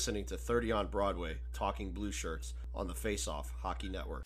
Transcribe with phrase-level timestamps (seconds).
[0.00, 4.24] listening to 30 on Broadway, Talking Blue Shirts on the Face Off Hockey Network.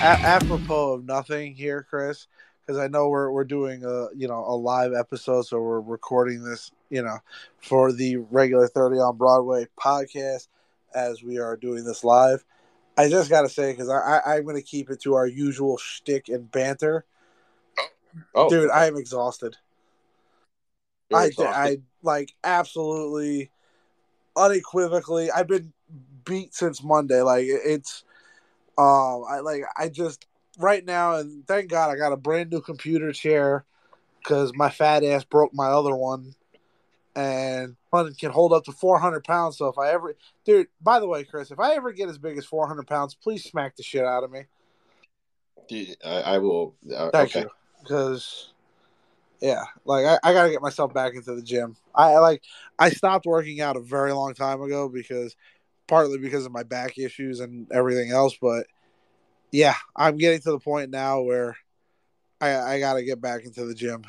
[0.00, 2.26] apropos of nothing here, Chris,
[2.68, 6.44] because I know we're we're doing a you know a live episode, so we're recording
[6.44, 7.16] this you know
[7.62, 10.48] for the regular Thirty on Broadway podcast
[10.94, 12.44] as we are doing this live.
[12.98, 15.26] I just got to say because I, I I'm going to keep it to our
[15.26, 17.06] usual shtick and banter.
[18.34, 19.56] Oh, Dude, I am exhausted.
[21.08, 21.58] you're I, exhausted.
[21.58, 23.50] I like absolutely
[24.36, 25.30] unequivocally.
[25.30, 25.72] I've been
[26.26, 27.22] beat since Monday.
[27.22, 28.04] Like it's,
[28.76, 30.26] um, I like I just
[30.58, 33.64] right now, and thank God I got a brand new computer chair
[34.22, 36.34] because my fat ass broke my other one,
[37.16, 39.56] and one can hold up to four hundred pounds.
[39.56, 40.14] So if I ever,
[40.44, 43.14] dude, by the way, Chris, if I ever get as big as four hundred pounds,
[43.14, 44.42] please smack the shit out of me.
[45.68, 46.74] Dude, I, I will.
[46.90, 47.40] Uh, Thank okay.
[47.40, 47.50] you.
[47.82, 48.52] Because,
[49.40, 51.76] yeah, like I, I got to get myself back into the gym.
[51.94, 52.42] I, like
[52.78, 55.36] I stopped working out a very long time ago because
[55.86, 58.36] partly because of my back issues and everything else.
[58.40, 58.66] But
[59.50, 61.56] yeah, I'm getting to the point now where
[62.40, 64.04] I I got to get back into the gym.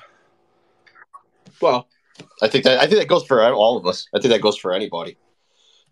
[1.61, 1.87] Well,
[2.41, 4.07] I think that I think that goes for all of us.
[4.13, 5.17] I think that goes for anybody.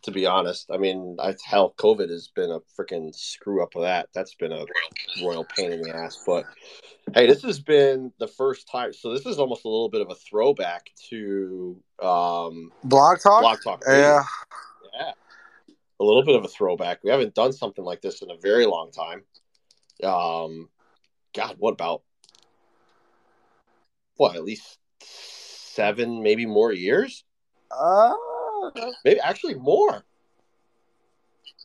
[0.03, 3.81] To be honest, I mean, I, hell, COVID has been a freaking screw up of
[3.81, 4.09] that.
[4.13, 4.63] That's been a
[5.23, 6.21] royal pain in the ass.
[6.25, 6.45] But
[7.15, 8.93] hey, this has been the first time.
[8.93, 13.41] So this is almost a little bit of a throwback to um, Blog talk.
[13.41, 13.83] Blog Talk.
[13.87, 14.23] Yeah.
[14.93, 15.11] Yeah.
[15.99, 17.03] A little bit of a throwback.
[17.03, 19.23] We haven't done something like this in a very long time.
[20.03, 20.69] Um,
[21.33, 22.03] God, what about
[24.15, 24.35] what?
[24.35, 27.23] At least seven, maybe more years.
[27.71, 28.13] Uh,
[29.05, 30.03] Maybe actually more.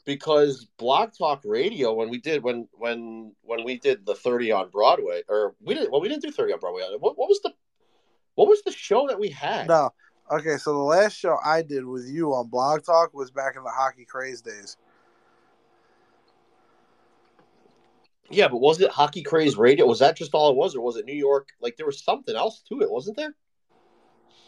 [0.05, 4.69] Because Blog Talk Radio, when we did when when when we did the thirty on
[4.71, 6.83] Broadway, or we didn't well we didn't do thirty on Broadway.
[6.99, 7.53] What, what was the
[8.35, 9.69] what was the show that we had?
[9.69, 9.91] no.
[10.33, 13.63] Okay, so the last show I did with you on Blog Talk was back in
[13.63, 14.79] the hockey craze days.
[18.31, 19.85] Yeah, but was it Hockey Craze Radio?
[19.85, 21.51] Was that just all it was, or was it New York?
[21.61, 23.35] Like there was something else to it, wasn't there?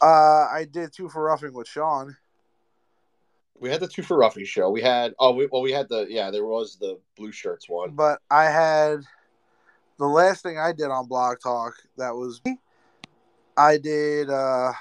[0.01, 2.17] Uh, I did two for roughing with Sean.
[3.59, 4.71] We had the two for Ruffy show.
[4.71, 7.91] We had oh, we, well, we had the yeah, there was the blue shirts one.
[7.91, 9.01] but I had
[9.99, 12.41] the last thing I did on Blog Talk that was
[13.55, 14.73] I did uh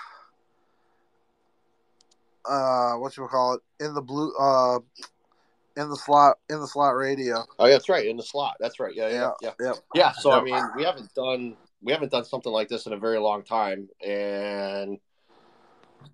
[2.46, 4.78] uh what you call it in the blue uh
[5.76, 7.44] in the slot in the slot radio.
[7.58, 8.56] Oh, yeah, that's right, in the slot.
[8.60, 8.94] That's right.
[8.94, 9.50] Yeah, yeah, yeah.
[9.60, 9.72] yeah.
[9.94, 12.98] Yeah, so I mean, we haven't done we haven't done something like this in a
[12.98, 14.98] very long time, and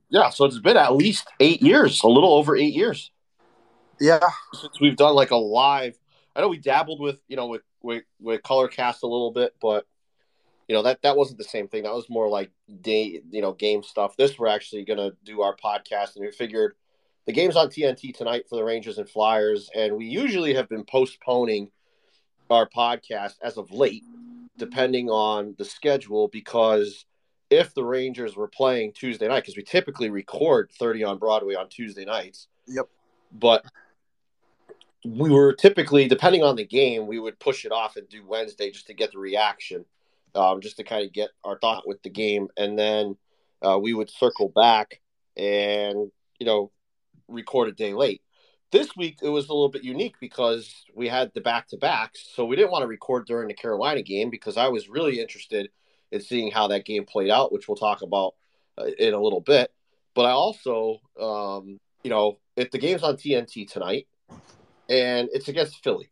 [0.08, 3.10] yeah, so it's been at least eight years, a little over eight years
[4.00, 4.18] Yeah.
[4.54, 5.96] since we've done like a live.
[6.34, 9.54] I know we dabbled with you know with with, with color cast a little bit,
[9.60, 9.86] but
[10.70, 11.82] you know that that wasn't the same thing.
[11.82, 14.16] That was more like day you know game stuff.
[14.16, 16.74] This we're actually gonna do our podcast, and we figured
[17.26, 20.84] the game's on TNT tonight for the Rangers and Flyers, and we usually have been
[20.84, 21.72] postponing
[22.50, 24.04] our podcast as of late,
[24.58, 27.04] depending on the schedule, because
[27.50, 31.68] if the Rangers were playing Tuesday night, because we typically record 30 on Broadway on
[31.68, 32.46] Tuesday nights.
[32.68, 32.88] Yep.
[33.32, 33.64] But
[35.04, 38.70] we were typically, depending on the game, we would push it off and do Wednesday
[38.70, 39.84] just to get the reaction,
[40.34, 42.48] um, just to kind of get our thought with the game.
[42.56, 43.16] And then
[43.62, 45.00] uh, we would circle back
[45.36, 46.70] and, you know,
[47.28, 48.22] record a day late.
[48.72, 52.28] This week it was a little bit unique because we had the back to backs,
[52.34, 55.70] so we didn't want to record during the Carolina game because I was really interested
[56.12, 58.34] in seeing how that game played out, which we'll talk about
[58.78, 59.72] uh, in a little bit.
[60.14, 64.06] But I also, um, you know, if the game's on TNT tonight
[64.88, 66.10] and it's against Philly,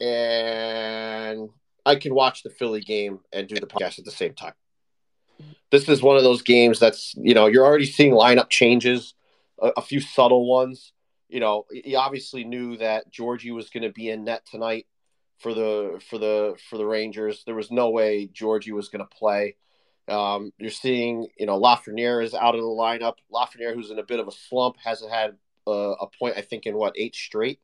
[0.00, 1.50] and
[1.90, 4.54] I can watch the Philly game and do the podcast at the same time.
[5.70, 9.14] This is one of those games that's, you know, you're already seeing lineup changes,
[9.60, 10.92] a, a few subtle ones.
[11.28, 14.86] You know, he obviously knew that Georgie was going to be in net tonight
[15.38, 17.44] for the for the for the Rangers.
[17.44, 19.56] There was no way Georgie was going to play.
[20.08, 23.14] Um, you're seeing, you know, Lafreniere is out of the lineup.
[23.32, 26.36] Lafreniere, who's in a bit of a slump, hasn't had uh, a point.
[26.36, 27.60] I think in what eight straight,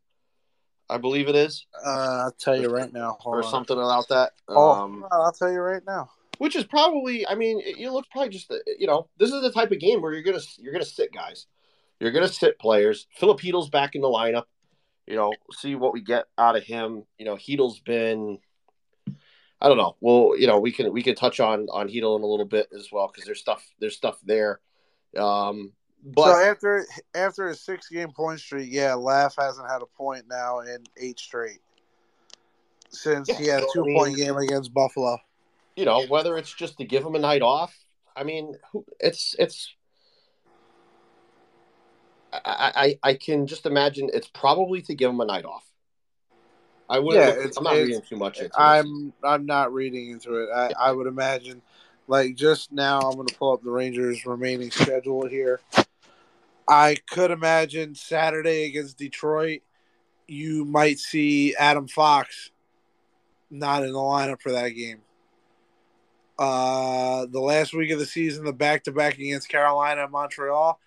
[0.89, 3.19] I believe it is, Uh, I'll tell you right now.
[3.25, 3.51] Or on.
[3.51, 4.33] something about that.
[4.49, 6.11] Oh, Um, I'll tell you right now.
[6.39, 9.51] which is probably, I mean, it, you look probably just, you know, this is the
[9.51, 11.47] type of game where you're gonna you're gonna sit guys,
[11.99, 13.07] you're gonna sit players.
[13.21, 14.45] Filipino's back in the lineup.
[15.07, 17.05] You know, see what we get out of him.
[17.19, 18.39] You know, Chytil's been
[19.61, 19.97] I don't know.
[20.01, 22.69] Well, you know, we can we can touch on on Heedle in a little bit
[22.77, 24.61] as well because there's stuff there's stuff there.
[25.17, 25.73] Um,
[26.15, 30.25] but so after after a six game point streak, yeah, Laugh hasn't had a point
[30.29, 31.59] now in eight straight
[32.91, 35.19] since Yeah, he had a so, I two mean- point game against Buffalo.
[35.75, 37.77] you know, whether it's just to give him a night off,
[38.17, 38.55] I mean,
[39.01, 39.75] it's it's.
[42.33, 45.65] I, I I can just imagine it's probably to give him a night off.
[46.89, 47.25] I wouldn't.
[47.27, 48.55] Yeah, it's- I'm not reading too much into this.
[48.57, 50.49] I'm I'm not reading into it.
[50.55, 51.63] I, I would imagine,
[52.07, 55.61] like just now, I'm going to pull up the Rangers' remaining schedule here.
[56.69, 59.63] I could imagine Saturday against Detroit,
[60.27, 62.51] you might see Adam Fox
[63.51, 65.03] not in the lineup for that game.
[66.39, 70.79] Uh, the last week of the season, the back to back against Carolina and Montreal,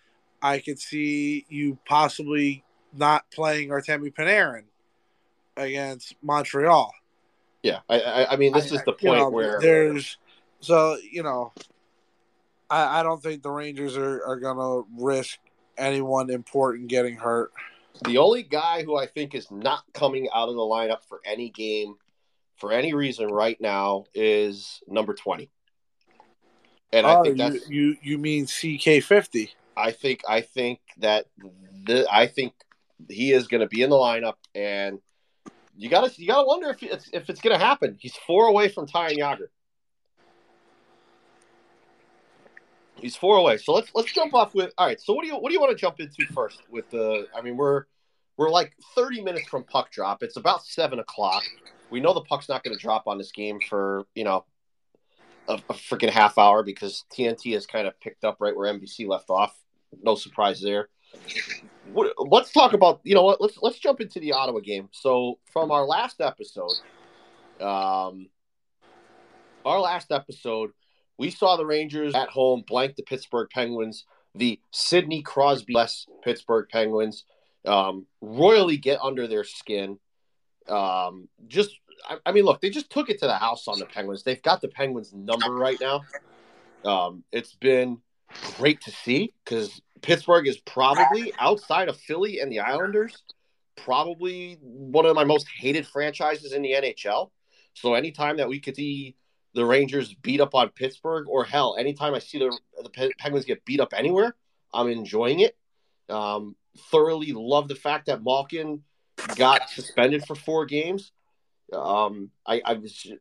[0.42, 4.66] I could see you possibly not playing Artemi Panarin
[5.58, 6.94] against Montreal.
[7.64, 10.18] Yeah, I, I, I mean, this I- is the point know, where there's
[10.60, 11.52] so you know,
[12.70, 15.40] I, I don't think the Rangers are, are gonna risk
[15.80, 17.52] anyone important getting hurt.
[18.06, 21.50] the only guy who I think is not coming out of the lineup for any
[21.50, 21.96] game
[22.58, 25.50] for any reason right now is number twenty.
[26.92, 29.52] And I oh, think you, that's you you mean CK fifty?
[29.76, 31.26] I think I think that
[31.86, 32.54] the I think
[33.08, 35.00] he is going to be in the lineup, and
[35.78, 37.98] you got to you got to wonder if it's if it's going to happen.
[38.00, 39.48] He's four away from tying Jagr.
[43.02, 43.58] He's four away.
[43.58, 45.00] So let's let's jump off with all right.
[45.00, 46.62] So what do you what do you want to jump into first?
[46.70, 47.86] With the I mean we're
[48.38, 50.24] we're like thirty minutes from puck drop.
[50.24, 51.44] It's about seven o'clock.
[51.90, 54.46] We know the puck's not going to drop on this game for you know
[55.48, 59.08] a, a freaking half hour because TNT has kind of picked up right where NBC
[59.08, 59.58] left off.
[60.04, 60.90] No surprise there.
[61.92, 64.90] What, let's talk about you know what let's let's jump into the Ottawa game.
[64.92, 66.72] So from our last episode,
[67.60, 68.30] um,
[69.66, 70.72] our last episode,
[71.20, 76.68] we saw the Rangers at home blank the Pittsburgh Penguins, the Sidney Crosby less Pittsburgh
[76.72, 77.26] Penguins,
[77.66, 80.00] um, royally get under their skin.
[80.70, 81.72] Um, just
[82.10, 84.24] I, I mean, look, they just took it to the house on the Penguins.
[84.24, 86.02] They've got the Penguins number right now.
[86.86, 87.98] Um, it's been
[88.58, 93.24] great to see because Pittsburgh is probably outside of Philly and the Islanders,
[93.76, 97.32] probably one of my most hated franchises in the NHL.
[97.74, 99.18] So anytime that we could see
[99.54, 103.66] the Rangers beat up on Pittsburgh, or hell, anytime I see the the Penguins get
[103.66, 104.36] beat up anywhere,
[104.74, 105.58] I'm enjoying it.
[106.10, 106.56] Um,
[106.92, 108.84] thoroughly love the fact that Malkin
[109.36, 111.12] got suspended for four games.
[111.72, 113.12] Um, I, I was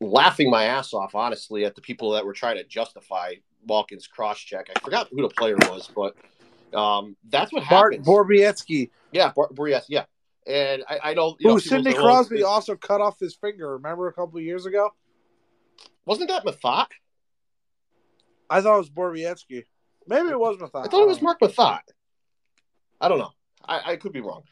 [0.00, 3.34] laughing my ass off, honestly, at the people that were trying to justify
[3.66, 4.68] Malkin's cross check.
[4.74, 6.16] I forgot who the player was, but
[6.76, 8.06] um, that's what Bart happens.
[8.06, 10.04] Borowiecki, yeah, Bar- Boreas, yeah.
[10.46, 11.38] And I, I don't.
[11.40, 13.74] You know, who Sidney Crosby also cut off his finger.
[13.74, 14.90] Remember a couple of years ago?
[16.08, 16.86] Wasn't that Methot?
[18.48, 19.64] I thought it was Borowiecki.
[20.06, 20.86] Maybe it was Methot.
[20.86, 21.80] I thought it was Mark Methot.
[22.98, 23.32] I don't know.
[23.62, 24.44] I, I could be wrong,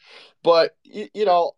[0.43, 1.53] but you, you know,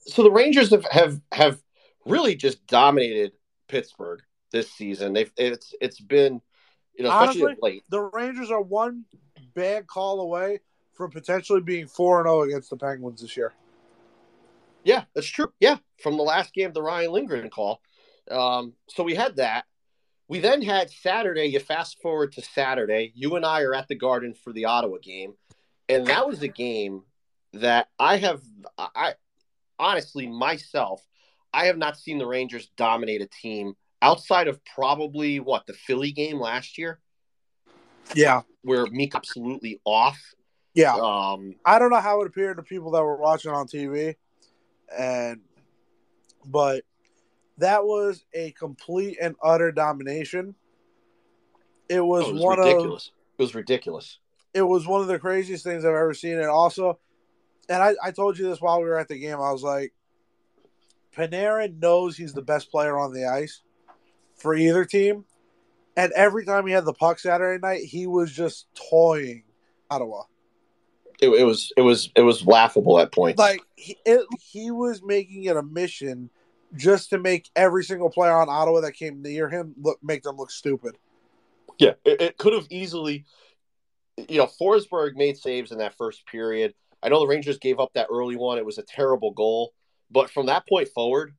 [0.00, 1.62] so the Rangers have, have have
[2.04, 3.30] really just dominated
[3.68, 5.12] Pittsburgh this season.
[5.12, 6.40] They've it's it's been
[6.96, 7.84] you know especially Honestly, late.
[7.90, 9.04] The Rangers are one
[9.54, 10.58] bad call away
[10.94, 13.52] from potentially being four and zero against the Penguins this year.
[14.82, 15.52] Yeah, that's true.
[15.60, 17.80] Yeah, from the last game, the Ryan Lindgren call.
[18.30, 19.64] Um, so we had that.
[20.28, 21.46] We then had Saturday.
[21.46, 23.12] You fast forward to Saturday.
[23.14, 25.34] You and I are at the Garden for the Ottawa game,
[25.88, 27.02] and that was a game
[27.54, 28.42] that I have.
[28.76, 29.14] I
[29.78, 31.02] honestly myself,
[31.52, 36.12] I have not seen the Rangers dominate a team outside of probably what the Philly
[36.12, 37.00] game last year,
[38.14, 40.18] Yeah, where Meek absolutely off.
[40.74, 40.94] yeah.
[40.94, 44.14] Um, I don't know how it appeared to people that were watching on TV,
[44.96, 45.40] and
[46.44, 46.84] but
[47.58, 50.54] that was a complete and utter domination.
[51.88, 53.10] It was, oh, it was one of ridiculous.
[53.38, 54.18] It was ridiculous.
[54.54, 56.34] it was one of the craziest things I've ever seen.
[56.34, 56.98] And also,
[57.68, 59.36] and I, I told you this while we were at the game.
[59.36, 59.92] I was like,
[61.16, 63.62] Panarin knows he's the best player on the ice
[64.36, 65.24] for either team,
[65.96, 69.42] and every time he had the puck Saturday night, he was just toying
[69.90, 70.22] Ottawa.
[71.20, 73.38] It, it was it was it was laughable at points.
[73.38, 76.30] Like he, it, he was making it a mission
[76.74, 80.36] just to make every single player on Ottawa that came near him look make them
[80.36, 80.96] look stupid.
[81.78, 83.24] Yeah, it, it could have easily,
[84.16, 86.74] you know, Forsberg made saves in that first period.
[87.02, 88.58] I know the Rangers gave up that early one.
[88.58, 89.72] It was a terrible goal,
[90.10, 91.34] but from that point forward,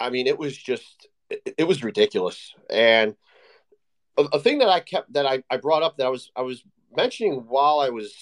[0.00, 2.54] I mean, it was just, it, it was ridiculous.
[2.70, 3.14] And
[4.18, 6.42] a, a thing that I kept that I, I brought up that I was I
[6.42, 6.62] was
[6.94, 8.12] mentioning while I was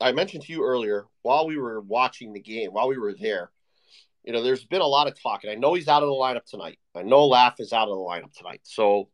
[0.00, 3.50] I mentioned to you earlier while we were watching the game while we were there
[4.24, 6.14] You know, there's been a lot of talk, and I know he's out of the
[6.14, 6.78] lineup tonight.
[6.94, 9.08] I know Laugh is out of the lineup tonight, so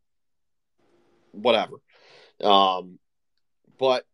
[1.33, 1.77] whatever.
[2.43, 2.99] Um,
[3.79, 4.05] but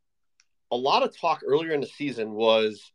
[0.70, 2.92] a lot of talk earlier in the season was,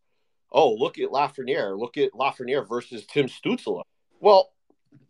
[0.52, 3.82] oh, look at Lafreniere, look at Lafreniere versus Tim Stützle.
[4.20, 4.52] Well,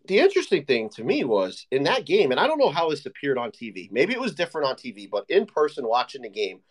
[0.08, 3.06] the interesting thing to me was in that game, and I don't know how this
[3.06, 3.91] appeared on TV.
[3.91, 6.62] Maybe it was different on TV, but in person watching the game,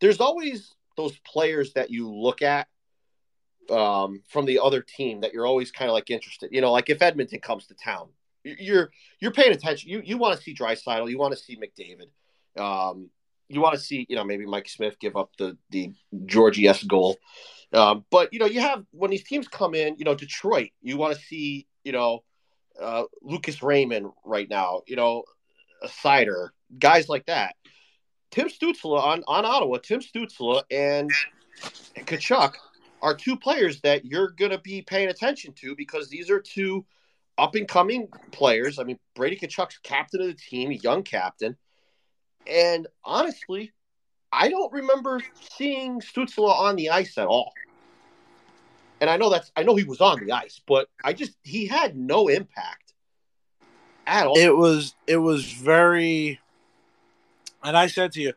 [0.00, 2.68] there's always those players that you look at
[3.70, 6.50] um, from the other team that you're always kind of like interested.
[6.52, 8.08] You know, like if Edmonton comes to town,
[8.44, 8.90] you're
[9.20, 9.90] you're paying attention.
[9.90, 13.10] You you want to see Draisaitl, you want to see McDavid, um,
[13.48, 15.92] you want to see you know maybe Mike Smith give up the the
[16.26, 17.16] Georgie S goal.
[17.72, 20.96] Um, but you know you have when these teams come in, you know Detroit, you
[20.96, 22.22] want to see you know
[22.80, 25.24] uh, Lucas Raymond right now, you know
[25.82, 27.56] a Seider guys like that.
[28.30, 31.10] Tim Stützle on, on Ottawa, Tim Stützle and
[31.96, 32.54] Tkachuk
[33.04, 36.86] are two players that you're going to be paying attention to because these are two
[37.36, 38.78] up and coming players.
[38.78, 41.54] I mean, Brady Tkachuk's captain of the team, young captain.
[42.46, 43.72] And honestly,
[44.32, 45.20] I don't remember
[45.54, 47.52] seeing Stützle on the ice at all.
[49.02, 51.66] And I know that's I know he was on the ice, but I just he
[51.66, 52.94] had no impact
[54.06, 54.38] at all.
[54.38, 56.40] It was it was very
[57.62, 58.32] and I said to you,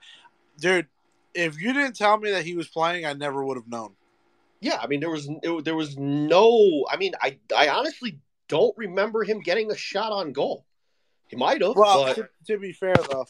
[0.60, 0.88] dude,
[1.34, 3.97] if you didn't tell me that he was playing, I never would have known.
[4.60, 6.86] Yeah, I mean there was it, there was no.
[6.90, 10.66] I mean, I I honestly don't remember him getting a shot on goal.
[11.28, 11.76] He might have.
[11.76, 13.26] Well, but to, to be fair though,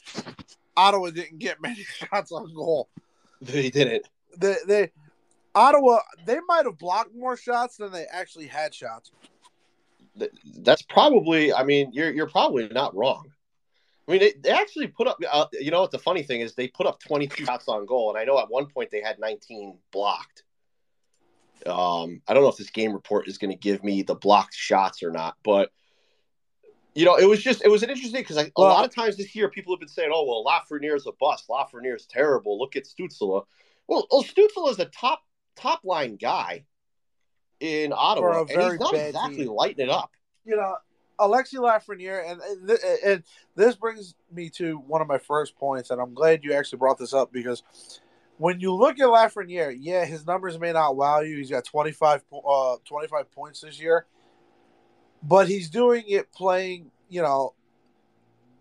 [0.76, 2.90] Ottawa didn't get many shots on goal.
[3.42, 4.08] they didn't.
[4.38, 4.92] They they
[5.56, 9.12] Ottawa they might have blocked more shots than they actually had shots.
[10.60, 11.54] That's probably.
[11.54, 13.32] I mean, you're you're probably not wrong.
[14.08, 15.18] I mean, they, they actually put up.
[15.30, 15.92] Uh, you know what?
[15.92, 18.50] The funny thing is, they put up 22 shots on goal, and I know at
[18.50, 20.44] one point they had 19 blocked.
[21.68, 24.56] Um, I don't know if this game report is going to give me the blocked
[24.56, 25.72] shots or not, but
[26.96, 29.36] you know, it was just it was an interesting because a lot of times this
[29.36, 31.48] year people have been saying, "Oh, well, Lafreniere is a bust.
[31.48, 32.58] Lafreniere is terrible.
[32.58, 33.46] Look at Stützle."
[33.88, 35.22] Well, well, Stützle is a top
[35.56, 36.66] top line guy
[37.60, 39.50] in Ottawa, and he's not exactly team.
[39.50, 40.12] lighting it up.
[40.44, 40.78] You know,
[41.20, 43.24] Alexi Lafreniere, and and and
[43.56, 46.98] this brings me to one of my first points, and I'm glad you actually brought
[46.98, 47.62] this up because
[48.38, 51.38] when you look at Lafreniere, yeah, his numbers may not wow you.
[51.38, 54.06] He's got 25, uh, 25 points this year,
[55.24, 57.54] but he's doing it playing, you know,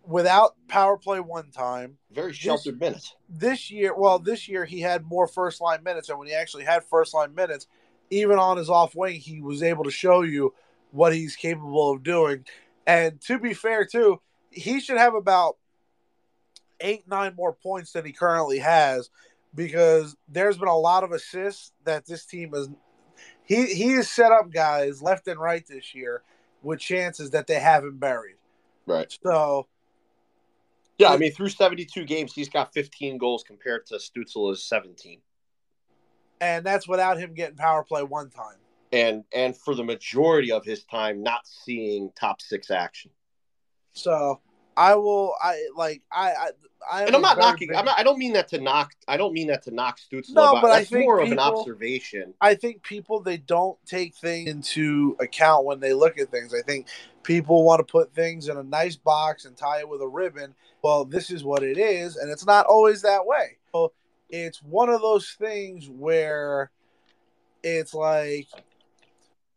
[0.06, 1.98] without power play one time.
[2.10, 3.14] Very sheltered minutes.
[3.28, 6.64] This year, well, this year he had more first line minutes, and when he actually
[6.64, 7.66] had first line minutes,
[8.10, 10.54] even on his off wing, he was able to show you
[10.90, 12.44] what he's capable of doing.
[12.86, 15.56] And to be fair, too, he should have about
[16.80, 19.10] eight, nine more points than he currently has
[19.56, 22.68] because there's been a lot of assists that this team has.
[23.44, 26.22] He he has set up guys left and right this year
[26.62, 28.36] with chances that they haven't buried.
[28.86, 29.12] Right.
[29.24, 29.66] So
[30.98, 35.20] Yeah, I mean, through 72 games, he's got 15 goals compared to Stützle's 17.
[36.40, 38.58] and that's without him getting power play one time.
[38.92, 43.10] And and for the majority of his time, not seeing top six action.
[43.92, 44.40] So
[44.76, 45.34] I will.
[45.40, 46.02] I like.
[46.10, 46.30] I.
[46.32, 46.48] I.
[46.88, 47.68] I And I'm not knocking.
[47.68, 47.98] big- I'm not.
[47.98, 48.92] I don't mean that to knock.
[49.08, 50.34] I don't mean that to knock Stützle.
[50.34, 52.32] No, but but I that's think more of an observation.
[52.40, 56.54] I think people they don't take things into account when they look at things.
[56.54, 56.86] I think
[57.24, 60.54] people want to put things in a nice box and tie it with a ribbon.
[60.82, 63.56] Well, this is what it is, and it's not always that way.
[63.72, 63.92] So
[64.30, 66.70] it's one of those things where
[67.64, 68.46] it's like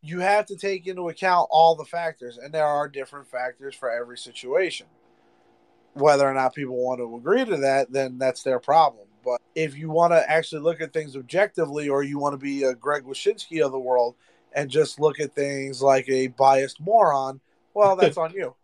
[0.02, 3.92] you have to take into account all the factors, and there are different factors for
[3.92, 4.88] every situation.
[5.94, 9.08] Whether or not people want to agree to that, then that's their problem.
[9.24, 12.64] But if you want to actually look at things objectively, or you want to be
[12.64, 14.16] a Greg Wyshynski of the world
[14.54, 17.42] and just look at things like a biased moron,
[17.74, 18.56] well, that's on you.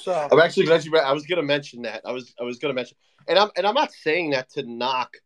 [0.00, 0.96] So I'm actually glad you.
[0.98, 2.02] I was going to mention that.
[2.04, 2.34] I was.
[2.38, 2.96] I was going to mention,
[3.28, 3.50] and I'm.
[3.56, 5.16] And I'm not saying that to knock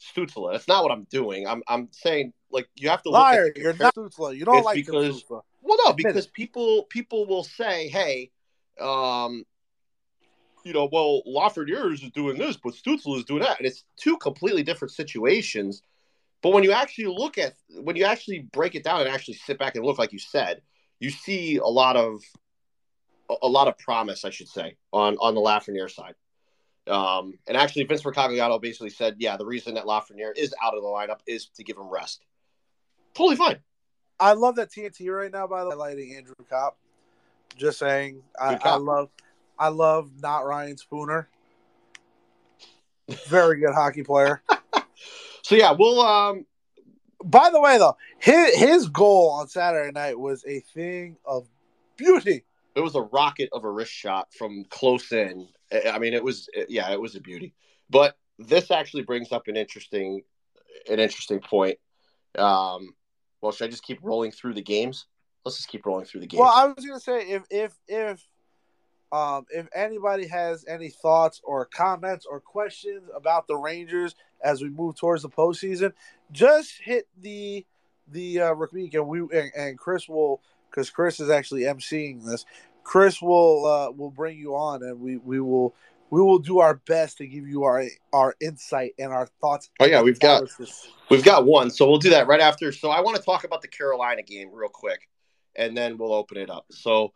[0.00, 0.50] Stützle.
[0.50, 1.46] That's not what I'm doing.
[1.46, 1.62] I'm.
[1.68, 4.36] I'm saying like you have to look liar, at the you're not Stützle.
[4.36, 5.42] You don't It's like because- Stützle.
[5.62, 8.30] Well, no, because people people will say, "Hey,
[8.80, 9.44] um,
[10.64, 14.16] you know, well, Lafreniere is doing this, but Stützle is doing that," and it's two
[14.16, 15.82] completely different situations.
[16.42, 19.58] But when you actually look at when you actually break it down and actually sit
[19.58, 20.62] back and look, like you said,
[21.00, 22.22] you see a lot of
[23.42, 26.14] a- lot of promise, I should say, on on the Lafreniere side.
[26.86, 30.82] Um, and actually, Vince Mercogliano basically said, "Yeah, the reason that Lafreniere is out of
[30.82, 32.24] the lineup is to give him rest."
[33.14, 33.62] Totally fine.
[34.20, 35.46] I love that TNT right now.
[35.46, 36.76] By the way, highlighting Andrew Copp.
[37.56, 39.10] Just saying, I, I love,
[39.58, 41.28] I love not Ryan Spooner.
[43.28, 44.42] Very good hockey player.
[45.42, 46.46] So yeah, we'll um
[47.22, 51.46] By the way, though, his his goal on Saturday night was a thing of
[51.96, 52.44] beauty.
[52.74, 55.46] It was a rocket of a wrist shot from close in.
[55.86, 57.52] I mean, it was yeah, it was a beauty.
[57.90, 60.22] But this actually brings up an interesting
[60.88, 61.78] an interesting point.
[62.38, 62.94] Um,
[63.42, 65.04] well, should I just keep rolling through the games?
[65.44, 66.40] Let's just keep rolling through the games.
[66.40, 68.26] Well, I was gonna say if if if
[69.14, 74.68] um if anybody has any thoughts or comments or questions about the Rangers as we
[74.68, 75.92] move towards the postseason,
[76.32, 77.64] just hit the
[78.08, 82.44] the uh week and we and, and Chris will because Chris is actually emceeing this.
[82.82, 85.74] Chris will uh will bring you on and we we will
[86.10, 89.70] we will do our best to give you our our insight and our thoughts.
[89.80, 90.42] Oh, yeah, we've got-
[91.10, 92.72] We've got one, so we'll do that right after.
[92.72, 95.08] So I want to talk about the Carolina game real quick,
[95.54, 96.66] and then we'll open it up.
[96.70, 97.12] So,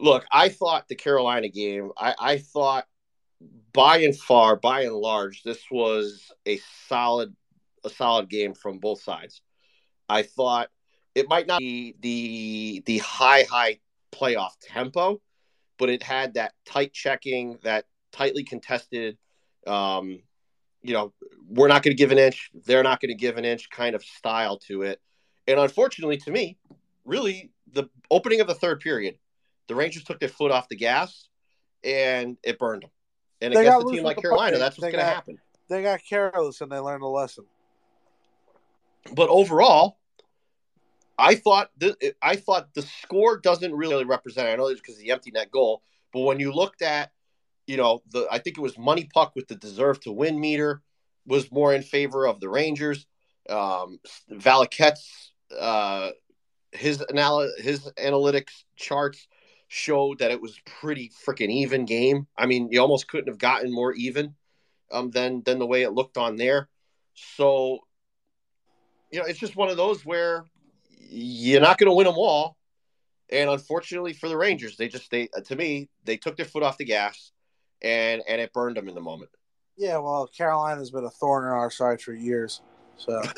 [0.00, 2.86] look, I thought the Carolina game, I, I thought
[3.72, 7.34] by and far, by and large, this was a solid,
[7.84, 9.42] a solid game from both sides.
[10.08, 10.70] I thought
[11.14, 13.78] it might not be the the high high
[14.12, 15.20] playoff tempo,
[15.78, 19.16] but it had that tight checking, that tightly contested.
[19.66, 20.22] Um,
[20.82, 21.12] you know,
[21.48, 23.94] we're not going to give an inch, they're not going to give an inch kind
[23.94, 25.00] of style to it.
[25.46, 26.58] And unfortunately, to me,
[27.04, 29.16] really, the opening of the third period,
[29.70, 31.28] the Rangers took their foot off the gas
[31.84, 32.90] and it burned them.
[33.40, 35.38] And They against got a team like Carolina, that's what's going to happen.
[35.68, 37.44] They got careless and they learned a lesson.
[39.14, 39.98] But overall,
[41.16, 44.48] I thought th- I thought the score doesn't really represent.
[44.48, 47.12] I know it's because of the empty net goal, but when you looked at,
[47.68, 50.82] you know, the I think it was Money Puck with the deserve to win meter
[51.26, 53.06] was more in favor of the Rangers.
[53.48, 54.00] Um,
[54.32, 56.10] Valaket's uh,
[56.72, 59.28] his anal- his analytics charts
[59.72, 62.26] showed that it was pretty freaking even game.
[62.36, 64.34] I mean, you almost couldn't have gotten more even
[64.90, 66.68] um, than than the way it looked on there.
[67.14, 67.78] So
[69.12, 70.44] you know, it's just one of those where
[70.98, 72.56] you're not going to win them all.
[73.30, 76.76] And unfortunately for the Rangers, they just they to me they took their foot off
[76.76, 77.30] the gas,
[77.80, 79.30] and and it burned them in the moment.
[79.76, 82.60] Yeah, well, Carolina's been a thorn in our side for years.
[82.96, 83.22] So,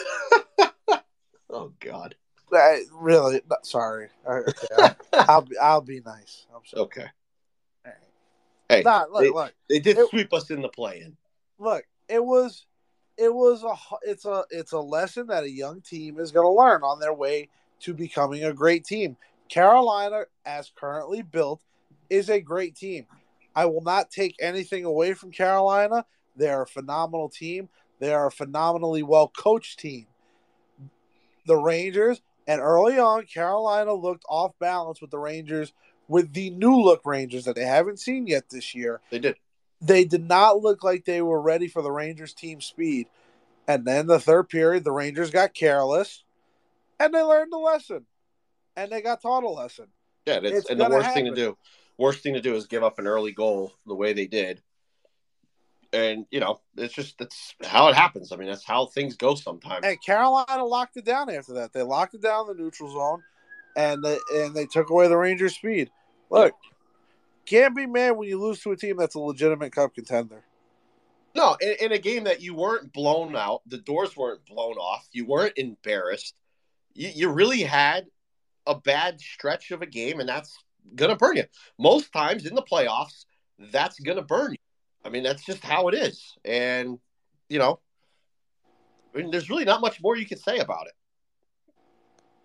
[1.50, 2.14] Oh God.
[2.52, 4.08] I, really, no, sorry.
[4.28, 4.96] I- Okay, I'll,
[5.28, 6.46] I'll be, I'll be nice.
[6.54, 6.82] I'm sorry.
[6.84, 7.06] Okay.
[7.84, 7.94] Right.
[8.68, 11.16] Hey, Nah, look, they- look, they did it- sweep us in the play-in.
[11.58, 11.84] look.
[12.08, 12.66] It was,
[13.16, 16.50] it was a, it's a, it's a lesson that a young team is going to
[16.50, 17.48] learn on their way
[17.80, 19.16] to becoming a great team.
[19.48, 21.62] Carolina, as currently built,
[22.10, 23.06] is a great team.
[23.54, 26.04] I will not take anything away from Carolina.
[26.36, 27.68] They're a phenomenal team.
[27.98, 30.06] They are a phenomenally well coached team.
[31.46, 35.72] The Rangers, and early on, Carolina looked off balance with the Rangers,
[36.08, 39.00] with the new look Rangers that they haven't seen yet this year.
[39.10, 39.36] They did.
[39.80, 43.08] They did not look like they were ready for the Rangers team speed.
[43.66, 46.24] And then the third period, the Rangers got careless
[47.00, 48.06] and they learned a lesson.
[48.76, 49.86] And they got taught a lesson.
[50.26, 51.56] Yeah, it's, It's and the worst thing to do,
[51.98, 54.62] worst thing to do is give up an early goal the way they did.
[55.92, 58.32] And you know, it's just that's how it happens.
[58.32, 59.84] I mean, that's how things go sometimes.
[59.84, 61.72] And Carolina locked it down after that.
[61.72, 63.22] They locked it down the neutral zone
[63.76, 65.90] and they, and they took away the Rangers' speed.
[66.30, 66.54] Look,
[67.46, 70.42] can't be mad when you lose to a team that's a legitimate cup contender.
[71.34, 75.06] No, in, in a game that you weren't blown out, the doors weren't blown off,
[75.12, 76.34] you weren't embarrassed.
[76.94, 78.06] You, you really had
[78.66, 80.56] a bad stretch of a game, and that's
[80.94, 81.44] gonna burn you.
[81.78, 83.24] Most times in the playoffs,
[83.58, 84.58] that's gonna burn you.
[85.04, 86.98] I mean, that's just how it is, and
[87.48, 87.80] you know,
[89.14, 90.94] I mean, there's really not much more you can say about it.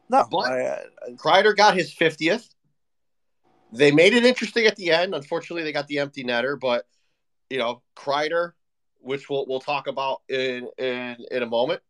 [0.09, 2.47] No, But- I, I, Kreider got his 50th.
[3.73, 5.13] They made it interesting at the end.
[5.13, 6.85] Unfortunately, they got the empty netter, but
[7.49, 8.53] you know, Kreider,
[9.01, 11.81] which we'll we'll talk about in in in a moment,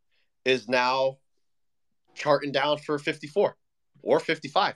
[0.43, 1.17] is now
[2.15, 3.55] charting down for 54
[4.01, 4.75] or 55.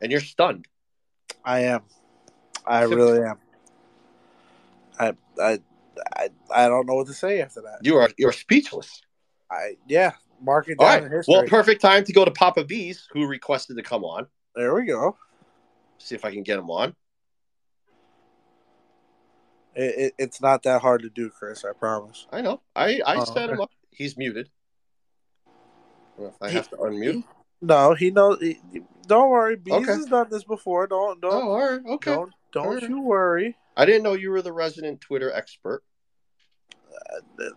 [0.00, 0.66] And you're stunned.
[1.48, 1.80] I am.
[2.66, 3.38] I really am.
[5.00, 5.58] I, I
[6.14, 7.78] I I don't know what to say after that.
[7.82, 9.00] You are you're speechless.
[9.50, 11.02] I yeah, mark it down right.
[11.04, 11.34] in history.
[11.34, 14.26] Well, perfect time to go to Papa B's, who requested to come on.
[14.54, 15.16] there we go.
[15.96, 16.94] See if I can get him on.
[19.74, 21.64] It, it, it's not that hard to do, Chris.
[21.64, 22.26] I promise.
[22.30, 22.60] I know.
[22.76, 23.70] I I Oh, set him up.
[23.90, 24.50] He's muted.
[25.46, 27.24] I don't know if I He- have to unmute him.
[27.62, 28.38] No, he knows.
[28.40, 28.60] He,
[29.08, 29.56] don't worry.
[29.56, 29.92] Bees Okay.
[29.92, 30.86] has done this before.
[30.86, 31.80] Don't don't Oh, all right.
[31.84, 32.10] Okay.
[32.12, 32.88] don't don't Alright.
[32.88, 33.56] you worry.
[33.76, 35.82] I didn't know you were the resident Twitter expert.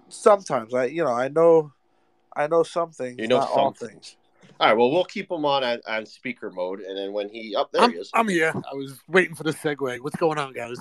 [0.09, 1.73] Sometimes I you know I know
[2.35, 3.17] I know some things.
[3.19, 3.91] You know not some all things.
[3.91, 4.17] things.
[4.59, 4.77] All right.
[4.77, 7.83] Well, we'll keep him on on, on speaker mode, and then when he up there
[7.83, 8.09] I'm, he is.
[8.13, 8.53] I'm here.
[8.55, 9.99] I was waiting for the segue.
[10.01, 10.77] What's going on, guys?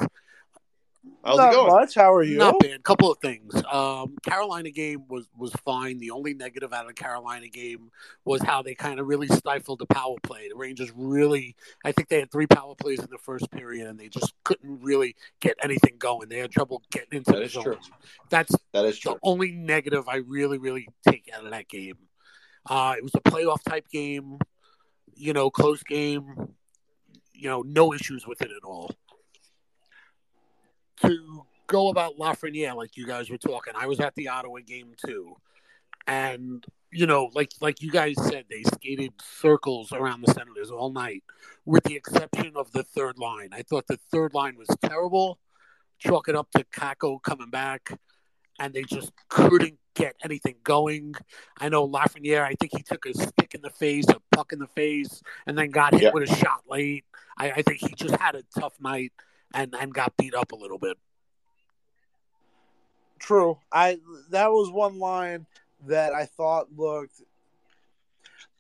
[1.25, 1.73] How's Not it going?
[1.73, 1.95] much.
[1.95, 2.37] How are you?
[2.37, 2.83] Not bad.
[2.83, 3.55] Couple of things.
[3.71, 5.99] Um, Carolina game was was fine.
[5.99, 7.91] The only negative out of the Carolina game
[8.27, 10.49] was how they kind of really stifled the power play.
[10.49, 13.99] The Rangers really, I think they had three power plays in the first period, and
[13.99, 16.29] they just couldn't really get anything going.
[16.29, 17.65] They had trouble getting into That the zone.
[17.65, 17.79] true.
[18.29, 19.19] That's That is the true.
[19.23, 21.97] only negative I really, really take out of that game.
[22.69, 24.39] Uh, it was a playoff type game,
[25.15, 26.55] you know, close game.
[27.33, 28.91] You know, no issues with it at all.
[31.03, 34.95] To go about Lafreniere, like you guys were talking, I was at the Ottawa game
[35.05, 35.37] too,
[36.07, 40.91] and you know, like like you guys said, they skated circles around the Senators all
[40.91, 41.23] night,
[41.65, 43.51] with the exception of the third line.
[43.53, 45.39] I thought the third line was terrible.
[45.99, 47.93] Chalk it up to Kakko coming back
[48.61, 51.15] and they just couldn't get anything going.
[51.59, 54.59] I know Lafreniere, I think he took a stick in the face, a puck in
[54.59, 56.11] the face, and then got hit Yeah.
[56.13, 57.05] with a shot late.
[57.39, 59.13] I, I think he just had a tough night
[59.55, 60.97] and, and got beat up a little bit.
[63.19, 63.59] True.
[63.71, 63.99] I
[64.31, 65.47] that was one line
[65.87, 67.23] that I thought looked.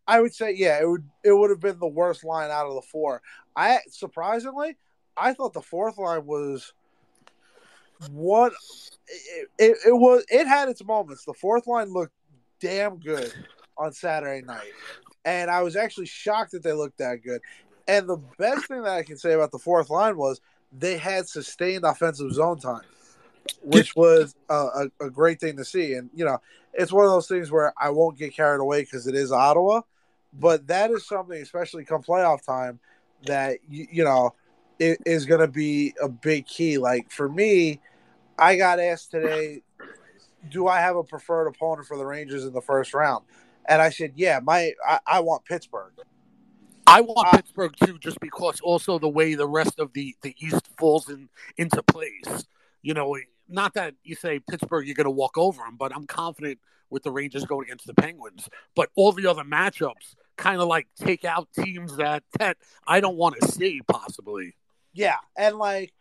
[0.06, 2.74] I would say, yeah, it would it would have been the worst line out of
[2.74, 3.22] the four.
[3.56, 4.76] I surprisingly,
[5.16, 6.72] I thought the fourth line was
[8.10, 8.52] what
[9.06, 10.24] it, it, it was.
[10.28, 11.24] It had its moments.
[11.24, 12.14] The fourth line looked
[12.60, 13.32] damn good
[13.78, 14.72] on Saturday night,
[15.24, 17.40] and I was actually shocked that they looked that good.
[17.88, 20.40] And the best thing that I can say about the fourth line was
[20.72, 22.82] they had sustained offensive zone time
[23.62, 25.94] which was a, a, a great thing to see.
[25.94, 26.38] And you know,
[26.72, 29.82] it's one of those things where I won't get carried away because it is Ottawa,
[30.32, 32.78] but that is something, especially come playoff time,
[33.26, 34.34] that you, you know
[34.78, 36.78] it is going to be a big key.
[36.78, 37.80] Like for me,
[38.38, 39.62] I got asked today,
[40.50, 43.24] do I have a preferred opponent for the Rangers in the first round?
[43.66, 45.92] And I said, yeah, my I, I want Pittsburgh.
[46.86, 50.34] I want Uh, Pittsburgh too, just because also the way the rest of the, the
[50.38, 52.46] East falls in into place.
[52.82, 53.16] You know,
[53.48, 57.02] not that you say Pittsburgh, you're going to walk over them, but I'm confident with
[57.02, 58.48] the Rangers going against the Penguins.
[58.74, 63.16] But all the other matchups kind of like take out teams that that I don't
[63.16, 64.54] want to see possibly.
[64.92, 65.92] Yeah, and like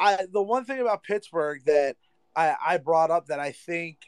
[0.00, 1.96] I the one thing about Pittsburgh that
[2.34, 3.98] I, I brought up that I think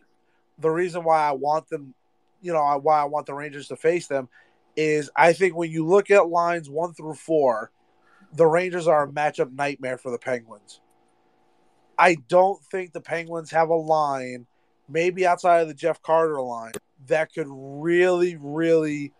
[0.59, 1.95] the reason why I want them,
[2.41, 4.29] you know, why I want the Rangers to face them
[4.77, 7.71] is I think when you look at lines one through four,
[8.33, 10.81] the Rangers are a matchup nightmare for the Penguins.
[11.97, 14.47] I don't think the Penguins have a line,
[14.89, 16.73] maybe outside of the Jeff Carter line,
[17.07, 19.13] that could really, really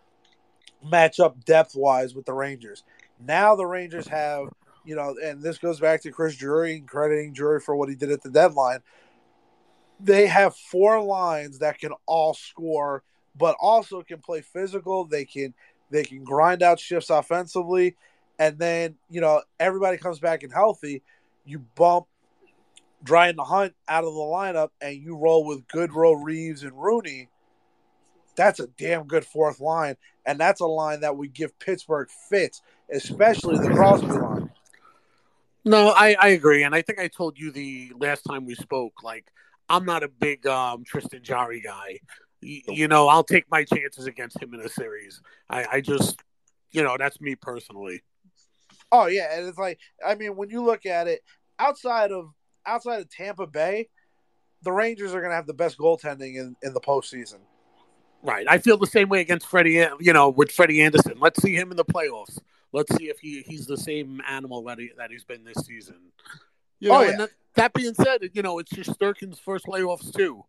[0.83, 2.83] match up depth wise with the Rangers.
[3.19, 4.49] Now the Rangers have,
[4.83, 7.95] you know, and this goes back to Chris Drury and crediting Drury for what he
[7.95, 8.79] did at the deadline.
[9.99, 13.03] They have four lines that can all score,
[13.37, 15.05] but also can play physical.
[15.05, 15.53] They can
[15.89, 17.95] they can grind out shifts offensively,
[18.39, 21.01] and then you know everybody comes back and healthy.
[21.45, 22.07] You bump
[23.03, 27.29] Dryden Hunt out of the lineup, and you roll with Goodrow, Reaves, and Rooney.
[28.35, 29.95] That's a damn good fourth line,
[30.25, 34.49] and that's a line that would give Pittsburgh fits, especially the Crosby line.
[35.63, 39.03] No, I, I agree, and I think I told you the last time we spoke.
[39.03, 39.31] Like,
[39.69, 41.99] I'm not a big um, Tristan Jarry guy.
[42.45, 45.21] You know, I'll take my chances against him in a series.
[45.49, 46.21] I, I just,
[46.71, 48.03] you know, that's me personally.
[48.91, 51.21] Oh yeah, and it's like I mean, when you look at it,
[51.59, 52.29] outside of
[52.65, 53.89] outside of Tampa Bay,
[54.61, 57.39] the Rangers are going to have the best goaltending in in the postseason.
[58.21, 58.47] Right.
[58.49, 59.85] I feel the same way against Freddie.
[59.99, 61.17] You know, with Freddie Andersen.
[61.19, 62.39] Let's see him in the playoffs.
[62.71, 65.95] Let's see if he, he's the same animal that he that he's been this season.
[66.79, 67.09] You oh, know, Oh, yeah.
[67.11, 70.43] and that, that being said, you know, it's just Shesterkin's first playoffs too.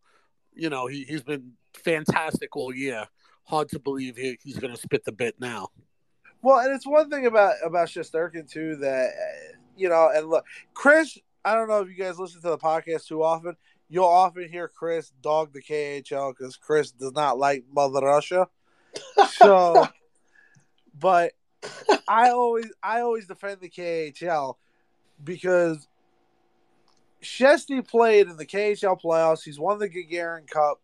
[0.57, 3.05] You know, he he's been fantastic all year.
[3.43, 5.69] Hard to believe he, he's going to spit the bit now.
[6.41, 10.45] Well, and it's one thing about about Shesterkin too that uh, you know, and look,
[10.73, 11.17] Chris.
[11.45, 13.55] I don't know if you guys listen to the podcast too often.
[13.87, 18.49] You'll often hear Chris dog the KHL because Chris does not like Mother Russia.
[19.29, 19.87] So,
[20.99, 21.31] but
[22.07, 24.55] I always I always defend the KHL
[25.23, 25.87] because
[27.27, 29.43] Shesty played in the KHL playoffs.
[29.43, 30.79] He's won the Gagarin Cup.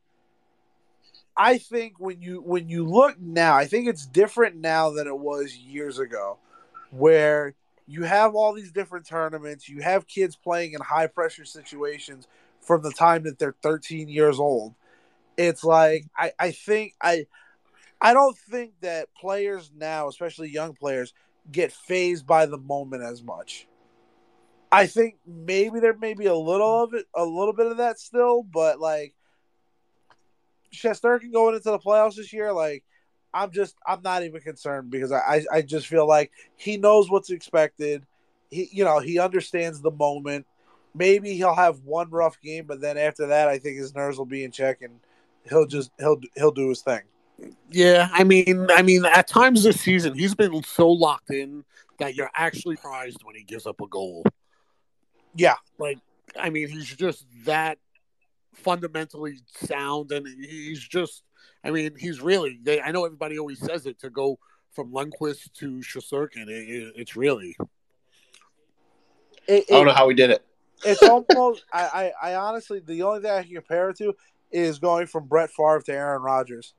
[1.36, 5.18] I think when you when you look now, I think it's different now than it
[5.18, 6.38] was years ago,
[6.92, 7.56] where
[7.88, 12.28] you have all these different tournaments, you have kids playing in high pressure situations
[12.62, 14.76] from the time that they're 13 years old.
[15.38, 17.26] It's like I, I think I
[18.00, 21.14] I don't think that players now, especially young players,
[21.52, 23.66] get phased by the moment as much.
[24.74, 28.00] I think maybe there may be a little of it, a little bit of that
[28.00, 29.14] still, but like
[30.74, 32.84] Shesterkin going into the playoffs this year, like
[33.36, 37.30] I'm just I'm not even concerned because I, I just feel like he knows what's
[37.30, 38.04] expected.
[38.50, 40.48] He you know he understands the moment.
[40.96, 44.26] maybe he'll have one rough game, but then after that, I think his nerves will
[44.26, 45.00] be in check and
[45.48, 47.02] he'll just he'll he'll do his thing.
[47.72, 51.64] Yeah, I mean, I mean, at times this season he's been so locked in
[52.00, 54.24] that you're actually surprised when he gives up a goal.
[55.36, 56.00] Yeah, like
[56.40, 57.78] I mean, he's just that
[58.54, 61.24] fundamentally sound, and he's just.
[61.64, 62.60] I mean, he's really.
[62.62, 64.38] They, I know everybody always says it to go
[64.72, 66.50] from Lundqvist to Shesterkin.
[66.50, 67.56] It, it, it's really.
[69.48, 70.46] It, I don't know how we did it.
[70.86, 71.64] It's almost.
[71.72, 74.14] I, I, I honestly, the only thing I can compare it to
[74.52, 76.74] is going from Brett Favre to Aaron Rodgers.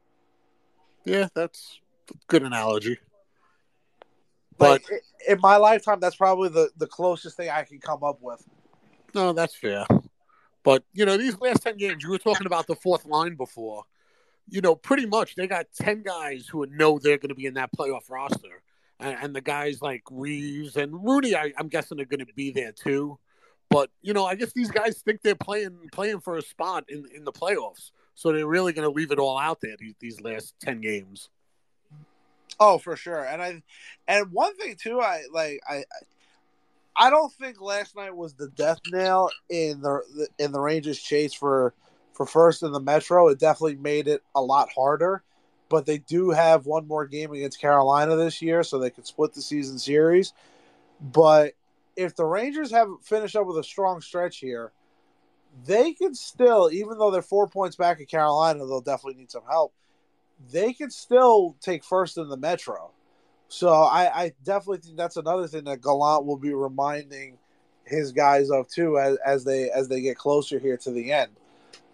[1.05, 2.99] Yeah, that's a good analogy.
[4.59, 8.19] But like, in my lifetime, that's probably the, the closest thing I can come up
[8.21, 8.43] with.
[9.15, 9.87] No, that's fair.
[10.63, 13.85] But you know, these last ten games, you were talking about the fourth line before.
[14.49, 17.55] You know, pretty much they got ten guys who know they're going to be in
[17.55, 18.63] that playoff roster,
[19.01, 22.51] and, and the guys like Reaves and Rooney, I, I'm guessing are going to be
[22.51, 23.19] there too.
[23.71, 27.07] But you know, I guess these guys think they're playing playing for a spot in
[27.15, 30.21] in the playoffs, so they're really going to leave it all out there these, these
[30.21, 31.29] last ten games.
[32.61, 33.25] Oh, for sure.
[33.25, 33.63] And I
[34.07, 35.85] and one thing too, I like I
[36.97, 41.35] I don't think last night was the death nail in the in the Rangers chase
[41.35, 41.75] for
[42.13, 43.29] for first in the Metro.
[43.29, 45.23] It definitely made it a lot harder.
[45.71, 49.33] But they do have one more game against Carolina this year, so they could split
[49.33, 50.33] the season series.
[51.01, 51.55] But
[51.97, 54.73] if the Rangers have finished up with a strong stretch here,
[55.67, 59.45] they can still, even though they're four points back at Carolina, they'll definitely need some
[59.49, 59.73] help.
[60.51, 62.91] They can still take first in the Metro.
[63.49, 67.39] So I, I definitely think that's another thing that Gallant will be reminding
[67.85, 71.33] his guys of too as, as they as they get closer here to the end.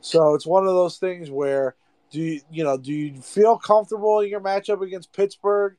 [0.00, 1.74] So it's one of those things where
[2.10, 5.76] do you you know do you feel comfortable in your matchup against Pittsburgh,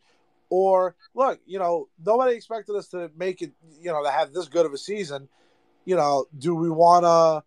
[0.49, 4.47] or look you know nobody expected us to make it you know to have this
[4.47, 5.27] good of a season.
[5.85, 7.43] You know, do we want to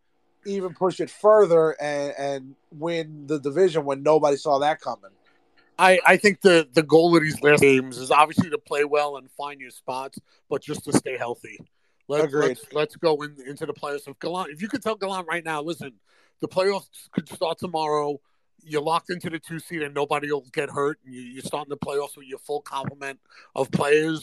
[0.46, 5.10] even push it further and and win the division when nobody saw that coming?
[5.78, 9.16] I, I think the, the goal of these last games is obviously to play well
[9.16, 11.58] and find your spots, but just to stay healthy.
[12.06, 12.48] Let, Agreed.
[12.48, 14.06] let's let's go in, into the playoffs.
[14.06, 15.94] If Gallant, if you could tell Gallant right now, listen,
[16.40, 18.20] the playoffs could start tomorrow.
[18.62, 20.98] You're locked into the two seed, and nobody will get hurt.
[21.04, 23.20] And you, you're starting the playoffs with your full complement
[23.54, 24.22] of players.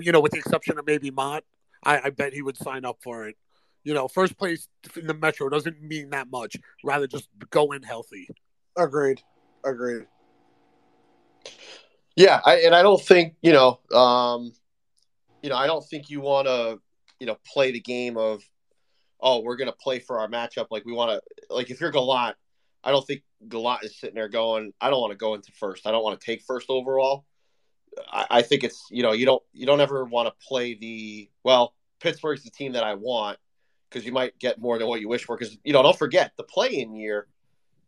[0.00, 1.44] You know, with the exception of maybe Mott,
[1.84, 3.36] I, I bet he would sign up for it.
[3.84, 6.56] You know, first place in the Metro doesn't mean that much.
[6.82, 8.28] Rather, just go in healthy.
[8.76, 9.20] Agreed.
[9.64, 10.06] Agreed.
[12.16, 14.52] Yeah, I, and I don't think you know, um,
[15.42, 16.80] you know, I don't think you want to,
[17.20, 18.42] you know, play the game of,
[19.20, 21.54] oh, we're going to play for our matchup like we want to.
[21.54, 22.36] Like if you're Gallant,
[22.82, 25.86] I don't think Gallant is sitting there going, I don't want to go into first.
[25.86, 27.26] I don't want to take first overall.
[28.10, 31.28] I, I think it's you know you don't you don't ever want to play the
[31.42, 33.38] well Pittsburgh's the team that I want
[33.94, 36.32] because you might get more than what you wish for because you know don't forget
[36.36, 37.28] the play-in year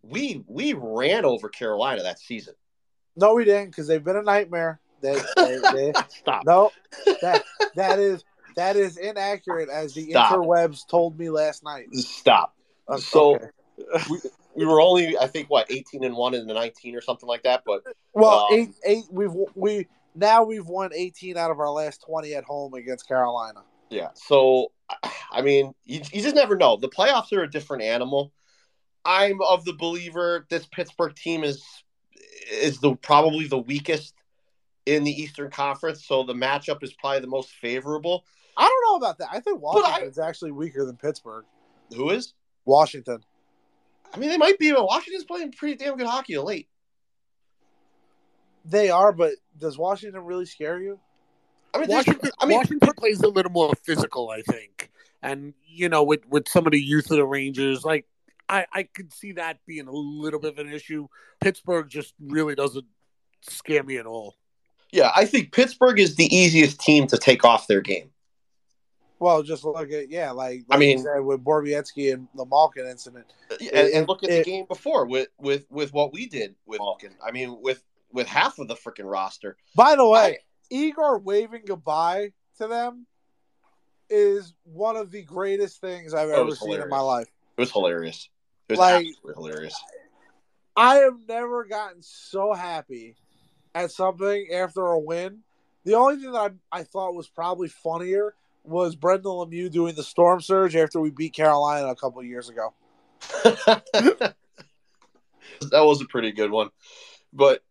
[0.03, 2.55] we we ran over Carolina that season.
[3.17, 4.79] No, we didn't because they've been a nightmare.
[5.01, 6.45] They, they, they, Stop.
[6.47, 6.71] no,
[7.23, 7.43] that
[7.75, 10.33] that is that is inaccurate, as the Stop.
[10.33, 11.95] interwebs told me last night.
[11.95, 12.55] Stop.
[12.89, 13.47] Uh, So- okay.
[14.11, 14.19] We,
[14.55, 17.43] we were only I think what 18 and 1 in the 19 or something like
[17.43, 17.83] that, but
[18.15, 22.35] well, um, eight eight we've we now we've won eighteen out of our last twenty
[22.35, 23.61] at home against Carolina.
[23.91, 24.09] Yeah.
[24.15, 24.73] So,
[25.31, 26.77] I mean, you, you just never know.
[26.77, 28.33] The playoffs are a different animal.
[29.05, 31.63] I'm of the believer this Pittsburgh team is
[32.51, 34.15] is the probably the weakest
[34.85, 38.25] in the Eastern Conference, so the matchup is probably the most favorable.
[38.57, 39.29] I don't know about that.
[39.31, 41.45] I think But I- Washington's actually weaker than Pittsburgh.
[41.95, 42.35] Who is?
[42.65, 43.19] Washington.
[44.13, 46.69] I mean, they might be, but Washington's playing pretty damn good hockey late.
[48.65, 50.99] They are, but does Washington really scare you?
[51.77, 54.91] I mean, there's- Washington, I mean, Washington plays a little more physical, I think,
[55.23, 58.07] and you know, with with some of the youth of the Rangers, like
[58.49, 61.09] I I could see that being a little bit of an issue.
[61.41, 62.87] Pittsburgh just really doesn't
[63.43, 64.37] scare me at all.
[64.93, 68.11] yeah, I think Pittsburgh is the easiest team to take off their game.
[69.19, 72.45] Well, just look at yeah, like, I like you mean- said, with Borowiecki and the
[72.45, 73.27] Malkin incident.
[73.51, 76.55] Uh, and, and look at it- the game before with with with what we did
[76.67, 77.15] with Malkin.
[77.27, 79.57] I mean, with with half of the freaking roster.
[79.75, 80.39] By the way,
[80.71, 83.07] Igor waving goodbye to them
[84.09, 87.29] is one of the greatest things I've ever seen in my life.
[87.57, 88.29] It was hilarious.
[88.69, 89.75] It was Like- absolutely hilarious.
[90.77, 93.17] I have never gotten so happy
[93.75, 95.43] at something after a win.
[95.85, 100.03] The only thing that I, I thought was probably funnier was Brendan Lemieux doing the
[100.03, 102.75] storm surge after we beat Carolina a couple years ago.
[103.45, 104.35] that
[105.73, 106.71] was a pretty good one.
[107.33, 107.63] But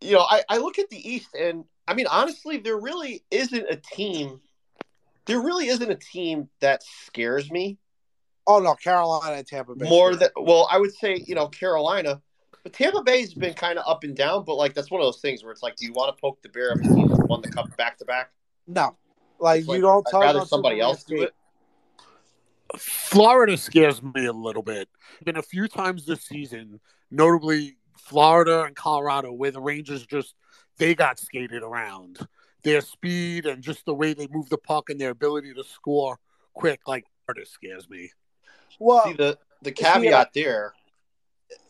[0.00, 3.66] you know, I, I look at the East and I mean honestly, there really isn't
[3.68, 4.40] a team
[5.26, 7.78] there really isn't a team that scares me
[8.46, 9.88] Oh no, Carolina and Tampa Bay.
[9.88, 12.20] more than well, I would say you know Carolina,
[12.64, 14.44] but Tampa Bay's been kind of up and down.
[14.44, 16.42] But like that's one of those things where it's like, do you want to poke
[16.42, 18.32] the bear of a team that's won the cup back to back?
[18.66, 18.96] no,
[19.38, 21.34] like, It's like, you don't I'd tell rather somebody else do it.
[22.76, 24.88] Florida scares me a little bit.
[25.24, 30.34] Been a few times this season, notably Florida and Colorado, where the Rangers just
[30.78, 32.18] they got skated around.
[32.62, 36.18] Their speed and just the way they move the puck and their ability to score
[36.52, 38.10] quick, like Florida scares me.
[38.78, 40.74] Well, See the the See, caveat there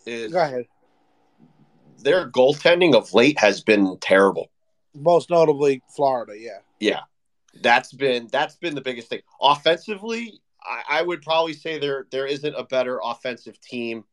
[0.06, 0.66] is go ahead.
[1.98, 4.50] their goaltending of late has been terrible.
[4.94, 6.32] Most notably, Florida.
[6.36, 6.58] Yeah.
[6.80, 7.00] Yeah,
[7.62, 9.20] that's been that's been the biggest thing.
[9.40, 14.04] Offensively, I, I would probably say there there isn't a better offensive team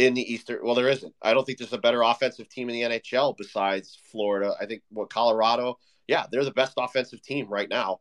[0.00, 0.60] in the Eastern.
[0.62, 1.14] Well, there isn't.
[1.20, 4.54] I don't think there's a better offensive team in the NHL besides Florida.
[4.58, 5.78] I think what Colorado.
[6.08, 8.00] Yeah, they're the best offensive team right now.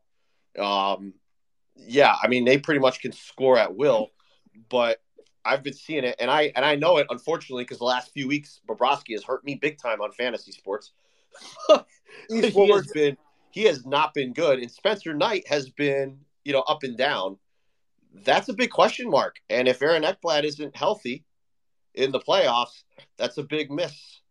[0.58, 1.14] Um,
[1.76, 4.12] yeah, I mean they pretty much can score at will,
[4.70, 5.02] but
[5.44, 8.28] I've been seeing it, and I and I know it unfortunately because the last few
[8.28, 10.94] weeks Bobrovsky has hurt me big time on fantasy sports.
[12.30, 13.18] he has been
[13.52, 17.38] he has not been good, and Spencer Knight has been you know up and down.
[18.24, 21.26] That's a big question mark, and if Aaron Ekblad isn't healthy
[21.96, 22.84] in the playoffs,
[23.18, 24.22] that's a big miss.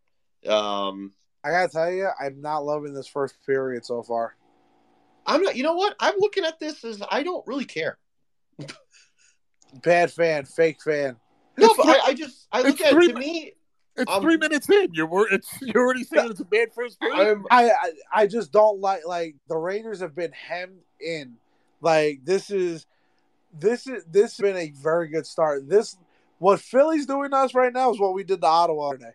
[0.48, 1.12] Um,
[1.44, 4.36] I gotta tell you, I'm not loving this first period so far.
[5.26, 5.56] I'm not.
[5.56, 5.94] You know what?
[6.00, 7.98] I'm looking at this as I don't really care.
[9.82, 11.16] Bad fan, fake fan.
[11.58, 13.52] No, It's but three- I, I just I look at it three- to me.
[13.96, 14.94] It's Um, three minutes in.
[14.94, 17.18] You're wor- it's you're already saying it's a bad first period.
[17.32, 21.34] I'm I, I I just don't like like the Rangers have been hemmed in.
[21.80, 22.86] Like this is
[23.58, 25.68] this is this has been a very good start.
[25.68, 25.96] This
[26.38, 29.12] what Philly's doing to us right now is what we did to Ottawa today.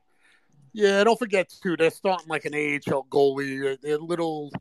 [0.74, 1.78] Yeah, don't forget too.
[1.78, 3.62] They're starting like an AHL goalie.
[3.62, 4.52] They're, they're little,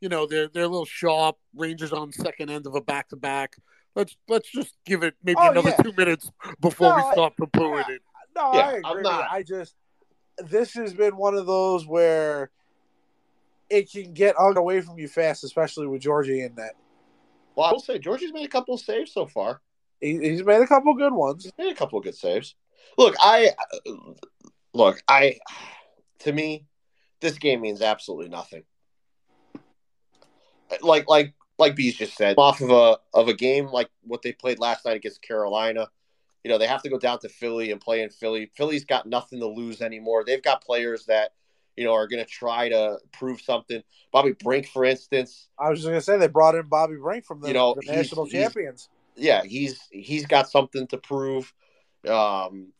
[0.00, 1.36] you know, they're they're a little sharp.
[1.54, 3.56] Rangers on second end of a back to back.
[3.94, 5.76] Let's let's just give it maybe Oh, another yeah.
[5.82, 7.94] two minutes before No, we start poo-pooing yeah.
[7.94, 8.02] it.
[8.36, 8.82] No, Yeah, I agree.
[8.84, 9.76] I'm not- I just
[10.38, 12.50] this has been one of those where
[13.70, 16.74] it can get out away from you fast, especially with Georgie in that.
[17.54, 17.66] well.
[17.68, 19.60] I will say Georgie's made a couple of saves so far.
[20.04, 21.44] He, he's made a couple good ones.
[21.44, 22.54] He's made a couple of good saves.
[22.98, 23.52] Look, I
[24.74, 25.02] look.
[25.08, 25.38] I
[26.20, 26.66] to me,
[27.20, 28.64] this game means absolutely nothing.
[30.82, 34.32] Like like like Bees just said, off of a of a game like what they
[34.32, 35.88] played last night against Carolina.
[36.42, 38.50] You know, they have to go down to Philly and play in Philly.
[38.54, 40.24] Philly's got nothing to lose anymore.
[40.26, 41.30] They've got players that,
[41.74, 43.82] you know, are going to try to prove something.
[44.12, 47.40] Bobby Brink, for instance, I was just gonna say they brought in Bobby Brink from
[47.40, 48.90] the, You know, the national champions.
[49.16, 51.52] Yeah, he's he's got something to prove.
[52.08, 52.72] Um,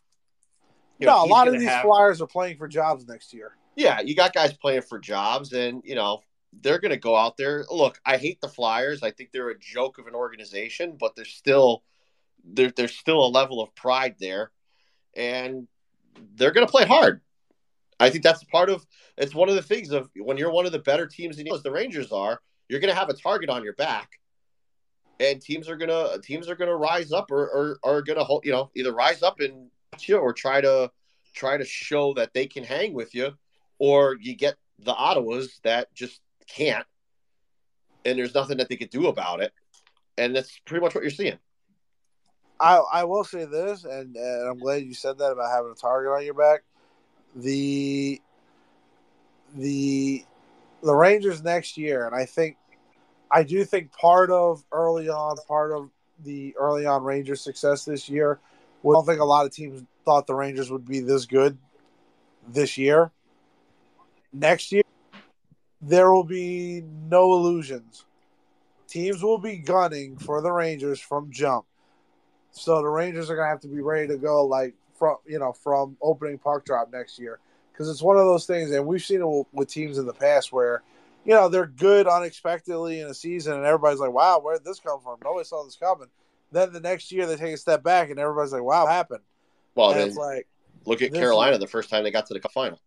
[0.99, 3.57] you no, know, a lot of these have- Flyers are playing for jobs next year.
[3.75, 6.21] yeah, you got guys playing for jobs, and you know
[6.61, 7.65] they're going to go out there.
[7.69, 9.03] Look, I hate the Flyers.
[9.03, 11.83] I think they're a joke of an organization, but there's still
[12.45, 14.51] there, there's still a level of pride there,
[15.15, 15.67] and
[16.35, 17.21] they're going to play hard.
[17.99, 18.85] I think that's part of
[19.17, 21.63] it's one of the things of when you're one of the better teams in as
[21.63, 24.19] the Rangers are, you're going to have a target on your back,
[25.19, 28.51] and teams are gonna teams are gonna rise up or or are gonna hold you
[28.51, 29.69] know either rise up and
[30.01, 30.91] you or try to
[31.33, 33.33] try to show that they can hang with you,
[33.79, 36.85] or you get the Ottawas that just can't,
[38.03, 39.53] and there's nothing that they could do about it,
[40.17, 41.37] and that's pretty much what you're seeing.
[42.59, 45.75] I I will say this, and, and I'm glad you said that about having a
[45.75, 46.63] target on your back.
[47.35, 48.21] The
[49.55, 50.25] the
[50.81, 52.57] the Rangers next year, and I think
[53.35, 55.89] I do think part of early on, part of
[56.23, 58.39] the early on Rangers success this year.
[58.81, 61.57] I don't think a lot of teams thought the Rangers would be this good
[62.47, 63.11] this year.
[64.31, 64.83] Next year,
[65.81, 68.05] there will be no illusions.
[68.87, 71.65] Teams will be gunning for the Rangers from jump.
[72.51, 75.51] So the Rangers are gonna have to be ready to go, like from you know
[75.51, 77.39] from opening puck drop next year,
[77.73, 80.53] because it's one of those things, and we've seen it with teams in the past
[80.53, 80.83] where,
[81.25, 84.79] you know, they're good unexpectedly in a season, and everybody's like, "Wow, where did this
[84.79, 85.17] come from?
[85.23, 86.07] Nobody saw this coming."
[86.51, 89.23] Then the next year they take a step back, and everybody's like, "Wow, what happened?"
[89.73, 90.47] Well, and then it's like,
[90.85, 92.79] look at this Carolina the first time they got to the cup final.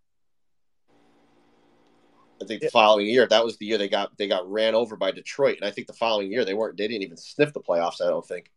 [2.41, 2.71] I think the Yeah.
[2.71, 5.67] following year, that was the year they got they got ran over by Detroit, and
[5.67, 8.01] I think the following year they weren't they didn't even sniff the playoffs.
[8.01, 8.53] I don't think.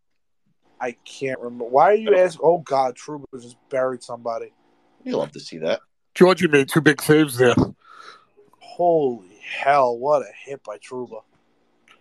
[0.79, 1.65] I can't remember.
[1.65, 2.41] Why are you asking?
[2.43, 4.53] Oh God, Trouba just buried somebody.
[5.03, 5.81] You love to see that.
[6.13, 7.55] Georgie made two big saves there.
[8.59, 9.97] Holy hell!
[9.97, 11.21] What a hit by Trouba.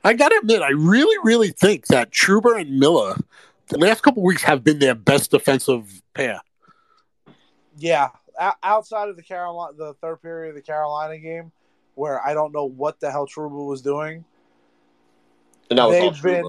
[0.03, 3.17] I gotta admit, I really, really think that Trouba and Miller,
[3.69, 6.41] the last couple weeks, have been their best defensive pair.
[7.77, 8.09] Yeah,
[8.41, 11.53] o- outside of the Carolina, the third period of the Carolina game,
[11.95, 14.25] where I don't know what the hell Trouba was doing.
[15.69, 16.49] And that was they've been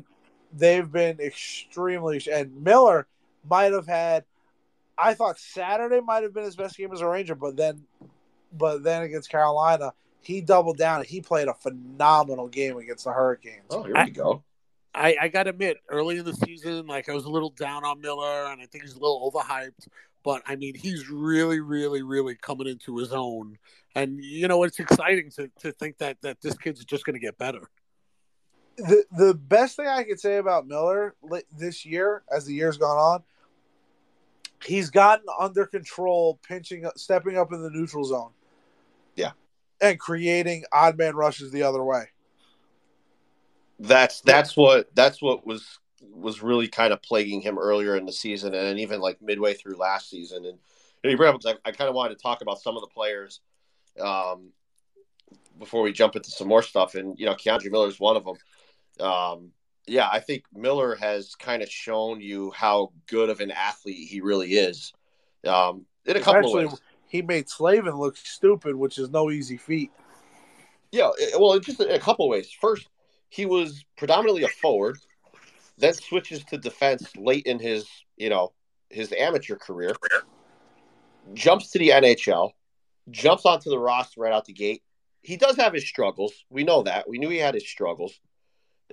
[0.53, 3.07] they've been extremely and Miller
[3.47, 4.25] might have had
[4.97, 7.83] I thought Saturday might have been his best game as a Ranger, but then
[8.53, 13.11] but then against Carolina, he doubled down and he played a phenomenal game against the
[13.11, 13.65] Hurricanes.
[13.69, 14.43] Oh, here I- we go.
[14.93, 17.85] I, I got to admit, early in the season, like I was a little down
[17.85, 19.87] on Miller, and I think he's a little overhyped.
[20.21, 23.57] But I mean, he's really, really, really coming into his own,
[23.95, 27.21] and you know, it's exciting to, to think that that this kid's just going to
[27.21, 27.69] get better.
[28.77, 31.15] The the best thing I could say about Miller
[31.57, 33.23] this year, as the year's gone on,
[34.63, 38.31] he's gotten under control, pinching, stepping up in the neutral zone.
[39.15, 39.31] Yeah.
[39.81, 42.05] And creating odd man rushes the other way.
[43.79, 48.11] That's that's what that's what was was really kind of plaguing him earlier in the
[48.11, 50.45] season, and even like midway through last season.
[50.45, 50.57] And
[51.03, 53.39] you, bring up, I, I kind of wanted to talk about some of the players
[53.99, 54.51] um,
[55.57, 56.95] before we jump into some more stuff.
[56.95, 59.05] And you know, K'Andre Miller is one of them.
[59.05, 59.51] Um,
[59.87, 64.21] yeah, I think Miller has kind of shown you how good of an athlete he
[64.21, 64.93] really is.
[65.45, 66.81] Um, in a couple of ways.
[67.11, 69.91] He made Slavin look stupid, which is no easy feat.
[70.93, 72.49] Yeah, it- well, just a couple ways.
[72.49, 72.87] First,
[73.27, 74.97] he was predominantly a forward,
[75.77, 77.85] then switches to defense late in his,
[78.15, 78.53] you know,
[78.89, 79.93] his amateur career.
[81.33, 82.53] Jumps to the NHL,
[83.09, 84.81] jumps onto the roster right out the gate.
[85.21, 86.31] He does have his struggles.
[86.49, 87.09] We know that.
[87.09, 88.17] We knew he had his struggles.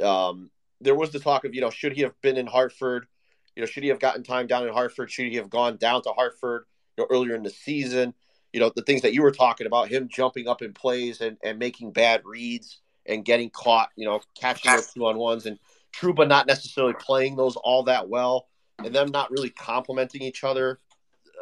[0.03, 0.51] Um,
[0.81, 3.07] there was the talk of, you know, should he have been in Hartford?
[3.55, 5.09] You know, should he have gotten time down in Hartford?
[5.09, 6.65] Should he have gone down to Hartford
[6.99, 8.15] know, earlier in the season?
[8.53, 11.37] You know, the things that you were talking about, him jumping up in plays and,
[11.43, 15.59] and making bad reads and getting caught, you know, catching those two on ones and
[15.95, 20.79] Trouba not necessarily playing those all that well and them not really complementing each other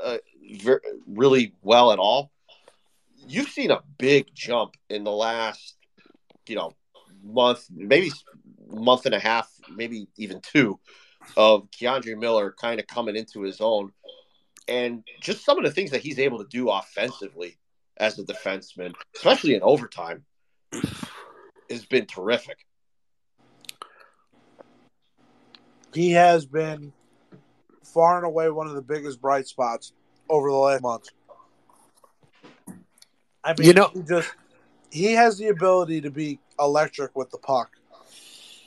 [0.02, 0.18] uh,
[0.62, 2.30] ver- really well at all.
[3.28, 5.76] You've seen a big jump in the last,
[6.48, 6.72] you know,
[7.24, 8.12] month, maybe
[8.68, 10.78] month and a half, maybe even two,
[11.36, 13.92] of K'Andre Miller kind of coming into his own,
[14.68, 17.56] and just some of the things that he's able to do offensively
[17.98, 20.24] as a defenseman, especially in overtime,
[21.70, 22.58] has been terrific.
[25.94, 26.92] He has been
[27.82, 29.92] far and away one of the biggest bright spots
[30.28, 31.08] over the last month.
[33.42, 34.34] I mean, You know- he just
[34.90, 37.70] he has the ability to be electric with the puck.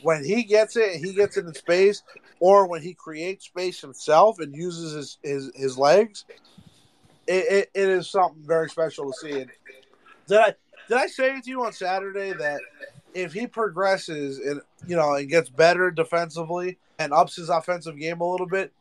[0.02, 2.04] When he gets it, he gets it in space,
[2.40, 6.26] or when he creates space himself and uses his his, his legs,
[7.28, 9.42] it, it, it is something very special to see.
[9.42, 9.52] And
[10.28, 10.56] did I
[10.88, 12.62] did I say to you on Saturday that
[13.14, 18.22] if he progresses and you know and gets better defensively and ups his offensive game
[18.22, 18.74] a little bit,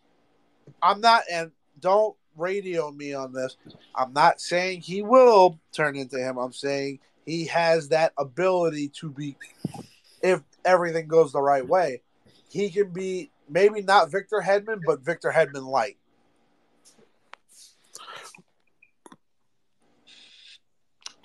[0.83, 1.51] I'm not and
[1.81, 3.57] don't radio me on this.
[3.95, 6.39] I'm not saying he will turn into him.
[6.39, 9.37] I'm saying he has that ability to be
[10.23, 12.03] if everything goes the right way.
[12.49, 15.99] He can be maybe not Victor Hedman, but Victor Hedman light.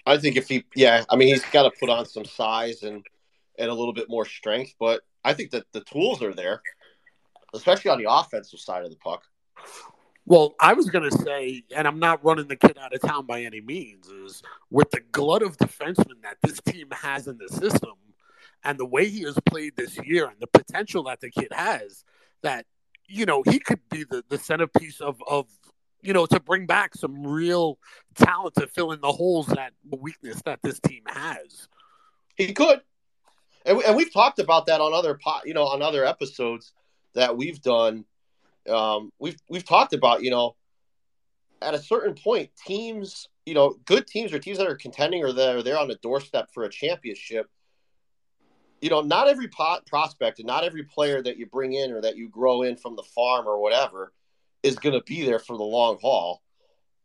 [0.05, 3.05] I think if he, yeah, I mean, he's got to put on some size and
[3.57, 6.61] and a little bit more strength, but I think that the tools are there,
[7.53, 9.23] especially on the offensive side of the puck.
[10.25, 13.25] Well, I was going to say, and I'm not running the kid out of town
[13.25, 17.49] by any means, is with the glut of defensemen that this team has in the
[17.49, 17.93] system
[18.63, 22.05] and the way he has played this year and the potential that the kid has,
[22.43, 22.65] that,
[23.07, 25.47] you know, he could be the, the centerpiece of, of,
[26.01, 27.79] you know, to bring back some real
[28.15, 31.67] talent to fill in the holes that weakness that this team has.
[32.35, 32.81] He could,
[33.65, 36.73] and, we, and we've talked about that on other pot, you know, on other episodes
[37.15, 38.05] that we've done.
[38.69, 40.55] Um, we've we've talked about, you know,
[41.61, 45.31] at a certain point, teams, you know, good teams or teams that are contending or
[45.31, 47.49] that are there on the doorstep for a championship.
[48.83, 52.01] You know, not every pot prospect and not every player that you bring in or
[52.01, 54.11] that you grow in from the farm or whatever
[54.61, 56.41] is going to be there for the long haul.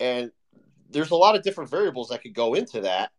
[0.00, 0.32] And
[0.90, 3.12] there's a lot of different variables that could go into that.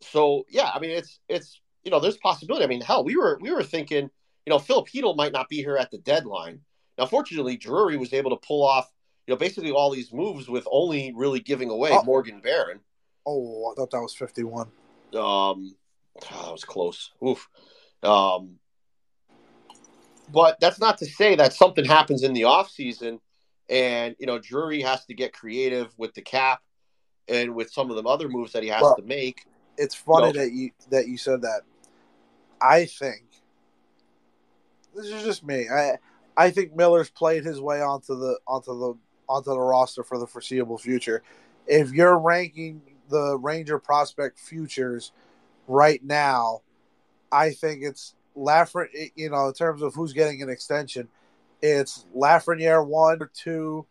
[0.00, 2.64] So yeah, I mean, it's it's you know, there's possibility.
[2.64, 4.08] I mean, hell, we were we were thinking,
[4.46, 6.60] you know, Phil Chytil might not be here at the deadline.
[6.96, 8.92] Now, fortunately, Drury was able to pull off,
[9.26, 12.04] you know, basically all these moves with only really giving away Oh.
[12.04, 12.78] Morgan Barron.
[13.26, 14.68] Oh, I thought that was 51.
[14.68, 14.70] Um,
[15.14, 15.74] oh,
[16.14, 17.10] that was close.
[17.26, 17.48] Oof.
[18.04, 18.58] Um,
[20.32, 23.20] but that's not to say that something happens in the off season,
[23.68, 26.62] and you know, Drury has to get creative with the cap
[27.28, 29.46] and with some of the other moves that he has Well- to make.
[29.76, 30.32] It's funny No.
[30.40, 31.62] that you that you said that.
[32.60, 33.24] I think
[34.94, 35.68] this is just me.
[35.68, 35.98] I
[36.36, 38.94] I think Miller's played his way onto the onto the
[39.28, 41.22] onto the roster for the foreseeable future.
[41.66, 45.12] If you're ranking the Ranger prospect futures
[45.66, 46.62] right now,
[47.34, 51.08] I think it's Lafreniere, you know, in terms of who's getting an extension,
[51.60, 53.86] it's Lafreniere one or two,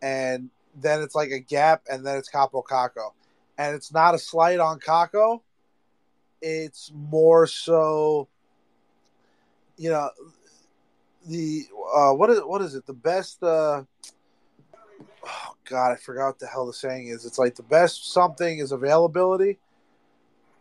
[0.00, 0.48] and
[0.80, 3.10] then it's like a gap, and then it's Kaapo Kakko.
[3.58, 5.40] And it's not a slight on Kakko.
[6.40, 8.28] It's more so,
[9.76, 10.10] you know,
[11.26, 11.66] the
[11.96, 12.86] uh, what is what is it?
[12.86, 13.42] The best.
[13.42, 13.82] Uh,
[15.26, 17.24] oh God, I forgot what the hell the saying is.
[17.24, 19.58] It's like the best something is availability,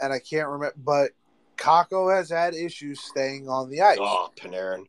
[0.01, 0.75] and I can't remember.
[0.83, 1.11] But
[1.57, 3.97] Kakko has had issues staying on the ice.
[4.01, 4.85] Oh, Panarin.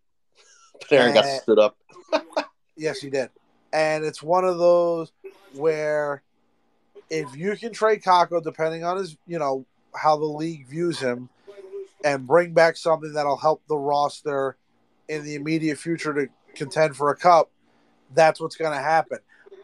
[0.80, 1.76] Panarin got Uh, stood up.
[2.76, 3.30] Yes, he did.
[3.72, 5.12] And it's one of those
[5.54, 6.24] where
[7.08, 11.28] if you can trade Kakko, depending on his, you know, how the league views him,
[12.04, 14.56] and bring back something that'll help the roster
[15.08, 17.50] in the immediate future to contend for a cup,
[18.12, 19.18] that's what's going to happen.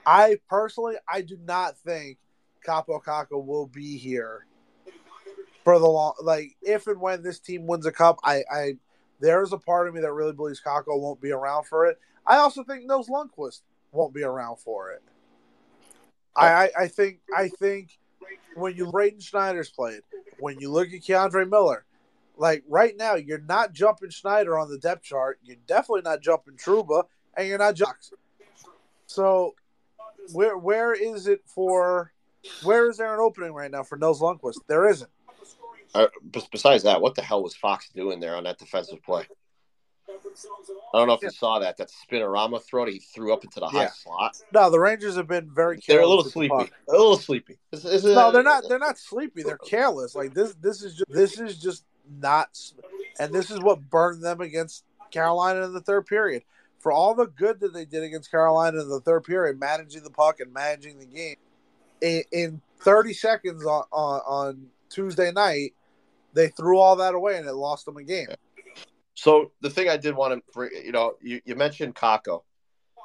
[0.07, 2.18] I personally, I do not think
[2.66, 4.46] Kaapo Kakko will be here
[5.64, 6.14] for the long.
[6.22, 8.72] Like if and when this team wins a cup, I, I
[9.20, 11.98] there's a part of me that really believes Kakko won't be around for it.
[12.26, 13.61] I also think Nils Lundqvist
[13.92, 15.02] won't be around for it.
[16.36, 17.98] I, I, I think I think
[18.54, 20.02] when you Braden Schneider's played,
[20.38, 21.84] when you look at K'Andre Miller,
[22.36, 25.38] like right now, you're not jumping Schneider on the depth chart.
[25.42, 27.04] You're definitely not jumping Trouba,
[27.36, 28.12] and you're not Jocks.
[29.06, 29.54] So
[30.32, 32.12] where where is it for?
[32.62, 34.61] Where is there an opening right now for Nils Lundqvist?
[34.66, 35.11] There isn't.
[35.95, 36.07] Uh,
[36.53, 39.26] besides that, what the hell was Fox doing there on that defensive play?
[40.09, 41.76] I don't know if you saw that.
[41.76, 43.91] That spinorama throw that he threw up into the high Yeah.
[43.91, 44.36] slot.
[44.53, 45.78] No, the Rangers have been very.
[45.78, 46.55] Careless They're a little the sleepy.
[46.88, 47.59] A little sleepy.
[47.72, 48.64] Is- is it- No, they're not.
[48.68, 49.43] They're not sleepy.
[49.43, 50.14] They're careless.
[50.14, 50.55] Like this.
[50.55, 51.11] This is just.
[51.11, 52.59] This is just not.
[53.18, 56.43] And this is what burned them against Carolina in the third period.
[56.78, 60.11] For all the good that they did against Carolina in the third period, managing the
[60.11, 61.36] puck and managing the game,
[62.01, 65.74] in, in 30 seconds on, on on Tuesday night,
[66.32, 68.28] they threw all that away and it lost them a game.
[69.14, 72.42] So the thing I did want to, bring, you know, you, you mentioned Kakko.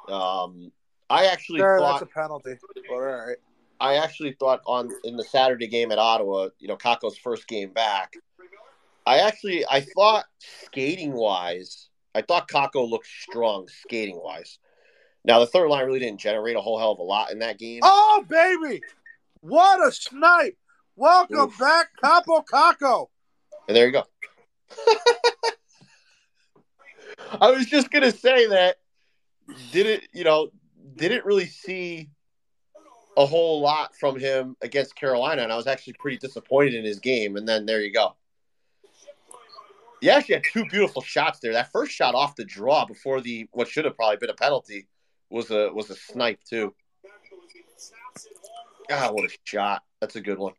[0.08, 0.72] Um,
[1.10, 2.54] I actually Sure, thought that's a penalty.
[2.88, 3.36] But all right.
[3.78, 7.70] I actually thought on in the Saturday game at Ottawa, you know, Kakko's first game
[7.70, 8.14] back.
[9.06, 14.58] I actually I thought skating wise, I thought Kakko looked strong skating wise.
[15.24, 17.58] Now the third line really didn't generate a whole hell of a lot in that
[17.58, 17.80] game.
[17.82, 18.80] Oh baby,
[19.40, 20.56] what a snipe!
[20.96, 21.58] Welcome Oof.
[21.58, 23.08] back, Kaapo Kakko.
[23.68, 24.04] And there you go.
[27.40, 28.76] I was just gonna say that
[29.72, 30.50] didn't you know
[30.96, 32.10] didn't really see
[33.16, 37.00] a whole lot from him against Carolina, and I was actually pretty disappointed in his
[37.00, 37.36] game.
[37.36, 38.14] And then there you go.
[40.00, 41.54] He actually had two beautiful shots there.
[41.54, 44.86] That first shot off the draw before the what should have probably been a penalty
[45.30, 46.74] was a was a snipe too.
[48.88, 49.82] God, what a shot!
[50.00, 50.52] That's a good one.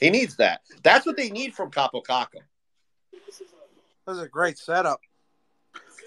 [0.00, 0.60] He needs that.
[0.82, 2.40] That's what they need from Kaapo Kakko.
[4.06, 5.00] That was a great setup.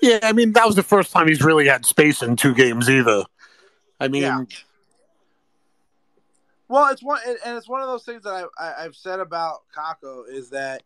[0.01, 2.89] Yeah, I mean that was the first time he's really had space in two games
[2.89, 3.23] either.
[3.99, 4.43] I mean, Yeah.
[6.69, 9.61] Well, it's one, and it's one of those things that I, I, I've said about
[9.75, 10.83] Kakko is that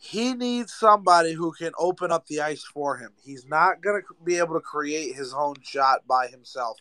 [0.00, 3.12] he needs somebody who can open up the ice for him.
[3.24, 6.78] He's not going to be able to create his own shot by himself.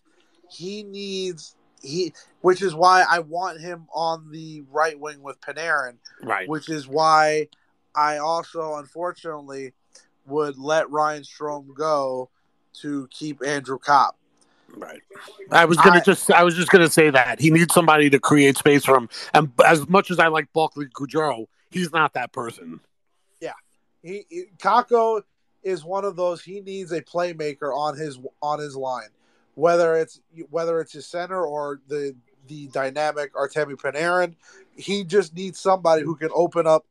[0.50, 5.98] He needs he, which is why I want him on the right wing with Panarin,
[6.24, 6.48] right.
[6.50, 7.48] which is why
[7.96, 9.74] I also unfortunately
[10.26, 12.30] would let Ryan Strome go
[12.82, 14.18] to keep Andrew Copp.
[14.76, 15.02] Right.
[15.52, 18.20] I was gonna I- just I was just gonna say that he needs somebody to
[18.20, 19.10] create space for him.
[19.34, 22.80] And as much as I like Barclay Goodrow, he's not that person.
[24.04, 25.24] he, he Kakko
[25.64, 29.10] is one of those he needs a playmaker on his on his line
[29.56, 30.20] whether it's
[30.50, 32.16] whether it's his center or the
[32.48, 34.36] the dynamic Artemi Panarin
[34.76, 36.86] he just needs somebody who can open up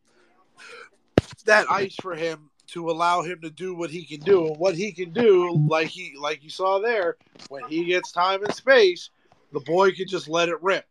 [1.43, 4.75] that ice for him to allow him to do what he can do and what
[4.75, 7.17] he can do like he like you saw there
[7.49, 9.11] when he gets time and space
[9.53, 10.87] the boy can just let it rip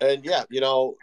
[0.00, 0.96] And yeah, you know,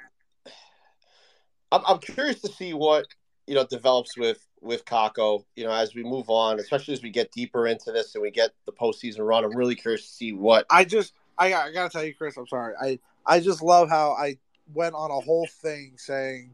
[1.71, 3.07] I'm, I'm curious to see what
[3.47, 5.43] you know develops with with Kakko.
[5.55, 8.31] You know, as we move on, especially as we get deeper into this and we
[8.31, 9.43] get the postseason run.
[9.43, 10.65] I'm really curious to see what.
[10.69, 12.73] I just I, I gotta tell you, Chris, I'm sorry.
[12.81, 14.37] I I just love how I
[14.73, 16.53] went on a whole thing saying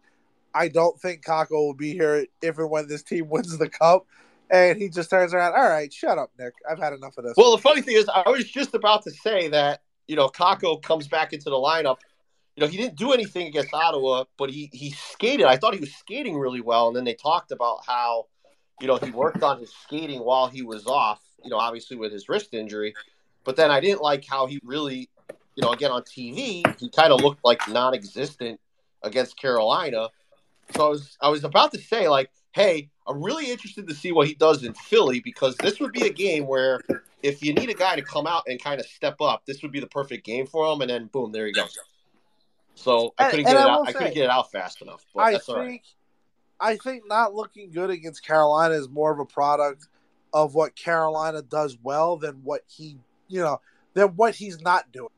[0.54, 4.06] I don't think Kakko will be here if and when this team wins the cup.
[4.50, 5.54] And he just turns around.
[5.54, 6.54] All right, shut up, Nick.
[6.70, 7.36] I've had enough of this.
[7.38, 10.82] Well, the funny thing is, I was just about to say that you know Kakko
[10.82, 12.00] comes back into the lineup.
[12.58, 15.46] You know, he didn't do anything against Ottawa, but he he skated.
[15.46, 18.26] I thought he was skating really well, and then they talked about how
[18.82, 21.22] you know he worked on his skating while he was off.
[21.46, 22.94] You know, obviously with his wrist injury,
[23.46, 25.10] but then I didn't like how he really
[25.56, 28.60] you know, again on TV, he kind of looked like non-existent
[29.04, 30.08] against Carolina.
[30.76, 34.12] So I was I was about to say like, hey, I'm really interested to see
[34.12, 36.80] what he does in Philly because this would be a game where
[37.24, 39.72] if you need a guy to come out and kind of step up, this would
[39.72, 40.82] be the perfect game for him.
[40.82, 41.78] And then boom, there he goes.
[42.76, 43.80] So I couldn't And- get and it I out.
[43.82, 45.06] will I couldn't get it out fast enough.
[45.14, 45.82] But I think right.
[46.60, 49.88] I think not looking good against Carolina is more of a product
[50.34, 52.98] of what Carolina does well than what he
[53.28, 53.60] you know
[53.94, 55.10] than what he's not doing.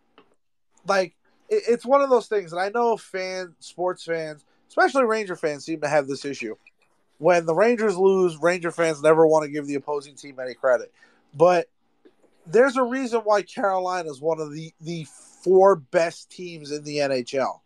[0.87, 1.15] Like
[1.49, 5.65] it, it's one of those things, and I know fan sports fans, especially Ranger fans,
[5.65, 6.55] seem to have this issue.
[7.19, 10.91] When the Rangers lose, Ranger fans never want to give the opposing team any credit.
[11.33, 11.69] But
[12.45, 15.07] there's a reason why Carolina is one of the the
[15.43, 17.59] four best teams in the NHL.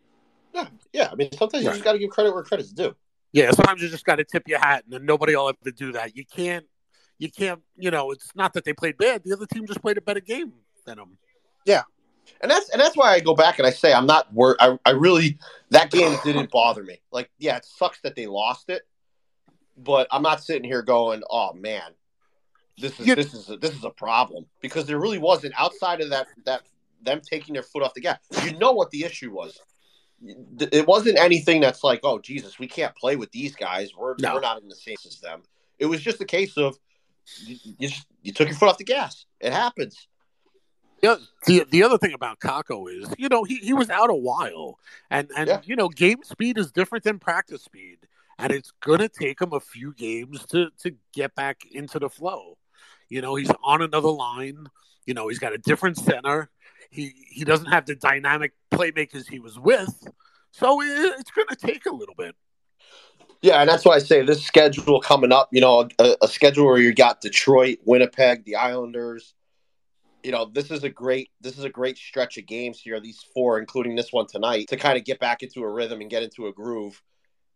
[0.54, 1.08] Yeah, yeah.
[1.10, 1.74] I mean, sometimes you Right.
[1.74, 2.94] just got to give credit where credit's due.
[3.32, 5.92] Yeah, sometimes you just got to tip your hat, and then nobody will ever do
[5.92, 6.16] that.
[6.16, 6.66] You can't,
[7.18, 8.10] you can't, you know.
[8.10, 10.52] It's not that they played bad; the other team just played a better game
[10.86, 11.18] than them.
[12.40, 14.56] And that's and that's why I go back and I say I'm not worried.
[14.60, 15.38] I, I really
[15.70, 17.00] that game didn't bother me.
[17.10, 18.82] Like, yeah, it sucks that they lost it,
[19.76, 21.92] but I'm not sitting here going, "Oh man,
[22.78, 26.00] this is You- this is a, this is a problem," because there really wasn't outside
[26.00, 26.62] of that that
[27.02, 28.18] them taking their foot off the gas.
[28.44, 29.58] You know what the issue was.
[30.60, 33.90] It wasn't anything that's like, "Oh Jesus, we can't play with these guys.
[33.96, 34.34] We're No.
[34.34, 35.42] we're not in the same as them."
[35.78, 36.76] It was just a case of
[37.44, 39.26] you, you just you took your foot off the gas.
[39.40, 40.08] It happens.
[41.00, 44.14] The, the the other thing about Kakko is, you know, he, he was out a
[44.14, 44.78] while,
[45.10, 45.60] and and Yeah.
[45.64, 47.98] you know, game speed is different than practice speed,
[48.38, 52.58] and it's gonna take him a few games to to get back into the flow.
[53.08, 54.66] You know, he's on another line.
[55.06, 56.50] You know, he's got a different center.
[56.90, 60.08] He he doesn't have the dynamic playmakers he was with,
[60.50, 62.34] so it, it's gonna take a little bit.
[63.40, 66.66] Yeah, and that's why I say this schedule coming up, you know, a, a schedule
[66.66, 69.34] where you got Detroit, Winnipeg, the Islanders.
[70.22, 73.24] You know, this is a great this is a great stretch of games here, these
[73.34, 76.22] four, including this one tonight, to kind of get back into a rhythm and get
[76.22, 77.02] into a groove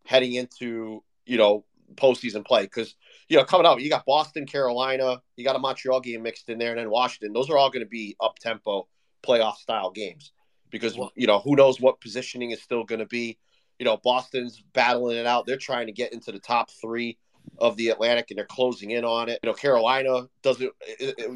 [0.05, 2.63] heading into, you know, postseason play.
[2.63, 2.95] Because,
[3.29, 6.59] you know, coming up, you got Boston, Carolina, you got a Montreal game mixed in
[6.59, 7.33] there, and then Washington.
[7.33, 8.89] Those are all going to be up tempo
[9.23, 10.33] playoff style games.
[10.71, 13.39] Because, you know, who knows what positioning is still going to be
[13.83, 15.45] you know, Boston's battling it out.
[15.45, 17.19] They're trying to get into the top three
[17.63, 19.39] of the Atlantic, and they're closing in on it.
[19.43, 20.71] You know, Carolina doesn't.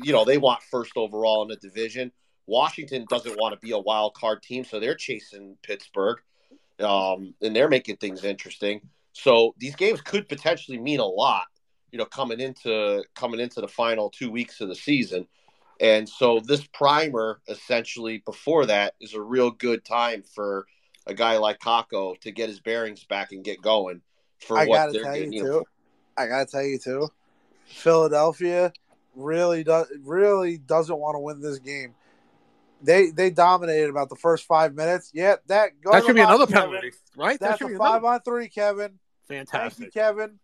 [0.03, 2.11] You know, they want first overall in the division.
[2.47, 6.19] Washington doesn't want to be a wild card team, so they're chasing Pittsburgh,
[6.81, 8.81] um, and they're making things interesting.
[9.13, 11.47] So these games could potentially mean a lot.
[11.93, 15.29] You know, coming into coming into the final two weeks of the season.
[15.79, 20.67] And so this primer essentially before that is a real good time for
[21.07, 24.01] a guy like Kakko to get his bearings back and get going
[24.41, 25.63] for I what they're getting.
[26.19, 26.41] You You know, too.
[26.41, 27.09] I gotta tell you too.
[27.67, 28.73] Philadelphia
[29.15, 31.95] really does really doesn't want to win this game.
[32.83, 35.11] They they dominated about the first five minutes.
[35.15, 36.71] Yeah, that That should be another Kevin.
[36.71, 37.39] penalty, right?
[37.41, 38.15] that That's should a be five another.
[38.15, 38.99] on three, Kevin.
[39.29, 39.93] Thank you, Fantastic.
[39.93, 40.39] Kevin.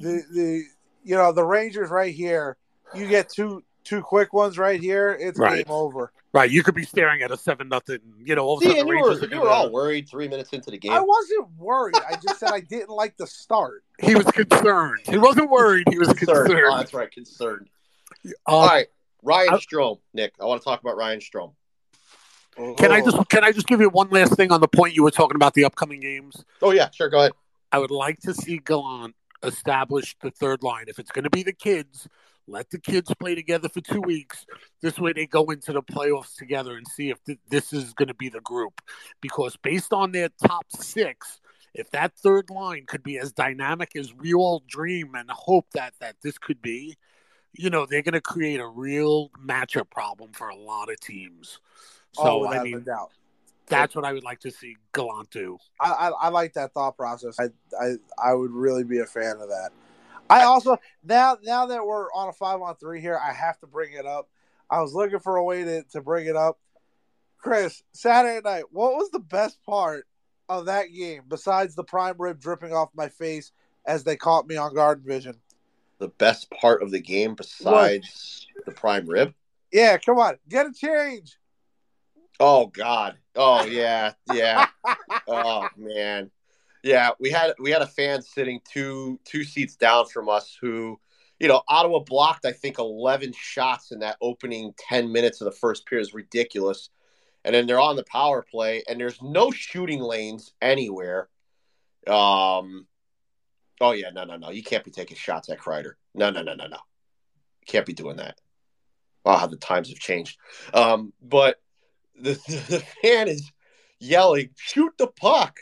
[0.00, 0.64] The the
[1.04, 2.56] you know the Rangers right here.
[2.94, 5.16] You get two two quick ones right here.
[5.20, 5.66] It's Right.
[5.66, 6.12] game over.
[6.32, 7.98] Right, you could be staring at a seven nothing.
[8.24, 10.08] You know, all of a sudden the you were, Rangers are you were all worried
[10.08, 10.92] three minutes into the game.
[10.92, 11.96] I wasn't worried.
[11.96, 13.82] I just said I didn't like the start.
[14.00, 15.00] He was concerned.
[15.08, 15.88] He wasn't worried.
[15.90, 16.46] He was concerned.
[16.48, 16.72] concerned.
[16.72, 17.68] Oh, that's right, concerned.
[18.24, 18.86] Um, All right,
[19.22, 20.32] Ryan I- Strome, Nick.
[20.40, 21.52] I want to talk about Ryan Strome.
[22.76, 23.04] Can I Oh.
[23.10, 25.34] just can I just give you one last thing on the point you were talking
[25.36, 26.44] about the upcoming games?
[26.62, 27.08] Oh yeah, sure.
[27.08, 27.32] Go ahead.
[27.72, 30.84] I would like to see Gallant establish the third line.
[30.88, 32.08] If it's going to be the kids,
[32.50, 34.44] let the kids play together for two weeks.
[34.82, 38.08] This way, they go into the playoffs together and see if th- this is going
[38.08, 38.80] to be the group.
[39.20, 41.40] Because based on their top six,
[41.74, 45.94] if that third line could be as dynamic as we all dream and hope that
[46.00, 46.96] that this could be,
[47.52, 51.58] you know, they're going to create a real matchup problem for a lot of teams.
[52.12, 53.12] So oh, I mean, doubt.
[53.68, 55.58] that's what I would like to see Gallant do.
[55.80, 57.38] I, I, I like that thought process.
[57.38, 59.70] I, I I would really be a fan of that.
[60.30, 63.66] I also now now that we're on a five on three here, I have to
[63.66, 64.28] bring it up.
[64.70, 66.58] I was looking for a way to, to bring it up.
[67.38, 70.06] Chris, Saturday night, what was the best part
[70.48, 73.50] of that game besides the prime rib dripping off my face
[73.86, 75.34] as they caught me on garden vision?
[75.98, 79.34] The best part of the game besides the prime rib.
[79.72, 81.36] Yeah, come on, get a change.
[82.38, 83.16] Oh God.
[83.36, 84.68] Oh yeah, yeah.
[85.28, 86.30] oh man.
[86.82, 90.98] Yeah, we had we had a fan sitting two two seats down from us who,
[91.38, 95.58] you know, Ottawa blocked I think eleven shots in that opening ten minutes of the
[95.58, 96.90] first period is ridiculous.
[97.44, 101.28] And then they're on the power play and there's no shooting lanes anywhere.
[102.06, 102.86] Um
[103.80, 104.50] Oh yeah, no, no, no.
[104.50, 105.92] You can't be taking shots at Kreider.
[106.14, 106.76] No, no, no, no, no.
[107.66, 108.38] Can't be doing that.
[109.24, 110.38] Wow, how the times have changed.
[110.74, 111.56] Um, but
[112.14, 112.32] the,
[112.68, 113.50] the fan is
[113.98, 115.60] yelling, "Shoot the puck!"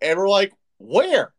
[0.00, 1.32] And we're like, "Where?"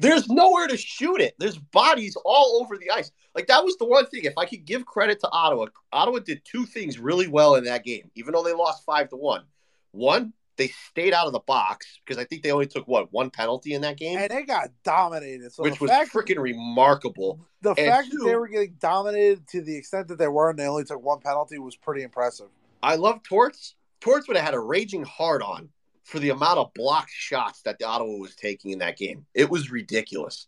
[0.00, 1.34] There's nowhere to shoot it.
[1.38, 3.12] There's bodies all over the ice.
[3.34, 4.24] Like that was the one thing.
[4.24, 7.84] If I could give credit to Ottawa, Ottawa did two things really well in that
[7.84, 9.44] game, even though they lost five to one.
[9.92, 13.30] One, they stayed out of the box because I think they only took what one
[13.30, 15.52] penalty in that game, and they got dominated.
[15.52, 17.40] So which was freaking remarkable.
[17.60, 20.50] the and fact two- that they were getting dominated to the extent that they were,
[20.50, 22.48] and they only took one penalty, was pretty impressive.
[22.82, 23.74] I love Torts.
[24.00, 25.68] Torts would have had a raging hard on
[26.04, 29.26] for the amount of blocked shots that the Ottawa was taking in that game.
[29.34, 30.46] It was ridiculous.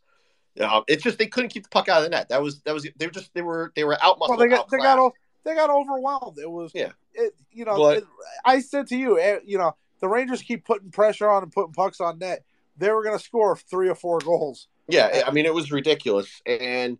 [0.61, 2.29] Uh, it's just they couldn't keep the puck out of the net.
[2.29, 4.69] That was that was they were just they were they were out Well, they got
[4.71, 5.13] they got
[5.45, 6.39] they got overwhelmed.
[6.39, 6.93] It was Yeah.
[7.15, 8.05] It, you know, But- it-
[8.45, 11.73] I said to you, eh, you know, the Rangers keep putting pressure on and putting
[11.73, 12.45] pucks on net.
[12.77, 14.69] They were going to score three or four goals.
[14.89, 16.43] Yeah, I mean it was ridiculous.
[16.45, 16.99] And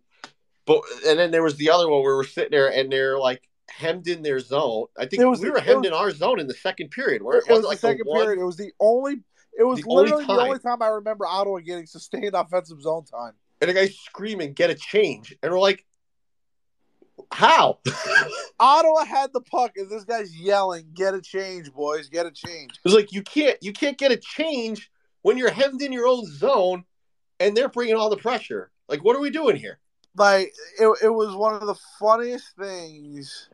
[0.65, 3.47] but and then there was the other one where we're sitting there and they're like
[3.77, 4.85] hemmed in their zone.
[4.97, 7.21] I think It was- we were hemmed was- in our zone in the second period
[7.21, 8.41] where It, it, was wasn't the second one, period.
[8.41, 9.23] It was the only.
[9.57, 13.05] It was The only literally the only time I remember Ottawa getting sustained offensive zone
[13.05, 13.33] time.
[13.61, 15.85] and the guy's screaming, "Get a change!" And we're like,
[17.31, 17.79] "How?"
[18.59, 22.09] Ottawa had the puck, and this guy's yelling, "Get a change, boys!
[22.09, 25.81] Get a change!" It's like you can't you can't get a change when you're hemmed
[25.81, 26.83] in your own zone
[27.39, 28.71] and they're bringing all the pressure.
[28.89, 29.79] Like, what are we doing here?
[30.15, 33.49] like it, it was one of the funniest things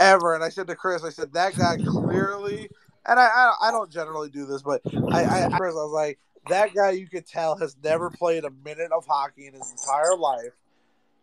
[0.00, 0.34] ever.
[0.34, 2.70] And I said to Chris, I said that guy clearly,
[3.06, 4.82] and I I, I don't generally do this, but
[5.12, 6.18] I, I Chris, I was like
[6.48, 10.16] that guy you could tell has never played a minute of hockey in his entire
[10.16, 10.52] life,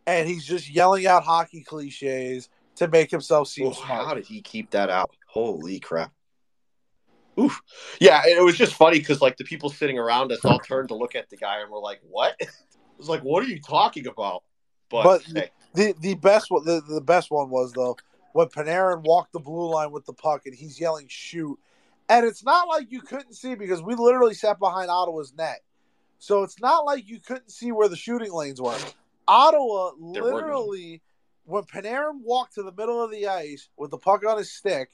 [0.08, 4.08] and he's just yelling out hockey cliches to make himself seem smart.
[4.08, 5.10] how did he keep that out?
[5.28, 6.12] Holy crap!
[7.40, 7.62] Oof.
[8.00, 10.96] Yeah, it was just funny because like the people sitting around us all turned to
[10.96, 12.36] look at the guy and we're like, "What?"
[12.98, 14.44] It was like, "What are you talking about?"
[14.90, 17.98] But, But- hey, The the best one the, the best one was though
[18.36, 21.58] when Panarin walked the blue line with the puck and he's yelling shoot.
[22.10, 25.62] And it's not like you couldn't see because we literally sat behind Ottawa's net.
[26.20, 28.78] So it's not like you couldn't see where the shooting lanes were.
[29.26, 30.22] Ottawa none.
[30.22, 31.02] literally
[31.46, 34.90] when Panarin walked to the middle of the ice with the puck on his stick,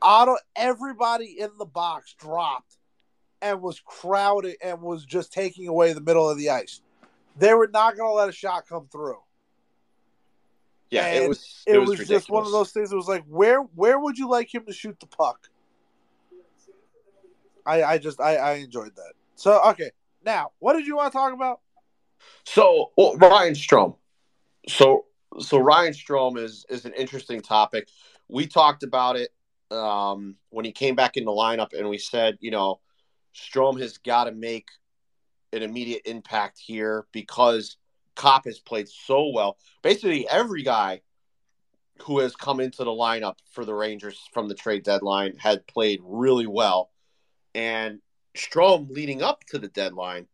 [0.00, 2.76] Ottawa everybody in the box dropped
[3.42, 6.80] and was crowded and was just taking away the middle of the ice.
[7.36, 9.18] They were not going to let a shot come through
[10.90, 12.92] yeah, it was it, it, was, was, just one of those things.
[12.92, 15.48] It was like, where where would you like him to shoot the puck?
[17.64, 19.12] I I just I I enjoyed that.
[19.34, 19.90] So okay,
[20.24, 21.60] now what did you want to talk about?
[22.44, 23.96] So well, Ryan Strome.
[24.68, 25.06] So
[25.40, 27.88] so Ryan Strome is is an interesting topic.
[28.28, 29.30] We talked about it
[29.70, 32.80] um, when he came back in the lineup, and we said, you know,
[33.34, 34.66] Strome has got to make
[35.52, 37.76] an immediate impact here because
[38.16, 39.58] Copp has played so well.
[39.82, 41.02] Basically, every guy
[42.02, 46.00] who has come into the lineup for the Rangers from the trade deadline had played
[46.02, 46.90] really well,
[47.54, 48.00] and
[48.36, 50.26] Strome leading up to the deadline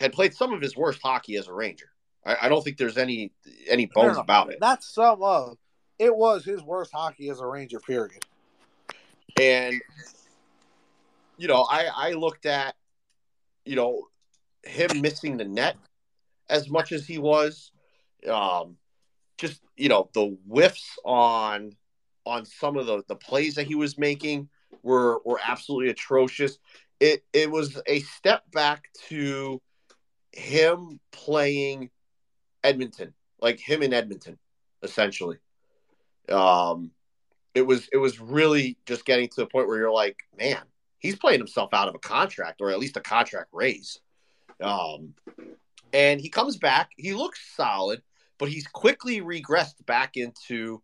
[0.00, 1.90] had played some of his worst hockey as a Ranger.
[2.24, 3.32] I, I don't think there's any
[3.68, 4.22] any bones no.
[4.22, 4.58] about it.
[4.60, 5.58] Not some of.
[5.98, 7.80] It was his worst hockey as a Ranger.
[7.80, 8.24] Period.
[9.40, 9.80] And
[11.36, 12.74] you know, I I looked at
[13.64, 14.08] you know
[14.64, 15.76] him missing the net
[16.48, 17.72] as much as he was.
[18.28, 18.76] Um,
[19.38, 21.72] just you know the whiffs on
[22.24, 24.48] on some of the the plays that he was making
[24.82, 26.58] were were absolutely atrocious.
[27.00, 29.60] It it was a step back to
[30.32, 31.90] him playing
[32.64, 34.38] Edmonton, like him in Edmonton,
[34.82, 35.38] essentially.
[36.28, 36.90] Um,
[37.54, 40.62] it was it was really just getting to the point where you're like, man,
[40.98, 44.00] he's playing himself out of a contract or at least a contract raise.
[44.60, 45.14] Um,
[45.96, 48.02] and he comes back, he looks solid,
[48.38, 50.82] but he's quickly regressed back into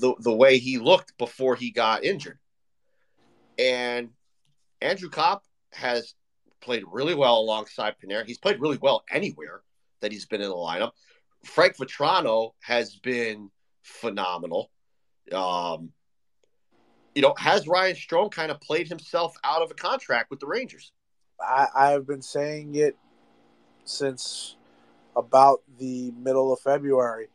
[0.00, 2.38] the the way he looked before he got injured.
[3.58, 4.10] And
[4.80, 6.14] Andrew Copp has
[6.60, 8.26] played really well alongside Panarin.
[8.26, 9.62] He's played really well anywhere
[10.00, 10.92] that he's been in the lineup.
[11.44, 13.50] Frank Vatrano has been
[13.82, 14.70] phenomenal.
[15.32, 15.90] Um,
[17.16, 20.46] you know, has Ryan Strome kind of played himself out of a contract with the
[20.46, 20.92] Rangers?
[21.40, 22.96] I I've been saying it
[23.84, 24.56] since
[25.16, 27.28] about the middle of February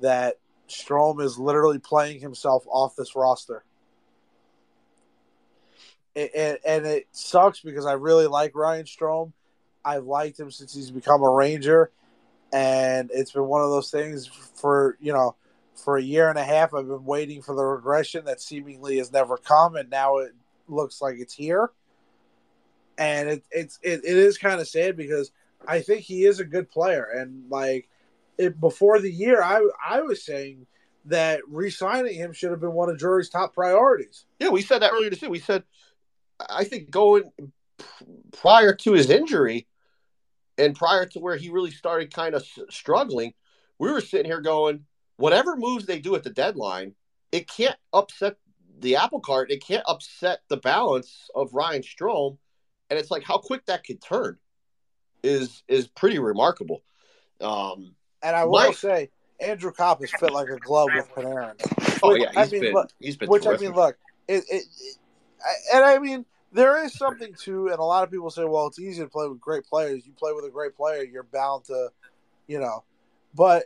[0.00, 0.38] that
[0.68, 3.64] Strome is literally playing himself off this roster.
[6.16, 9.32] And, and, it sucks because I really like Ryan Strome.
[9.84, 11.90] I've liked him since he's become a Ranger,
[12.52, 15.34] and it's been one of those things for you know
[15.74, 16.72] for a year and a half.
[16.72, 20.34] I've been waiting for the regression that seemingly has never come, and now it
[20.68, 21.70] looks like it's here.
[22.96, 25.32] And it, it's it, it is kind of sad because
[25.66, 27.88] I think he is a good player, and like
[28.38, 30.66] it, before the year, I I was saying
[31.06, 34.24] that re-signing him should have been one of Drury's top priorities.
[34.38, 35.28] Yeah, we said that earlier too.
[35.28, 35.64] We said
[36.48, 37.30] I think going
[38.32, 39.66] prior to his injury
[40.58, 43.34] and prior to where he really started kind of struggling,
[43.78, 44.84] we were sitting here going,
[45.16, 46.94] whatever moves they do at the deadline,
[47.32, 48.36] it can't upset
[48.78, 49.50] the apple cart.
[49.50, 52.38] It can't upset the balance of Ryan Strome.
[52.90, 54.38] And it's like how quick that could turn
[55.24, 56.82] is is pretty remarkable.
[57.40, 59.10] Um, and I will Mike, say,
[59.40, 61.54] Andrew Copp has fit like a glove with Panarin.
[62.02, 63.66] Oh yeah, he's I mean, been look, he's been which terrific.
[63.66, 63.96] I mean, look,
[64.28, 64.96] it, it, it,
[65.74, 68.78] and I mean, there is something to, and a lot of people say, well, it's
[68.78, 70.06] easy to play with great players.
[70.06, 71.90] You play with a great player, you're bound to,
[72.46, 72.84] you know,
[73.34, 73.64] but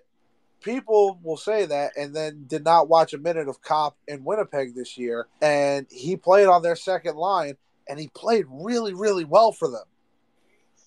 [0.60, 4.74] people will say that and then did not watch a minute of Copp in Winnipeg
[4.74, 7.56] this year, and he played on their second line,
[7.88, 9.84] and he played really, really well for them.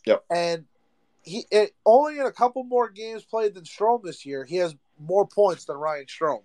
[0.05, 0.25] Yep.
[0.29, 0.65] And
[1.23, 4.75] he it, only in a couple more games played than Strome this year, he has
[4.99, 6.43] more points than Ryan Strome.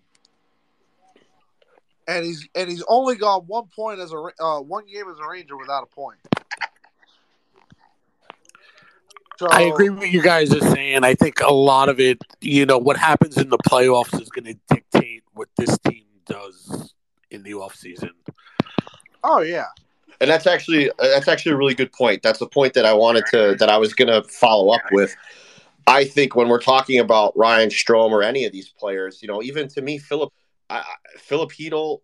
[2.09, 5.29] And he's and he's only got one point as a uh, one game as a
[5.29, 6.19] Ranger without a point.
[9.39, 11.05] So, I agree with what you guys are saying.
[11.05, 14.47] I think a lot of it, you know, what happens in the playoffs is going
[14.47, 16.95] to dictate what this team does
[17.31, 18.13] in the off season.
[19.23, 19.67] Oh yeah,
[20.21, 22.23] and that's actually that's actually a really good point.
[22.23, 25.15] That's the point that I wanted to that I was going to follow up with.
[25.87, 29.43] I think when we're talking about Ryan Strome or any of these players, you know,
[29.43, 30.33] even to me, Philip
[30.69, 30.83] I,
[31.19, 32.01] Filip Chytil,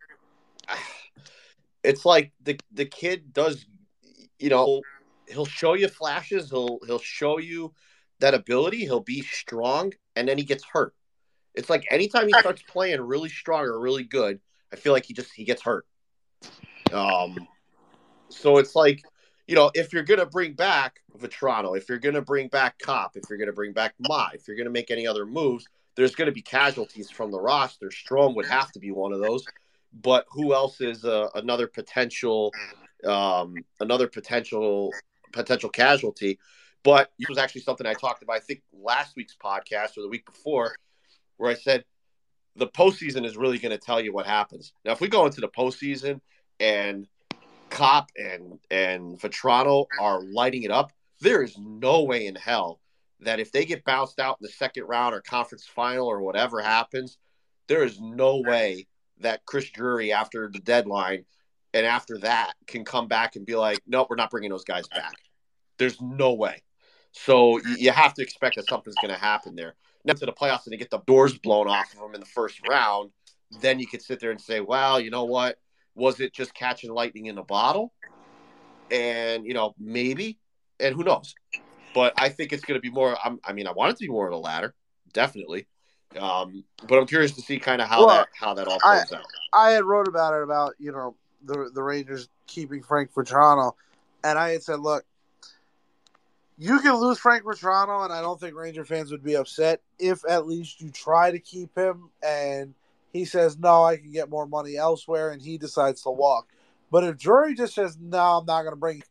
[1.83, 3.67] it's like the the kid does,
[4.39, 4.83] you know,
[5.29, 7.73] he'll show you flashes, he'll he'll show you
[8.21, 10.95] that ability, he'll be strong, and then he gets hurt.
[11.55, 14.41] It's like anytime he starts playing really strong or really good,
[14.73, 15.87] I feel like he just he gets hurt.
[16.93, 17.49] Um,
[18.33, 19.03] so it's like,
[19.47, 23.25] you know, if you're gonna bring back Vatrano, if you're gonna bring back Copp, if
[23.29, 25.67] you're gonna bring back Ma, if you're gonna make any other moves,
[25.97, 27.89] there's gonna be casualties from the roster.
[27.89, 29.45] Strome would have to be one of those.
[29.93, 32.53] But who else is uh, another potential,
[33.05, 34.91] um, another potential
[35.33, 36.39] potential casualty?
[36.83, 38.37] But it was actually something I talked about.
[38.37, 40.75] I think last week's podcast or the week before,
[41.37, 41.85] where I said
[42.57, 44.73] the postseason is really going to tell you what happens.
[44.85, 46.21] Now, if we go into the postseason
[46.61, 47.07] and
[47.73, 50.93] Copp and and Vatrano are lighting it up.
[51.21, 52.81] There is no way in hell
[53.21, 56.61] that if they get bounced out in the second round or conference final or whatever
[56.61, 57.17] happens,
[57.69, 58.87] there is no way
[59.21, 61.25] that Chris Drury after the deadline
[61.73, 64.87] and after that can come back and be like, nope, we're not bringing those guys
[64.89, 65.15] back.
[65.79, 66.63] There's no way.
[67.13, 69.77] So you have to expect that something's going to happen there.
[70.05, 72.27] Now to the playoffs and they get the doors blown off of them in the
[72.27, 73.11] first round,
[73.61, 75.59] then you could sit there and say, well, you know what?
[75.95, 77.93] Was it just catching lightning in a bottle?
[78.91, 80.39] And you know, maybe,
[80.81, 81.35] and who knows?
[81.95, 83.17] But I think it's going to be more.
[83.23, 84.75] I'm, i mean, I want it to be more of the latter,
[85.13, 85.67] definitely.
[86.19, 89.13] Um, but I'm curious to see kind of how well, that how that all plays
[89.13, 89.25] I, out.
[89.53, 93.73] I had wrote about it about you know the the Rangers keeping Frank Vatrano,
[94.25, 95.05] and I had said, look,
[96.59, 100.23] you can lose Frank Vatrano, and I don't think Ranger fans would be upset if
[100.29, 102.75] at least you try to keep him and
[103.13, 106.49] he says, no, I can get more money elsewhere, and he decides to walk.
[106.91, 109.03] But if Drury just says, no, I'm not going to bring,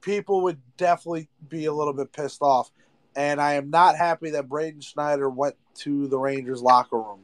[0.00, 2.70] people would definitely be a little bit pissed off.
[3.16, 7.20] And I am not happy that Braden Schneider went to the Rangers locker room.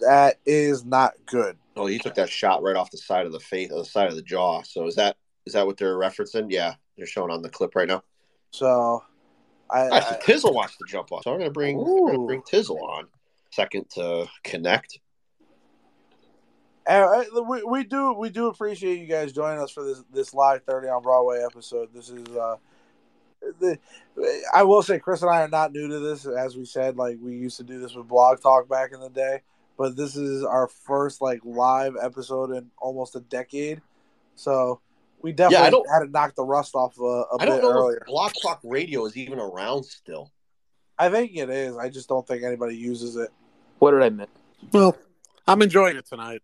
[0.00, 1.56] That is not good.
[1.74, 4.16] Well, he took that shot right off the side of the face, the side of
[4.16, 4.62] the jaw.
[4.62, 6.50] So is that is that what they're referencing?
[6.50, 8.02] Yeah, they're showing on the clip right now.
[8.50, 9.04] So,
[9.70, 11.78] I, Actually, I Tizzle wants to jump on, so I'm going to bring
[12.26, 13.06] bring Tizzle on
[13.56, 15.00] second to connect.
[16.86, 20.62] Uh, we, we do we do appreciate you guys joining us for this this live
[20.62, 21.88] thirty on Broadway episode.
[21.92, 22.56] This is uh,
[23.58, 23.76] the
[24.54, 26.26] I will say Chris and I are not new to this.
[26.26, 29.10] As we said, like we used to do this with Blog Talk back in the
[29.10, 29.40] day,
[29.76, 33.82] but this is our first like live episode in almost a decade.
[34.36, 34.80] So
[35.22, 38.04] we definitely yeah, had to knock the rust off uh, a I bit earlier.
[38.06, 40.30] Blog Talk Radio is even around still.
[40.98, 41.76] I think it is.
[41.76, 43.30] I just don't think anybody uses it.
[43.78, 44.28] What did I miss?
[44.72, 44.96] Well,
[45.46, 46.42] I'm enjoying it tonight.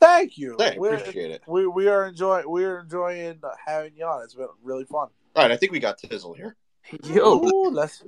[0.00, 0.56] Thank you.
[0.58, 1.42] Hey, appreciate it.
[1.46, 4.22] We we are enjoying we are enjoying having you on.
[4.22, 5.08] It's been really fun.
[5.34, 6.56] All right, I think we got Tizzle here.
[7.04, 8.04] Yo, Ooh, let's.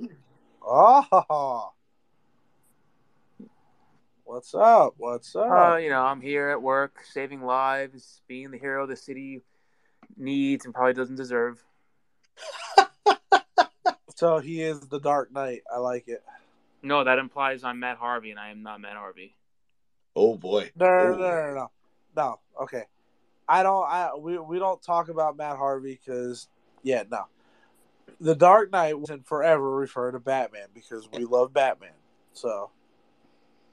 [0.65, 1.71] Oh,
[4.23, 4.93] what's up?
[4.97, 5.73] What's up?
[5.73, 9.41] Uh, you know, I'm here at work, saving lives, being the hero the city
[10.17, 11.63] needs and probably doesn't deserve.
[14.15, 15.63] so he is the Dark Knight.
[15.73, 16.23] I like it.
[16.83, 19.35] No, that implies I'm Matt Harvey, and I am not Matt Harvey.
[20.15, 20.71] Oh boy!
[20.75, 21.11] No, no, oh.
[21.11, 21.71] no, no, no,
[22.15, 22.39] no.
[22.63, 22.83] Okay,
[23.47, 23.85] I don't.
[23.87, 26.47] I we we don't talk about Matt Harvey because
[26.83, 27.25] yeah, no.
[28.19, 31.93] The Dark Knight wasn't forever refer to Batman because we love Batman.
[32.33, 32.71] So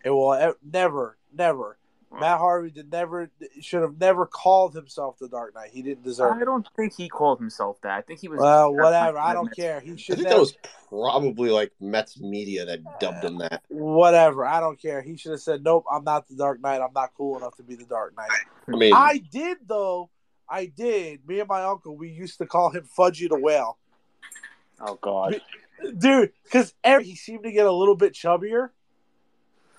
[0.04, 1.76] it will never, never.
[2.10, 3.30] Matt Harvey did never
[3.60, 5.70] should have never called himself the Dark Knight.
[5.72, 6.44] He didn't deserve I it.
[6.46, 7.92] don't think he called himself that.
[7.92, 8.40] I think he was.
[8.40, 9.18] Well, whatever.
[9.18, 9.80] I don't care.
[9.80, 10.14] He should.
[10.14, 10.56] I think never, that was
[10.88, 13.62] probably like Mets media that dubbed him that.
[13.68, 14.46] whatever.
[14.46, 15.02] I don't care.
[15.02, 16.80] He should have said, "Nope, I'm not the Dark Knight.
[16.80, 18.30] I'm not cool enough to be the Dark Knight."
[18.66, 20.10] I mean, I did though.
[20.48, 21.26] I did.
[21.28, 23.76] Me and my uncle, we used to call him Fudgy the Whale,
[24.80, 25.40] Oh God.
[25.98, 28.70] dude, because he seemed to get a little bit chubbier.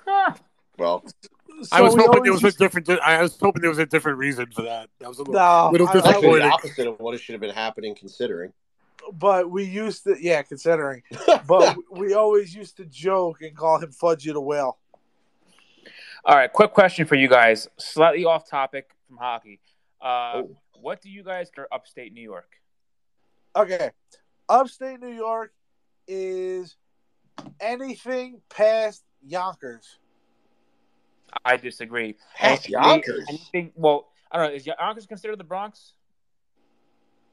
[0.06, 0.34] Huh.
[0.78, 1.04] well,
[1.64, 2.90] So I was we hoping there always was a different.
[2.90, 4.90] I was hoping there was a different reason for that.
[5.00, 6.48] That was a little, no, little I- I- it's actually disappointing.
[6.48, 8.54] the opposite of what it should have been happening, considering.
[9.14, 11.04] but we used to, yeah, considering.
[11.48, 14.78] But we always used to joke and call him Fudgy the Whale.
[16.26, 17.68] All right, quick question for you guys.
[17.78, 19.60] Slightly off topic from hockey.
[20.02, 20.56] Uh, Oh.
[20.82, 22.50] What do you guys consider upstate New York?
[23.56, 23.90] Okay,
[24.48, 25.52] upstate New York
[26.08, 26.78] is
[27.60, 29.98] anything past Yonkers.
[31.46, 32.16] I disagree.
[32.36, 33.26] Past Anything- Yonkers?
[33.30, 33.72] Anything?
[33.76, 34.56] Well, I don't know.
[34.56, 35.94] Is Yonkers considered the Bronx?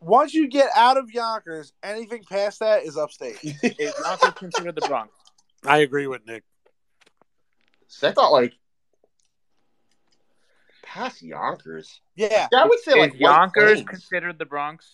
[0.01, 3.39] Once you get out of Yonkers, anything past that is upstate.
[3.63, 5.13] Is Yonkers considered the Bronx?
[5.65, 6.45] I agree with Nick.
[7.89, 8.53] So I thought like
[10.83, 12.01] past Yonkers.
[12.15, 14.87] Yeah, Yeah, I would say like is White Yonkers considered the Bronx?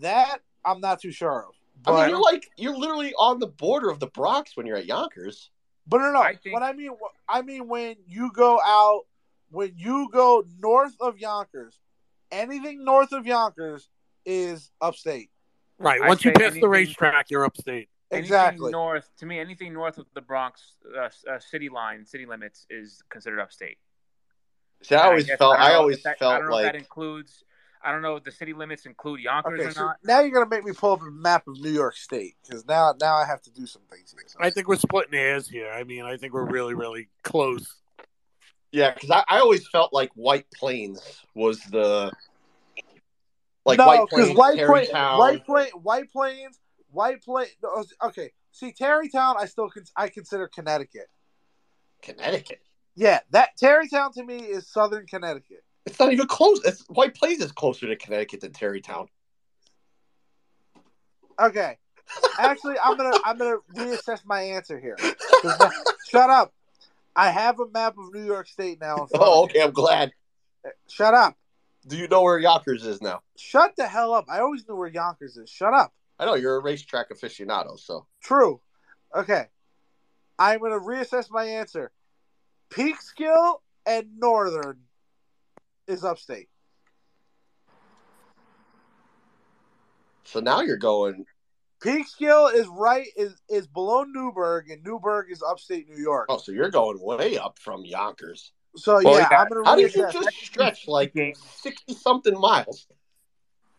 [0.00, 1.54] that I'm not too sure of.
[1.86, 4.86] I mean, you're like you're literally on the border of the Bronx when you're at
[4.86, 5.50] Yonkers.
[5.86, 6.20] But no, no.
[6.20, 6.90] I think- What I mean,
[7.28, 9.02] I mean when you go out,
[9.50, 11.78] when you go north of Yonkers,
[12.32, 13.88] anything north of Yonkers
[14.24, 15.30] is upstate.
[15.78, 16.00] Right.
[16.00, 17.88] I Once you say pass the anything- racetrack, you're upstate.
[18.10, 18.56] Exactly.
[18.66, 22.66] Anything north to me, anything north of the Bronx uh, uh, city line, city limits
[22.70, 23.78] is considered upstate.
[24.82, 26.58] See, I always guess- felt don't I know if always that, I felt don't know
[26.58, 27.44] if that includes.
[27.84, 29.96] I don't know if the city limits include Yonkers Okay, or so not.
[30.04, 32.94] now you're gonna make me pull up a map of New York State because now
[33.00, 34.14] now I have to do some things.
[34.16, 34.26] Here.
[34.40, 35.70] I think we're splitting hairs here.
[35.70, 37.74] I mean, I think we're really, really close.
[38.72, 42.10] yeah, because I, I always felt like White Plains was the
[43.66, 45.18] like no, White because Plains, White Plains, Tarrytown.
[45.18, 46.58] White Plains, White Plains,
[46.90, 47.50] White Plains.
[48.02, 51.08] Okay, see Tarrytown, I still cons- I consider Connecticut.
[52.02, 52.60] Connecticut.
[52.96, 55.64] Yeah, that Tarrytown to me is Southern Connecticut.
[55.86, 56.64] It's not even close.
[56.64, 59.08] It's, White Plains is closer to Connecticut than Tarrytown.
[61.40, 61.76] Okay,
[62.38, 64.96] actually, I'm gonna I'm gonna reassess my answer here.
[65.44, 65.70] now-
[66.08, 66.52] Shut up.
[67.16, 69.06] I have a map of New York State now.
[69.14, 69.62] Oh, okay.
[69.62, 70.12] I'm glad.
[70.88, 71.36] Shut up.
[71.86, 73.20] Do you know where Yonkers is now?
[73.36, 74.24] Shut the hell up.
[74.28, 75.50] I always knew where Yonkers is.
[75.50, 75.92] Shut up.
[76.18, 78.60] I know you're a racetrack aficionado, so True.
[79.14, 79.46] Okay.
[80.38, 81.92] I'm to reassess my answer.
[82.70, 83.56] Peekskill
[83.86, 84.78] and Northern
[85.86, 86.48] is upstate.
[90.24, 91.24] so now you're going.
[91.80, 96.26] Peekskill is right is is below Newburgh and Newburgh is upstate New York.
[96.28, 98.52] Oh, so you're going way up from Yonkers.
[98.76, 99.38] So Well, yeah, yeah.
[99.42, 102.86] I'm going to How did you just stretch like speaking- sixty something miles?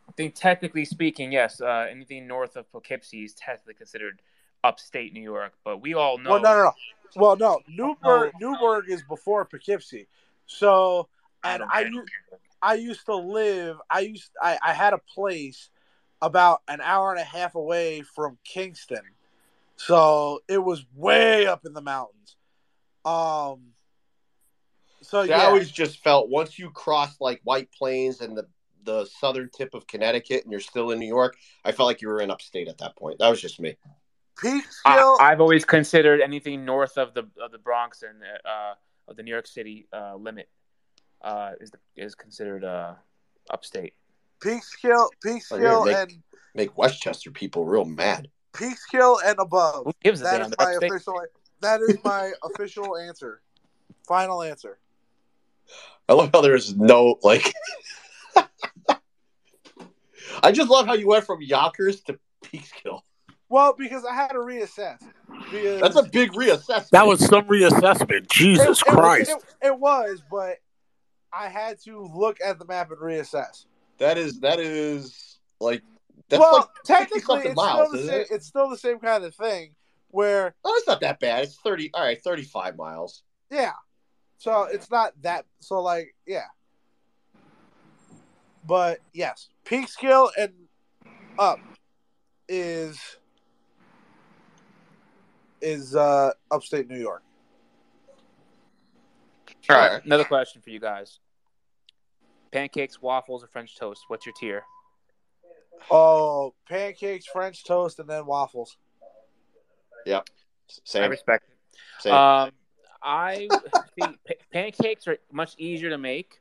[0.08, 4.22] I think technically speaking, yes, uh, anything north of Poughkeepsie is technically considered
[4.64, 5.54] upstate New York.
[5.66, 6.32] But we all know.
[6.32, 6.72] Well, no, no, no.
[7.18, 7.60] Well, no.
[7.68, 10.08] Newburgh Newburgh is before Poughkeepsie.
[10.46, 11.10] So
[11.46, 11.94] and don't I get it.
[11.94, 12.06] u-
[12.62, 13.78] I used to live.
[13.90, 15.70] I used I, I had a place
[16.22, 19.04] about an hour and a half away from Kingston,
[19.76, 22.36] so it was way up in the mountains.
[23.04, 23.74] Um.
[25.02, 28.48] So See, yeah, I always just felt once you cross like White Plains and the
[28.84, 32.08] the southern tip of Connecticut, and you're still in New York, I felt like you
[32.08, 33.20] were in upstate at that point.
[33.20, 33.76] That was just me.
[34.40, 35.20] Peekskill.
[35.20, 38.74] I, I've always considered anything north of the of the Bronx and uh,
[39.08, 40.50] of the New York City uh, limit
[41.26, 42.94] uh, is is considered uh,
[43.50, 43.94] upstate.
[44.42, 44.62] Peekskill.
[44.94, 46.12] Oh, yeah, Peekskill make- and
[46.54, 48.30] Make Westchester people real mad.
[48.54, 49.84] Peekskill and above.
[49.86, 50.48] Who gives a That damn?
[50.52, 50.92] is my upstate.
[50.92, 51.22] official.
[51.62, 53.42] That is my official answer.
[54.08, 54.78] Final answer.
[56.08, 57.52] I love how there's no like.
[60.44, 63.02] I just love how you went from Yonkers to Peekskill.
[63.50, 65.02] Well, because I had to reassess.
[65.82, 66.90] That's a big reassessment.
[66.92, 68.28] That was some reassessment.
[68.30, 69.32] Jesus it, it- Christ.
[69.32, 70.58] It, it was, but
[71.36, 73.66] I had to look at the map and reassess.
[73.98, 75.84] that is that is like
[76.30, 78.22] that's well, like technically, it's miles, still the same.
[78.22, 78.28] it?
[78.32, 79.76] It's still the same kind of thing.
[80.10, 81.44] Where, oh, it's not that bad.
[81.44, 81.92] It's thirty.
[81.94, 83.24] All right, thirty-five miles.
[83.52, 83.74] yeah,
[84.38, 85.46] so it's not that.
[85.60, 86.46] So, like, yeah.
[88.66, 90.54] But yes, Peekskill and
[91.38, 91.60] up
[92.48, 93.00] is
[95.62, 97.24] is uh upstate New York.
[99.70, 100.06] All All right, right.
[100.06, 101.20] another question for you guys:
[102.56, 104.06] pancakes, waffles, or French toast?
[104.08, 104.64] What's your tier?
[105.92, 108.78] Oh, pancakes, French toast, and then waffles.
[110.70, 111.04] I Same.
[111.04, 111.80] I respect it.
[112.00, 112.14] Same.
[112.14, 112.52] Um,
[113.04, 113.50] I
[113.98, 116.40] see pa- pancakes are much easier to make.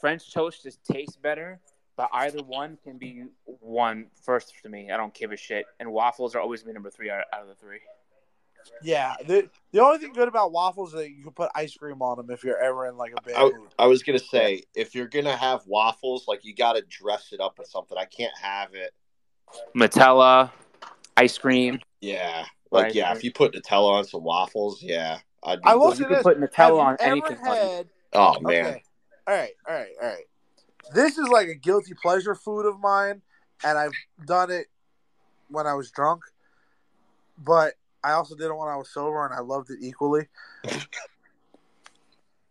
[0.00, 1.60] French toast just tastes better,
[1.96, 4.90] but either one can be one first to me.
[4.90, 5.64] I don't give a shit.
[5.80, 7.80] And waffles are always be number three out out of the three.
[8.82, 12.02] Yeah, the the only thing good about waffles is that you can put ice cream
[12.02, 13.84] on them if you're ever in like a bad I.
[13.84, 17.58] I was gonna say if you're gonna have waffles, like you gotta dress it up
[17.58, 17.96] with something.
[17.96, 18.92] I can't have it.
[19.74, 20.50] Nutella,
[21.16, 21.80] ice cream.
[22.00, 22.94] Yeah, like Right.
[22.94, 23.12] yeah.
[23.12, 25.98] If you put Nutella on some waffles, yeah, I'd be I will good.
[25.98, 27.38] say You can this: put Have Nutella you on ever anything.
[27.44, 27.60] buddy.
[27.60, 27.88] had?
[28.12, 28.82] Oh man, Okay,
[29.26, 30.24] all right, all right, all right.
[30.94, 33.22] This is like a guilty pleasure food of mine,
[33.64, 33.92] and I've
[34.26, 34.66] done it
[35.48, 36.22] when I was drunk,
[37.38, 40.28] but I also did it when I was sober, and I loved it equally.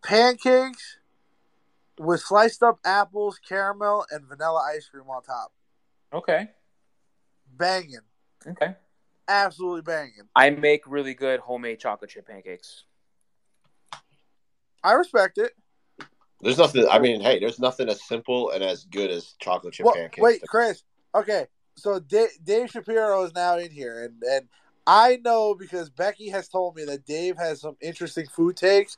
[0.04, 0.98] Pancakes
[2.00, 5.54] with sliced up apples, caramel, and vanilla ice cream on top.
[6.12, 6.50] Okay.
[7.56, 8.00] Banging,
[8.48, 8.76] Okay.
[9.28, 10.28] absolutely banging.
[10.36, 12.86] I make really good homemade chocolate chip pancakes.
[14.84, 15.52] I respect it.
[16.42, 16.88] there's nothing.
[16.90, 20.20] I mean, hey, there's nothing as simple and as good as chocolate chip Well, pancakes.
[20.22, 20.84] wait, Chris.
[21.16, 21.46] Okay,
[21.78, 24.50] so Dave, Dave Shapiro is now in here, and and
[24.86, 28.98] I know because Becky has told me that Dave has some interesting food takes.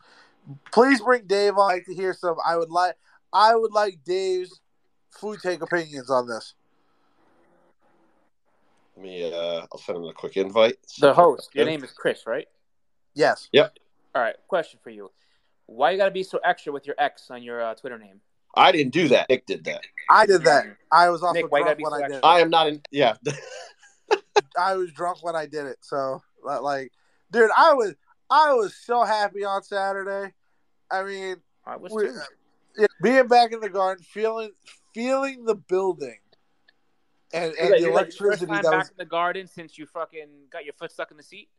[0.71, 1.71] Please bring Dave on.
[1.71, 2.37] I'd like to hear some.
[2.45, 2.95] I would like.
[3.33, 4.61] I would like Dave's
[5.11, 6.53] food take opinions on this.
[8.95, 9.33] Let me.
[9.33, 10.77] Uh, I'll send him a quick invite.
[10.99, 11.71] The host, your Good.
[11.71, 12.47] name is Chris, right?
[13.13, 13.49] Yes.
[13.51, 13.77] Yep.
[14.13, 14.35] All right.
[14.47, 15.11] Question for you:
[15.65, 18.21] Why you gotta be so extra with your X on your uh, Twitter name?
[18.55, 19.29] I didn't do that.
[19.29, 19.81] Nick did that.
[20.09, 20.65] I did that.
[20.91, 22.29] I was also Nick, why you gotta drunk be when so I did extra?
[22.29, 22.81] I am not in.
[22.91, 23.15] Yeah,
[24.57, 25.77] I was drunk when I did it.
[25.81, 26.91] So like,
[27.31, 27.95] dude, I was
[28.29, 30.33] I was so happy on Saturday.
[30.91, 32.19] I mean, I was we- too.
[32.77, 34.51] yeah, being back in the garden, feeling
[34.93, 36.19] feeling the building,
[37.33, 39.47] and, and Wait, the you're like, first electricity time that back was in the garden
[39.47, 41.49] since you fucking got your foot stuck in the seat.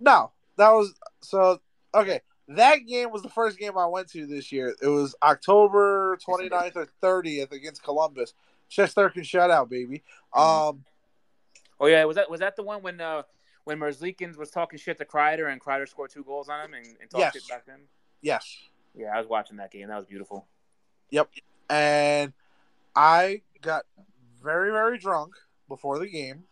[0.00, 1.60] no, that was so
[1.94, 2.20] okay.
[2.48, 4.76] That game was the first game I went to this year.
[4.80, 8.34] It was October 29th or 30th against Columbus.
[8.68, 10.04] Chester can shout out, baby.
[10.32, 10.84] Um,
[11.80, 13.22] Oh yeah, was that was that the one when uh
[13.64, 16.86] when Merzlikins was talking shit to Kreider and Kreider scored two goals on him and,
[17.00, 17.32] and talked Yes.
[17.34, 17.80] shit back then?
[18.22, 18.56] yes,
[18.94, 19.88] Yeah, I was watching that game.
[19.88, 20.46] That was beautiful.
[21.10, 21.30] Yep.
[21.68, 22.32] And
[22.94, 23.84] I got
[24.42, 25.34] very very drunk
[25.68, 26.44] before the game,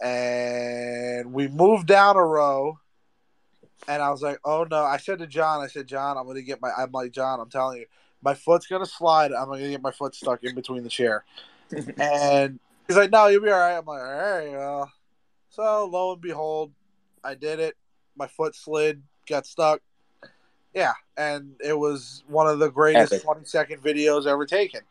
[0.00, 2.78] and we moved down a row,
[3.86, 6.42] and I was like, "Oh no!" I said to John, "I said, John, I'm gonna
[6.42, 7.86] get my." I'm like, John, I'm telling you,
[8.22, 9.32] my foot's gonna slide.
[9.32, 11.24] I'm gonna get my foot stuck in between the chair,
[11.98, 12.58] and
[12.88, 14.92] he's like, "No, you'll be all right." I'm like, "All right." Well.
[15.50, 16.72] So lo and behold,
[17.24, 17.76] I did it.
[18.16, 19.80] My foot slid, got stuck.
[20.74, 23.24] Yeah, and it was one of the greatest Epic.
[23.24, 24.82] 20 second videos ever taken.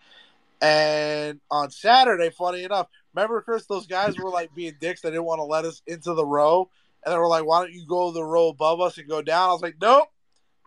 [0.61, 5.01] And on Saturday, funny enough, remember Chris, those guys were like being dicks.
[5.01, 6.69] They didn't want to let us into the row,
[7.05, 9.49] and they were like, "Why don't you go the row above us and go down?"
[9.49, 10.09] I was like, "Nope,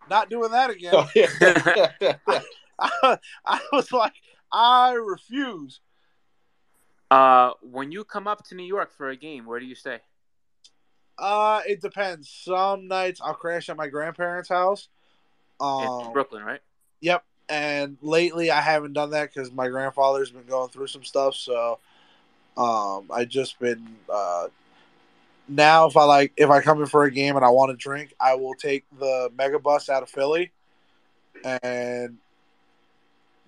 [0.09, 2.17] not doing that again." Oh, yeah.
[3.45, 4.13] I was like,
[4.51, 5.81] "I refuse."
[7.11, 9.99] Uh, when you come up to New York for a game, where do you stay?
[11.19, 12.29] Uh, it depends.
[12.29, 14.87] Some nights I'll crash at my grandparents' house.
[15.59, 16.61] In Um, Brooklyn, right?
[17.01, 17.25] Yep.
[17.49, 21.35] And lately, I haven't done that because my grandfather's been going through some stuff.
[21.35, 21.79] So,
[22.55, 24.47] um, I just been uh,
[25.49, 27.75] now if I like if I come in for a game and I want to
[27.75, 30.51] drink, I will take the Megabus out of Philly,
[31.43, 32.17] and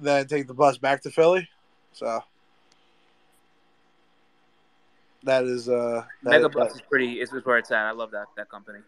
[0.02, 1.48] then take the bus back to Philly.
[1.94, 2.22] So
[5.24, 7.20] that is uh that- Mega that- Bus is pretty.
[7.20, 7.86] Is is where it's at.
[7.86, 8.80] I love that that company.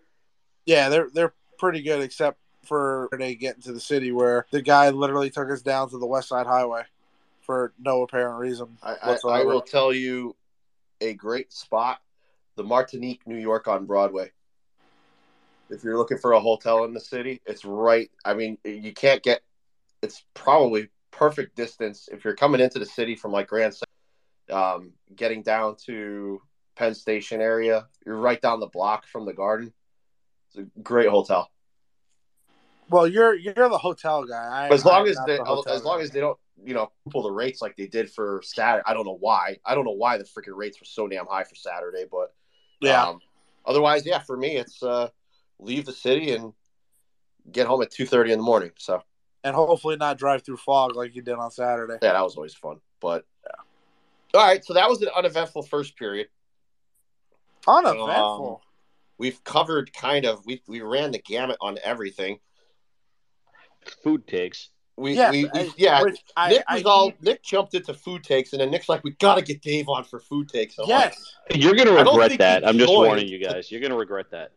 [0.65, 4.89] Yeah, they're they're pretty good, except for they get into the city where the guy
[4.89, 6.83] literally took us down to the West Side Highway
[7.41, 10.35] for no apparent reason I, I, I will tell you
[10.99, 11.99] a great spot
[12.55, 14.31] the Martinique, New York on Broadway.
[15.69, 18.09] If you're looking for a hotel in the city, it's right.
[18.23, 19.41] I mean, you can't get
[20.01, 23.94] it's probably perfect distance if you're coming into the city from like Grand Central,
[24.51, 26.41] um, getting down to
[26.75, 27.87] Penn Station area.
[28.05, 29.73] You're right down the block from the garden.
[30.49, 31.49] It's a great hotel.
[32.89, 34.67] Well, you're you're the hotel guy.
[34.69, 36.03] I, as long I'm as they, the as long guy.
[36.03, 38.83] as they don't, you know, pull the rates like they did for Saturday.
[38.85, 39.57] I don't know why.
[39.65, 42.33] I don't know why the freaking rates were so damn high for Saturday, but
[42.81, 43.19] yeah, um,
[43.65, 45.09] otherwise, yeah, for me, it's uh,
[45.59, 46.53] leave the city and
[47.51, 48.71] get home at two thirty in the morning.
[48.77, 49.01] So
[49.43, 51.97] and hopefully not drive through fog like you did on Saturday.
[52.01, 52.77] yeah, that was always fun.
[52.99, 53.25] But
[54.35, 56.27] all right, so that was an uneventful first period.
[57.67, 58.61] Uneventful.
[58.63, 58.69] Um,
[59.17, 62.39] we've covered kind of we we ran the gamut on everything.
[64.03, 64.69] Food takes.
[64.97, 66.01] We, Yes, we, we I- yeah.
[66.03, 68.87] which I- Nick I was all need- Nick jumped into food takes, and then Nick's
[68.87, 71.13] like, "We got to get Dave on for food takes." I'm like,
[71.49, 72.65] Yes, You're gonna regret that.
[72.67, 73.71] I'm just warning you guys.
[73.71, 74.51] You're gonna regret that.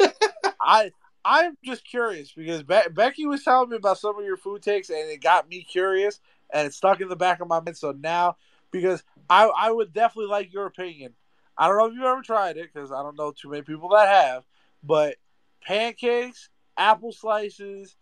[0.60, 0.90] I
[1.24, 4.90] I'm just curious because Be- Becky was telling me about some of your food takes,
[4.90, 6.20] and it got me curious,
[6.52, 7.76] and it stuck in the back of my mind.
[7.76, 8.36] So now,
[8.74, 11.14] because I I would definitely like your opinion.
[11.56, 13.88] I don't know if you've ever tried it because I don't know too many people
[13.90, 14.42] that have,
[14.82, 15.16] but
[15.62, 17.96] pancakes, apple slices,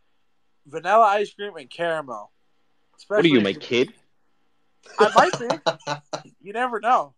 [0.66, 2.32] vanilla ice cream, and caramel.
[3.08, 3.92] What are you, Especially- my kid?
[4.98, 6.30] I might be.
[6.40, 7.14] You never know.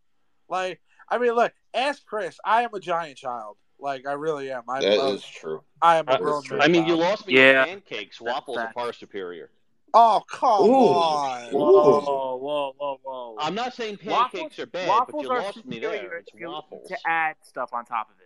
[0.48, 2.36] Like, I mean, look, ask Chris.
[2.44, 3.56] I am a giant child.
[3.78, 4.64] Like, I really am.
[4.68, 5.62] I, that love- is true.
[5.80, 6.58] I am a grown true.
[6.58, 6.64] man.
[6.68, 7.64] I mean, you lost me Yeah.
[7.64, 8.20] pancakes.
[8.20, 8.74] Waffles are fact.
[8.74, 9.50] far superior.
[9.96, 10.74] Oh, come Ooh.
[10.74, 11.52] on.
[11.52, 13.36] Whoa, whoa, whoa, whoa!
[13.38, 16.16] I'm not saying Waffles- pancakes are bad, waffles but you are lost me there.
[16.18, 16.88] It's if you need waffles.
[16.88, 18.24] to add stuff on top of it.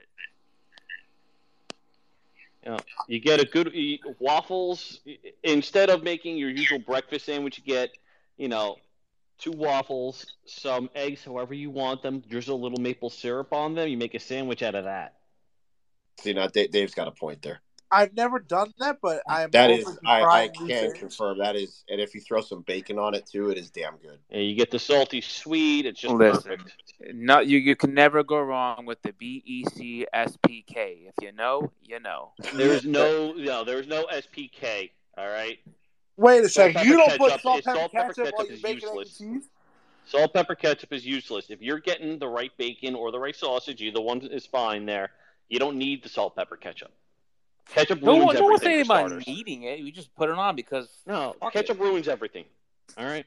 [2.65, 5.01] You, know, you get a good you- waffles
[5.43, 7.59] instead of making your usual breakfast sandwich.
[7.59, 7.91] You get,
[8.39, 8.77] you know,
[9.39, 12.21] two waffles, some eggs, however you want them.
[12.21, 13.89] Drizzle a little maple syrup on them.
[13.89, 15.17] You make a sandwich out of that.
[16.21, 17.61] See, now Dave, Dave's got a point there.
[17.91, 19.51] I've never done that, but I am.
[19.51, 20.93] That open is, to I, I can things.
[20.95, 23.97] confirm that is, and if you throw some bacon on it too, it is damn
[23.97, 24.19] good.
[24.31, 25.87] And you get the salty sweet.
[25.87, 26.59] It's just Listen.
[26.59, 26.75] perfect.
[27.15, 31.07] No, you you can never go wrong with the B E C S P K.
[31.07, 32.33] If you know, you know.
[32.55, 34.91] There's no, no, there's no SPK.
[35.17, 35.59] All right.
[36.17, 36.85] Wait a second.
[36.85, 39.19] You don't put salt, pepper, salt, pepper, ketchup while you is bacon, useless.
[39.19, 39.43] cheese?
[40.05, 41.51] Salt, pepper, ketchup is useless.
[41.51, 45.11] If you're getting the right bacon or the right sausage, either one is fine there.
[45.49, 46.93] You don't need the salt, pepper, ketchup.
[47.75, 49.25] Ketchup No ruins one, no one's everything saying for about starters.
[49.29, 49.83] eating it.
[49.83, 52.45] We just put it on because No, Fuck ketchup ruins everything.
[52.97, 53.27] All right.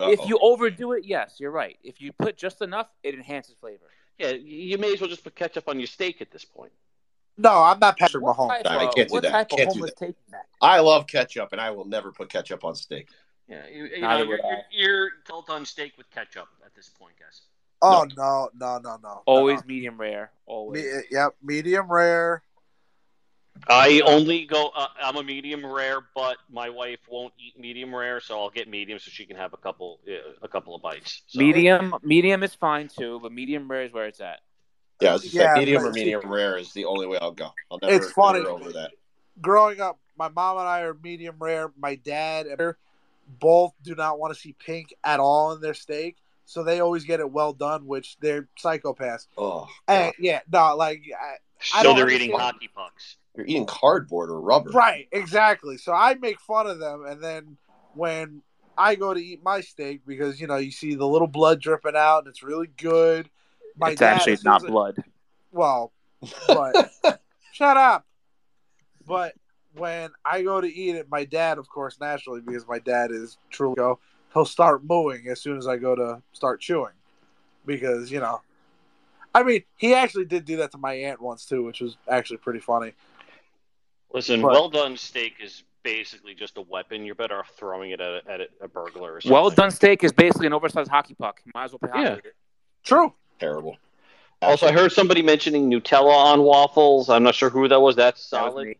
[0.00, 0.28] if Uh-oh.
[0.28, 1.76] you overdo it, yes, you're right.
[1.82, 3.86] If you put just enough, it enhances flavor.
[4.18, 6.72] Yeah, you may as well just put ketchup on your steak at this point.
[7.38, 8.62] No, I'm not Patrick What Mahomes.
[8.62, 9.30] type, Nah, I can't do that.
[9.32, 10.46] type Can't do homeless take is that?
[10.60, 13.08] I love ketchup, and I will never put ketchup on steak.
[13.48, 14.48] Yeah, you, you know, you're, I.
[14.70, 17.40] you're, you're well done steak with ketchup at this point, guys.
[17.80, 19.22] Oh no, no, no, no.
[19.26, 19.66] Always No.
[19.66, 20.30] medium rare.
[20.46, 20.84] Always.
[20.84, 22.42] Me, yep, medium rare.
[23.68, 24.70] I only go.
[24.74, 28.68] Uh, I'm a medium rare, but my wife won't eat medium rare, so I'll get
[28.68, 31.22] medium so she can have a couple, uh, a couple of bites.
[31.28, 31.38] So.
[31.38, 34.40] Medium, medium is fine too, but medium rare is where it's at.
[35.00, 37.50] Yeah, just Yeah, medium or medium rare is the only way I'll go.
[37.70, 38.40] I'll never, It's funny.
[38.40, 38.90] never over that.
[39.40, 41.72] Growing up, my mom and I are medium rare.
[41.76, 42.78] My dad and her
[43.40, 47.04] both do not want to see pink at all in their steak, so they always
[47.04, 49.26] get it well done, which they're psychopaths.
[49.36, 51.34] Oh, And yeah, no, like I,
[51.74, 53.16] I So don't they're eating hockey pucks.
[53.36, 54.70] You're eating cardboard or rubber.
[54.70, 55.78] Right, exactly.
[55.78, 57.56] So I make fun of them, and then
[57.94, 58.42] when
[58.76, 61.96] I go to eat my steak, because you know you see the little blood dripping
[61.96, 63.28] out, and it's really good.
[63.76, 65.02] My it's dad actually is- not blood.
[65.50, 65.92] Well,
[66.46, 66.92] but
[67.52, 68.06] shut up.
[69.06, 69.34] But
[69.74, 73.36] when I go to eat it, my dad, of course, naturally, because my dad is
[73.50, 73.98] truly go,
[74.32, 76.94] he'll start mooing as soon as I go to start chewing,
[77.66, 78.42] because you know.
[79.34, 82.36] I mean, he actually did do that to my aunt once too, which was actually
[82.36, 82.92] pretty funny.
[84.14, 87.04] Listen, But- well done steak is basically just a weapon.
[87.04, 89.32] You're better off throwing it at a, at a, a burglar or something.
[89.32, 91.40] Well done steak is basically an oversized hockey puck.
[91.44, 92.14] You might as well play hockey Yeah.
[92.16, 92.34] with it.
[92.84, 93.12] True.
[93.40, 93.76] Terrible.
[94.40, 97.08] Also, I heard somebody mentioning Nutella on waffles.
[97.08, 97.94] I'm not sure who that was.
[97.94, 98.76] That's That was solid.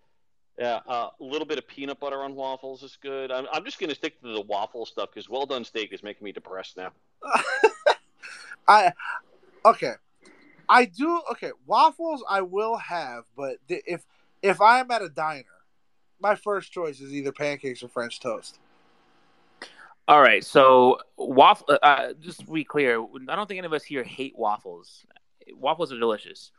[0.58, 3.30] Yeah, uh, a little bit of peanut butter on waffles is good.
[3.32, 6.02] I'm, I'm just going to stick to the waffle stuff because well done steak is
[6.02, 6.90] making me depressed now.
[8.68, 8.92] I
[9.64, 9.94] okay.
[10.68, 11.50] I do okay.
[11.66, 14.02] Waffles I will have, but th- if
[14.42, 15.44] if I am at a diner,
[16.20, 18.58] my first choice is either pancakes or French toast.
[20.08, 21.78] All right, so waffle.
[21.82, 25.06] Uh, just to be clear, I don't think any of us here hate waffles.
[25.54, 26.50] Waffles are delicious.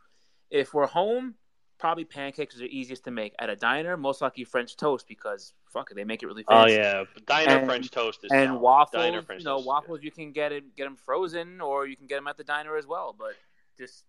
[0.50, 1.34] If we're home,
[1.78, 3.34] probably pancakes are the easiest to make.
[3.38, 6.60] At a diner, most likely French toast because fuck it, they make it really Oh
[6.62, 6.74] fancy.
[6.76, 8.60] yeah, diner And- French toast is And solid.
[8.60, 11.60] waffles, Diner French you know, toast is waffles you can get it, get them frozen,
[11.60, 13.14] or you can get them at the diner as well.
[13.18, 13.34] But
[13.76, 14.04] just,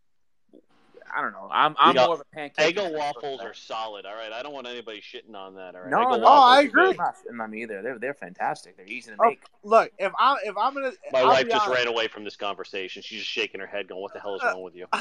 [1.13, 1.47] I don't know.
[1.51, 2.55] I'm I'm Yeah, more of a pancake.
[2.57, 2.63] good.
[2.65, 4.05] Egg and and French toast waffles are solid.
[4.05, 5.75] All right, I don't want anybody shitting on that.
[5.75, 6.71] All right, No, Egg no, I agree.
[6.71, 6.91] good.
[6.91, 7.81] I'm not shitting on them either.
[7.81, 8.77] They're they're fantastic.
[8.77, 9.41] They're easy to Oh, make.
[9.63, 11.77] Look, if I'm if I'm gonna, My I'll wife just honest.
[11.83, 13.01] ran away from this conversation.
[13.01, 14.87] She's just shaking her head, going, "What the hell is wrong with you?"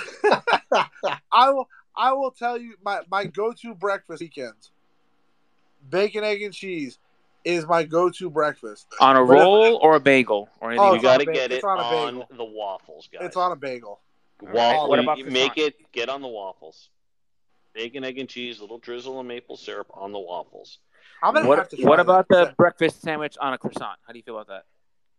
[1.33, 4.71] I will I will tell you my my go to breakfast weekends.
[5.89, 6.99] Bacon, egg, and cheese
[7.45, 8.87] is my go to breakfast.
[9.01, 10.87] On a But if- roll or a bagel or anything.
[10.89, 13.23] Oh, you got to a ba- get it's it on a on the waffles, guys.
[13.27, 14.01] It's on a bagel.
[14.53, 14.89] Waffle.
[14.89, 15.77] What about you make it.
[15.93, 16.89] Get on the waffles.
[17.75, 18.61] Bacon, egg, and cheese.
[18.61, 20.79] Little drizzle of maple syrup on the waffles.
[21.23, 21.77] I'm gonna what have to.
[21.77, 22.03] Try what that.
[22.03, 23.99] about the breakfast sandwich on a croissant?
[24.07, 24.65] How do you feel about that?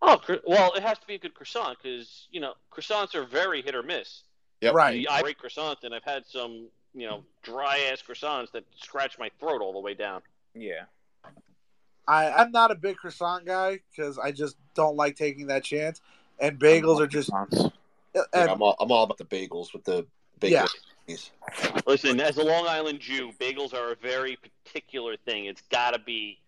[0.02, 3.62] Oh, well, it has to be a good croissant because you know croissants are very
[3.62, 4.22] hit or miss.
[4.62, 5.06] Yeah, Right.
[5.10, 9.30] I great croissants, and I've had some you know dry ass croissants that scratch my
[9.40, 10.22] throat all the way down.
[10.54, 10.84] Yeah.
[12.08, 16.02] I I'm not a big croissant guy because I just don't like taking that chance.
[16.40, 17.32] And bagels are just
[18.16, 20.06] Yeah, I'm all I'm all about the bagels with the
[20.40, 20.68] bacon.
[21.08, 21.16] Yeah.
[21.86, 25.46] Listen, as a Long Island Jew, bagels are a very particular thing.
[25.46, 26.40] It's got to be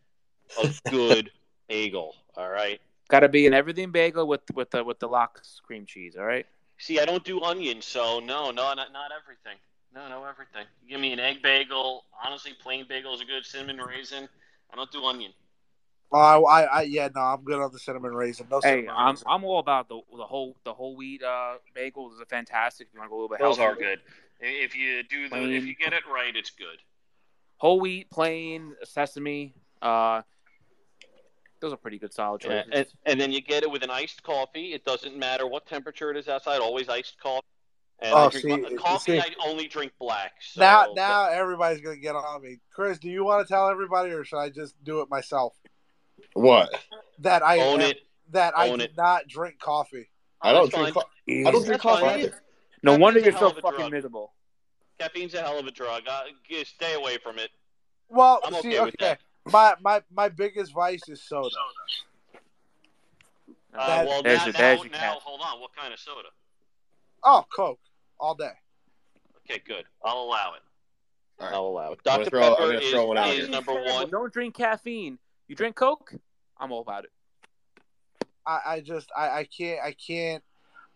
[0.63, 1.29] a good
[1.69, 2.15] bagel.
[2.35, 2.81] All right.
[3.09, 6.15] Got to be an everything bagel with with the with the lox cream cheese.
[6.17, 6.45] All right.
[6.79, 9.57] See, I don't do onions, so no, no, not not everything.
[9.93, 10.65] No, no, everything.
[10.87, 12.05] Give me an egg bagel.
[12.23, 14.27] Honestly, plain bagel is a good cinnamon raisin.
[14.71, 15.31] I don't do onion.
[16.13, 18.47] Uh, I I yeah no I'm good on the cinnamon raisin.
[18.49, 19.27] No Hey, cinnamon I'm raisin.
[19.29, 22.13] I'm all about the the whole the whole wheat uh, bagels.
[22.13, 22.87] Is a fantastic.
[22.87, 23.71] If you want to go a little bit Those healthier.
[23.71, 23.99] are good.
[24.39, 26.77] If you do the, if you get it right, it's good.
[27.57, 29.55] Whole wheat, plain sesame.
[29.81, 30.21] Uh,
[31.59, 34.21] those are pretty good solid Yeah, and, and then you get it with an iced
[34.21, 34.73] coffee.
[34.73, 36.59] It doesn't matter what temperature it is outside.
[36.59, 37.47] Always iced coffee.
[37.99, 39.11] And Oh, I drink see, coffee.
[39.13, 39.19] see.
[39.19, 40.33] I only drink black.
[40.39, 42.59] So now now everybody's gonna get on me.
[42.71, 45.55] Chris, do you want to tell everybody or should I just do it myself?
[46.33, 46.69] What?
[47.19, 47.99] That I own it.
[48.31, 48.97] that I Own did it.
[48.97, 50.07] not drink coffee.
[50.41, 50.93] I don't drink.
[50.93, 52.41] Co- I don't drink coffee either.
[52.83, 53.91] no wonder you're so hell of a fucking drug.
[53.91, 54.33] miserable.
[54.99, 56.03] Caffeine's a hell of a drug.
[56.07, 56.23] Uh,
[56.63, 57.49] stay away from it.
[58.09, 59.51] Well, I'm see, okay with okay, that.
[59.51, 61.49] my my my biggest vice is soda.
[63.73, 65.59] Uh, well, There's now, your- now, there's your now, hold on.
[65.59, 66.29] What kind of soda?
[67.23, 67.79] Oh, Coke
[68.19, 68.51] all day.
[69.49, 69.85] Okay, good.
[70.03, 70.61] I'll allow it.
[71.39, 71.55] All right.
[71.55, 72.03] I'll allow it.
[72.03, 72.25] Dr.
[72.29, 74.09] throw- I'm Pepper gonna is, throw one out is number one.
[74.09, 75.19] Don't drink caffeine.
[75.47, 76.13] You drink Coke.
[76.57, 77.11] I'm all about it.
[78.45, 80.43] I, I just I, I can't I can't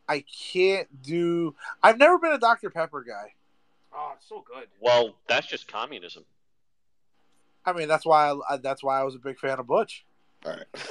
[0.07, 1.55] I can't do.
[1.83, 3.33] I've never been a Dr Pepper guy.
[3.93, 4.67] Oh, it's so good.
[4.79, 6.23] Well, that's just communism.
[7.65, 10.05] I mean, that's why I, that's why I was a big fan of Butch.
[10.45, 10.65] All right.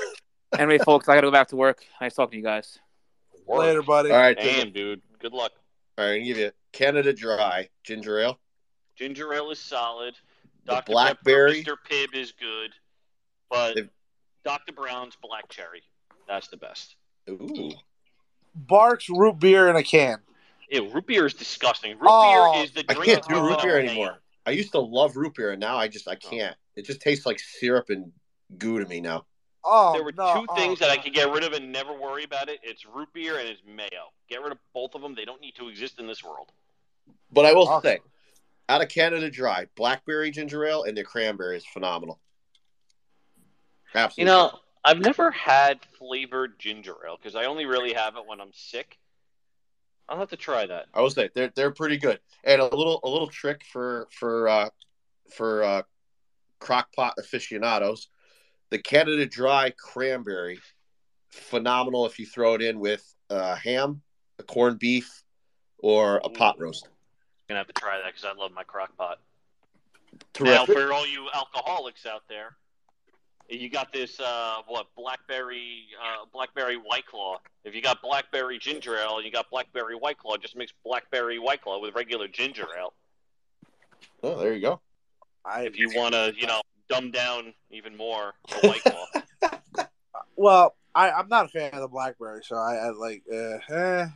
[0.59, 1.85] Anyway, folks, I got to go back to work.
[2.01, 2.81] Nice talking to you guys.
[3.47, 3.61] Work.
[3.61, 4.11] Later, buddy.
[4.11, 4.37] All right.
[4.37, 5.01] Damn, dude.
[5.21, 5.53] Good luck.
[5.97, 6.15] All right.
[6.15, 8.39] I'm gonna give you Canada Dry ginger ale.
[8.97, 10.17] Ginger ale is solid.
[10.65, 10.91] The Dr.
[10.91, 11.89] blackberry- Pepper, Mr.
[11.89, 12.73] Pibb is good.
[13.51, 13.91] But They've-
[14.45, 14.73] Dr.
[14.73, 15.83] Brown's black cherry.
[16.27, 16.97] That's the best.
[17.29, 17.73] Ooh.
[18.57, 20.19] Barq's root beer in a can.
[20.71, 21.99] Ew, root beer is disgusting.
[21.99, 24.19] Root Oh, beer is the I can't do root beer anymore.
[24.47, 26.17] I used to love root beer, and now I just I oh.
[26.17, 26.57] can't.
[26.77, 28.13] It just tastes like syrup and
[28.57, 29.27] goo to me now.
[29.63, 31.93] Oh, There were no, two oh, things that I could get rid of and never
[31.93, 32.61] worry about it.
[32.63, 34.11] It's root beer and it's mayo.
[34.29, 35.15] Get rid of both of them.
[35.15, 36.51] They don't need to exist in this world.
[37.31, 37.83] But I will Awesome.
[37.83, 37.99] say,
[38.71, 42.19] out of Canada Dry, blackberry ginger ale and the cranberry is phenomenal.
[44.17, 48.41] You know, I've never had flavored ginger ale because I only really have it when
[48.41, 48.99] I'm sick.
[50.09, 50.87] I'll have to try that.
[50.93, 52.19] I will say they're they're pretty good.
[52.45, 54.69] And a little a little trick for for uh,
[55.31, 55.83] for uh,
[56.61, 58.09] crockpot aficionados,
[58.71, 60.59] the Canada Dry cranberry,
[61.31, 64.03] phenomenal if you throw it in with uh, ham,
[64.39, 65.23] a corned beef,
[65.79, 66.89] or a pot roast.
[67.49, 69.21] gonna have to try that because I love my crock pot.
[70.33, 70.69] Terrific.
[70.69, 72.57] Now, for all you alcoholics out there,
[73.51, 77.39] you got this uh, what blackberry uh, blackberry white claw.
[77.65, 81.39] If you got blackberry ginger ale and you got blackberry white claw, just mix blackberry
[81.39, 82.93] white claw with regular ginger ale.
[84.23, 84.81] oh, there you go.
[85.45, 89.87] I, If you want to, you know, dumb down even more the white claw.
[90.37, 93.23] well, I, I'm not a fan of the blackberry, so I, I like.
[93.31, 94.09] Uh, eh, eh.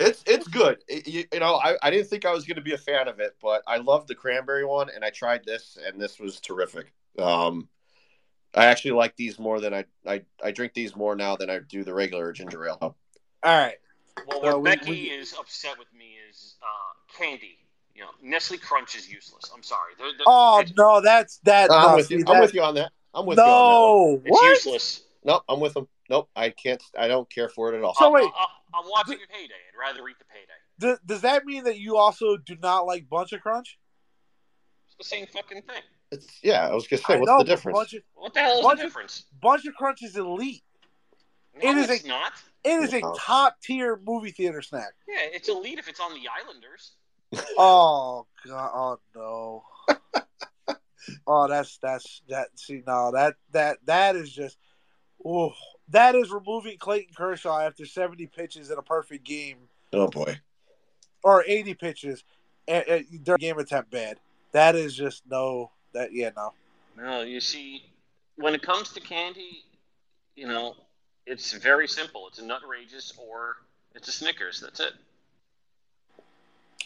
[0.00, 0.78] It's it's good.
[0.88, 3.06] It- you, you know, I, I didn't think I was going to be a fan
[3.06, 6.40] of it, but I love the cranberry one, and I tried this, and this was
[6.40, 6.92] terrific.
[7.18, 7.68] Um,
[8.56, 11.58] I actually like these more than I, I I drink these more now than I
[11.58, 12.78] do the regular ginger ale.
[12.80, 12.96] All
[13.42, 13.74] right.
[14.28, 17.58] Well, So where Becky we- is upset with me is uh, candy.
[17.94, 19.50] You know, Nestle Crunch is useless.
[19.54, 19.92] I'm sorry.
[19.98, 21.70] They're, they're, Oh it's, no, that's that.
[21.70, 22.24] I'm with you.
[22.24, 22.90] that- I'm with you on that.
[23.14, 24.48] I'm with you on no, it's what?
[24.50, 24.98] useless.
[25.22, 25.28] that.
[25.28, 25.88] Nope, I'm with them.
[26.10, 26.82] Nope, I can't.
[26.98, 27.94] I don't care for it at all.
[27.94, 28.24] So I'm, wait.
[28.24, 29.54] I'm, I'm watching payday.
[29.54, 30.52] I'd rather eat the payday.
[30.80, 33.78] Does, does that mean that you also do not like Buncha Crunch?
[34.88, 35.82] It's the same fucking thing.
[36.14, 36.68] It's yeah.
[36.68, 37.78] I was gonna say, I what's know, the difference?
[37.78, 39.24] Bunch of, What the hell is Bunch the difference?
[39.42, 40.62] Buncha Crunch is elite.
[41.62, 42.32] No, it is it's a- not.
[42.64, 44.92] It is a top tier movie theater snack.
[45.06, 46.92] Yeah, it's elite if it's on the Islanders.
[47.58, 48.70] Oh god!
[48.74, 49.98] Oh no!
[51.26, 52.48] oh, that's that's that.
[52.56, 54.56] See, no, that that that is just.
[55.26, 55.52] Oh,
[55.88, 59.56] that is removing Clayton Kershaw after seventy pitches in a perfect game,
[59.92, 60.38] Oh boy.
[61.22, 62.22] or eighty pitches,
[62.68, 64.18] and, and their game attempt bad.
[64.52, 65.70] That is just no.
[65.94, 66.52] That yeah no.
[66.96, 67.84] No, you see,
[68.36, 69.64] when it comes to candy,
[70.36, 70.74] you know,
[71.26, 72.28] it's very simple.
[72.28, 73.56] It's a Nutrageous or
[73.94, 74.60] it's a Snickers.
[74.60, 74.92] That's it.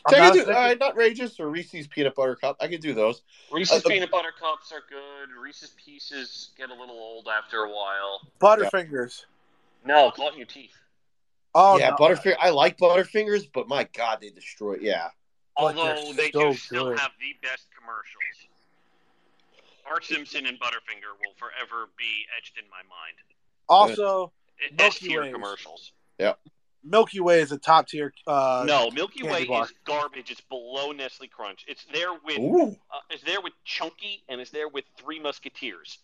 [0.07, 2.57] I'm I not can a do, Snickers- uh, Nutrageous or Reese's peanut butter cup.
[2.61, 3.23] I can do those.
[3.53, 5.31] Reese's Uh, uh, peanut butter cups are good.
[5.39, 8.21] Reese's Pieces get a little old after a while.
[8.41, 9.25] Butterfingers.
[9.85, 10.77] No, caught in your teeth.
[11.55, 11.97] Oh yeah, no.
[11.97, 12.37] Butterfinger.
[12.41, 14.77] I like Butterfingers, but my God, they destroy.
[14.81, 15.09] Yeah,
[15.57, 16.99] But they're Although they so do still good.
[16.99, 18.48] have the best commercials.
[19.89, 23.17] Bart Simpson and Butterfinger will forever be etched in my mind.
[23.69, 24.33] Also,
[24.63, 25.33] S Milky tier Ways.
[25.33, 25.93] commercials.
[26.85, 28.13] Milky Way is a top tier.
[28.27, 29.65] Uh, no, Milky candy Way bar.
[29.65, 30.31] is garbage.
[30.31, 31.65] It's below Nestle Crunch.
[31.67, 35.99] It's there with uh, it's there with Chunky and it's there with Three Musketeers.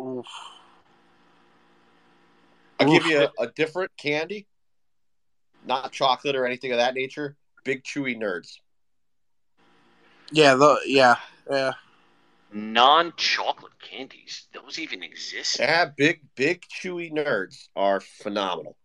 [0.00, 0.26] oof.
[2.80, 4.46] I'll give you a, a different candy,
[5.66, 7.36] not chocolate or anything of that nature.
[7.64, 8.58] Big chewy nerds.
[10.32, 11.16] Yeah, the yeah,
[11.48, 11.72] yeah.
[12.52, 14.46] Non-chocolate candies.
[14.52, 15.58] Those even exist.
[15.58, 18.76] Yeah, big big chewy nerds are phenomenal.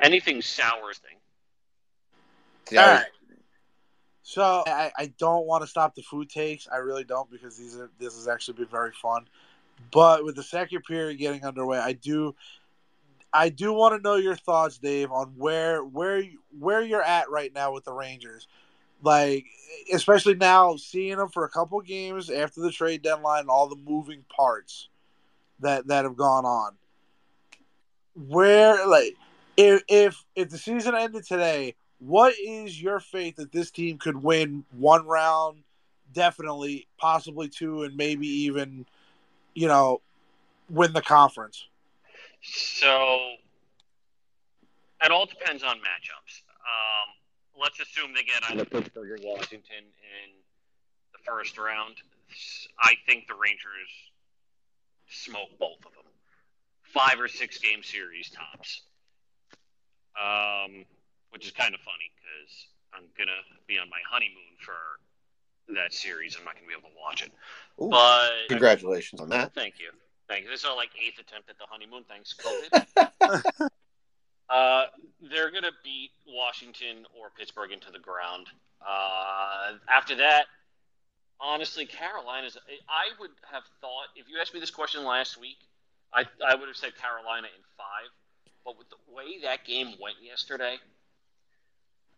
[0.00, 1.16] Anything sour thing.
[2.68, 3.08] See, I All was- right.
[4.22, 6.68] So I, I don't want to stop the food takes.
[6.70, 9.26] I really don't because these are this has actually been very fun.
[9.90, 12.34] But with the second period getting underway, I do
[13.32, 16.22] I do want to know your thoughts, Dave, on where where
[16.58, 18.46] where you're at right now with the Rangers.
[19.02, 19.46] Like
[19.92, 24.24] especially now seeing them for a couple games after the trade deadline, all the moving
[24.28, 24.88] parts
[25.60, 26.74] that that have gone on.
[28.14, 29.16] Where like
[29.56, 34.22] if if if the season ended today, what is your faith that this team could
[34.22, 35.62] win one round,
[36.12, 38.86] definitely, possibly two, and maybe even,
[39.54, 40.00] you know,
[40.70, 41.66] win the conference?
[42.42, 43.32] So
[45.02, 46.42] it all depends on matchups.
[46.60, 47.14] Um,
[47.60, 50.28] let's assume they get either Pittsburgh or Washington in
[51.12, 51.96] the first round.
[52.80, 53.90] I think the Rangers
[55.08, 56.04] smoke both of them.
[56.82, 58.82] Five or six game series tops.
[60.18, 60.84] Um,
[61.30, 64.74] which is kind of funny because I'm gonna be on my honeymoon for
[65.74, 66.36] that series.
[66.36, 67.30] I'm not gonna be able to watch it.
[67.80, 69.54] Ooh, But congratulations on that.
[69.54, 69.90] Thank you.
[70.28, 70.50] Thank you.
[70.50, 72.04] This is our like eighth attempt at the honeymoon.
[72.08, 72.34] Thanks,
[73.20, 73.68] COVID.
[74.50, 74.84] uh,
[75.20, 78.46] they're gonna beat Washington or Pittsburgh into the ground.
[78.86, 80.46] Uh, after that,
[81.40, 82.56] honestly, Carolina's.
[82.88, 85.58] I would have thought if you asked me this question last week,
[86.12, 88.10] I I would have said Carolina in five.
[88.64, 90.76] But with the way that game went yesterday,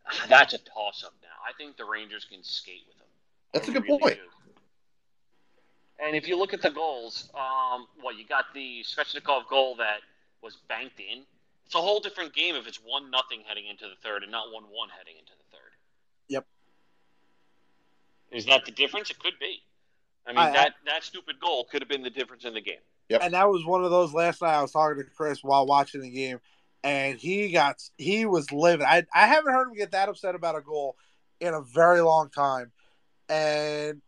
[0.29, 1.29] that's a toss up now.
[1.47, 3.07] I think the Rangers can skate with them.
[3.53, 4.15] That's a good really point.
[4.17, 4.53] do.
[6.03, 10.01] And if you look at the goals, um, well, you got the Svechnikov goal that
[10.43, 11.25] was banked in.
[11.71, 14.53] It's a whole different game if it's one nothing heading into the third and not
[14.53, 15.71] one one heading into the third.
[16.27, 16.45] Yep.
[18.33, 19.09] Is that the difference?
[19.09, 19.63] It could be.
[20.27, 22.61] I mean, I- I- that that stupid goal could have been the difference in the
[22.61, 22.81] game.
[23.09, 23.21] Yep.
[23.23, 26.01] And that was one of those last night I was talking to Chris while watching
[26.01, 26.41] the game,
[26.83, 28.85] and he got he was livid.
[28.85, 30.97] I I haven't heard him get that upset about a goal
[31.39, 32.73] in a very long time,
[33.29, 34.03] and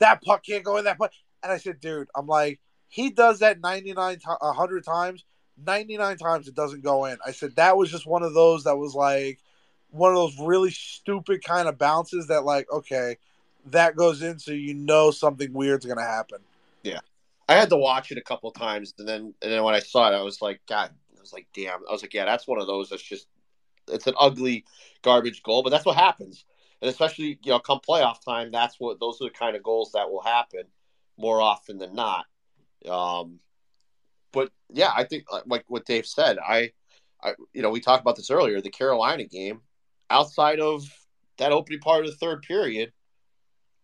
[0.00, 1.12] that puck can't go in that puck.
[1.44, 2.58] And I said, dude, I'm like,
[2.88, 5.24] he does that 99 to- 100 times.
[5.64, 7.18] 99 times it doesn't go in.
[7.24, 9.38] I said that was just one of those that was like
[9.90, 13.16] one of those really stupid kind of bounces that like okay,
[13.66, 16.38] that goes in so you know something weird's going to happen.
[16.82, 17.00] Yeah.
[17.48, 20.10] I had to watch it a couple times, and then and then when I saw
[20.10, 21.80] it, I was like, God, I was like, damn.
[21.88, 23.28] I was like, yeah, that's one of those that's just
[23.88, 24.64] it's an ugly
[25.02, 26.44] garbage goal, but that's what happens.
[26.82, 29.92] And especially you know, come playoff time, that's what those are the kind of goals
[29.92, 30.64] that will happen
[31.16, 32.26] more often than not.
[32.88, 33.40] Um,
[34.36, 36.72] but yeah, I think like- like what Dave said, I,
[37.22, 38.60] I you know, we talked about this earlier.
[38.60, 39.62] The Carolina game,
[40.10, 40.84] outside of
[41.38, 42.92] that opening part of the third period,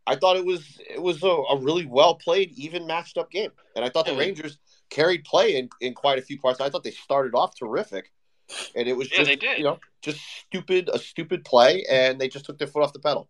[0.07, 3.53] I thought it was it was a, a really well played, even matched up game,
[3.75, 4.59] and I thought the Rangers
[4.91, 6.61] carried play in, in quite a few parts.
[6.61, 8.13] I thought they started off terrific,
[8.77, 9.59] and it was Yeah, just they did.
[9.59, 12.99] you know just stupid a stupid play, and they just took their foot off the
[12.99, 13.29] pedal.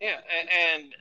[0.00, 0.94] Yeah, and, and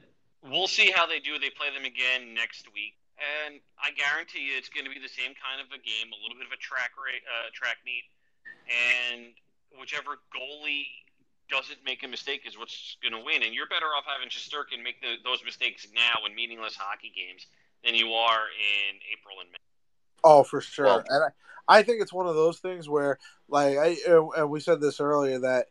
[0.52, 1.40] we'll see how they do.
[1.40, 5.12] They play them again next week, and I guarantee you it's going to be the
[5.12, 8.08] same kind of a game, a little bit of a track rate, uh, track meet,
[8.68, 9.36] and
[9.76, 10.88] whichever goalie
[11.50, 13.44] doesn't make a mistake is what's going to win.
[13.44, 17.48] And you're better off having Shesterkin make the, those mistakes now in meaningless hockey games
[17.84, 19.58] than you are in April and May.
[20.24, 20.86] Oh, for sure.
[20.86, 23.98] Well- and I, I think it's one of those things where, like, I
[24.38, 25.68] and we said this earlier that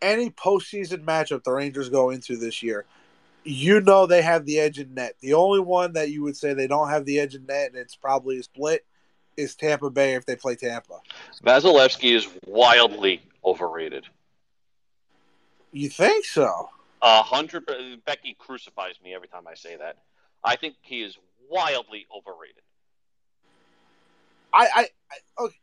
[0.00, 2.86] any postseason matchup the Rangers go into this year,
[3.44, 5.14] you know they have the edge in net.
[5.20, 7.76] The only one that you would say they don't have the edge in net, and
[7.76, 8.84] it's probably a split,
[9.36, 11.00] is Tampa Bay if they play Tampa.
[11.44, 14.04] Vasilevskiy is wildly overrated.
[15.72, 16.70] You think so?
[17.02, 17.64] A hundred.
[18.04, 19.98] Becky crucifies me every time I say that.
[20.42, 21.16] I think he is
[21.48, 22.62] wildly overrated.
[24.52, 25.56] I, I, I okay.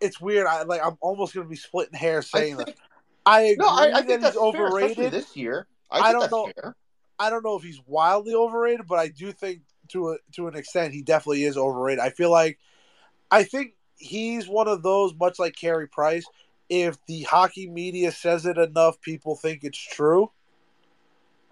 [0.00, 0.46] It's weird.
[0.46, 0.80] I like.
[0.84, 2.76] I'm almost going to be splitting hairs saying think- that.
[3.24, 5.12] I agree No, I, I that think that's he's fair, overrated.
[5.12, 5.68] this year.
[5.92, 6.50] I, I don't that's know.
[6.56, 6.76] Fair.
[7.18, 10.56] I don't know if he's wildly overrated, but I do think to a, to an
[10.56, 12.00] extent he definitely is overrated.
[12.00, 12.58] I feel like
[13.30, 16.24] I think he's one of those much like Carey Price.
[16.68, 20.30] If the hockey media says it enough, people think it's true.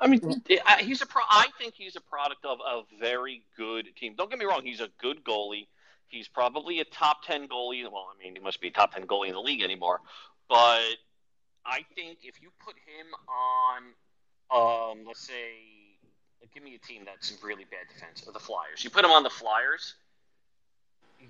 [0.00, 0.58] I mean, mm.
[0.64, 1.22] I- he's a pro.
[1.28, 4.14] I think he's a product of a very good team.
[4.16, 5.66] Don't get me wrong; he's a good goalie.
[6.08, 7.82] He's probably a top ten goalie.
[7.84, 10.00] Well, I mean, he must be a top ten goalie in the league anymore.
[10.48, 10.96] But
[11.66, 13.82] I think if you put him on,
[14.52, 15.58] um, let's say,
[16.54, 18.82] give me a team that's really bad defense, or the Flyers.
[18.82, 19.94] You put him on the Flyers,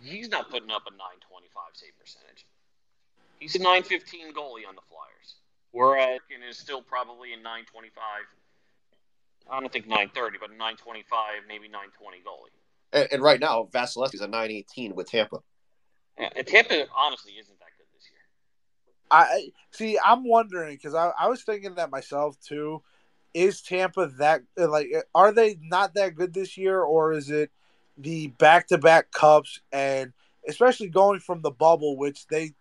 [0.02, 2.46] he's not putting up a 925 save percentage.
[3.38, 5.36] He's a 915 goalie on the Flyers.
[5.72, 7.92] Whereas Larkin is still probably a 925.
[9.50, 12.54] I don't think 930, but 925, maybe 920 goalie.
[12.92, 15.38] And, and right now, Vasilevskiy's a 918 with Tampa.
[16.18, 18.20] Yeah, and Tampa honestly isn't that good this year.
[19.10, 19.98] I see.
[20.04, 22.82] I'm wondering because I, I was thinking that myself too.
[23.32, 24.88] Is Tampa that like?
[25.14, 27.50] Are they not that good this year, or is it
[27.96, 30.12] the back-to-back cups and
[30.48, 32.52] especially going from the bubble, which they,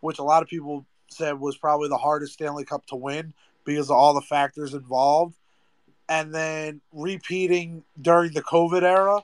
[0.00, 3.32] which a lot of people said was probably the hardest Stanley Cup to win
[3.64, 5.36] because of all the factors involved,
[6.08, 9.22] and then repeating during the COVID era.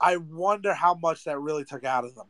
[0.00, 2.26] I wonder how much that really took out of them.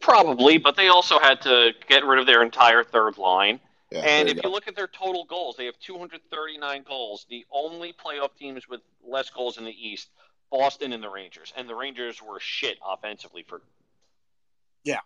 [0.00, 3.60] Probably, but they also had to get rid of their entire third line.
[3.90, 4.48] Yeah, and there if go.
[4.48, 7.26] you look at their total goals, they have 239 goals.
[7.28, 10.10] The only playoff teams with less goals in the East,
[10.50, 11.52] Boston and the Rangers.
[11.56, 13.62] And the Rangers were shit offensively for.
[14.84, 15.00] Yeah.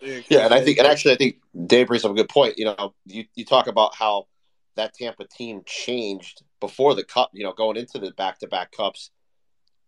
[0.00, 1.36] Yeah, and I think, and actually, I think
[1.66, 2.58] Dave brings up a good point.
[2.58, 4.26] You know, you, you talk about how
[4.74, 7.30] that Tampa team changed before the cup.
[7.32, 9.10] You know, going into the back to back cups,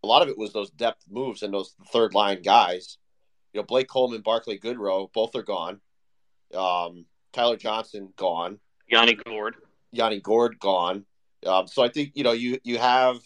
[0.03, 2.97] a lot of it was those depth moves and those third line guys.
[3.53, 5.81] You know, Blake Coleman, Barclay Goodrow, both are gone.
[6.55, 7.05] Um,
[7.39, 8.59] Tyler Johnson gone.
[8.89, 9.55] Yanni Gourde.
[9.93, 11.05] Yanni Gourde gone.
[11.47, 13.21] Um, so I think you know you you have,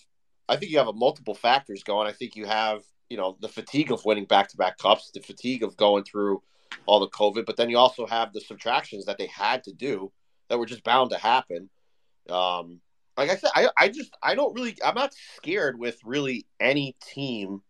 [0.50, 2.06] I think you have a multiple factors going.
[2.06, 5.20] I think you have you know the fatigue of winning back to back cups, the
[5.20, 6.42] fatigue of going through
[6.84, 10.12] all the COVID, but then you also have the subtractions that they had to do
[10.50, 11.70] that were just bound to happen.
[12.28, 12.80] Um,
[13.16, 16.96] like I said, I I just I don't really I'm not scared with really any
[17.00, 17.62] team.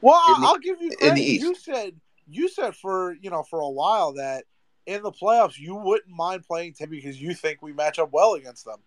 [0.00, 1.14] Well, the- I'll give you in credit.
[1.16, 1.42] the East.
[1.42, 4.44] You said you said for you know for a while that
[4.86, 8.34] in the playoffs you wouldn't mind playing Tampa because you think we match up well
[8.34, 8.78] against them.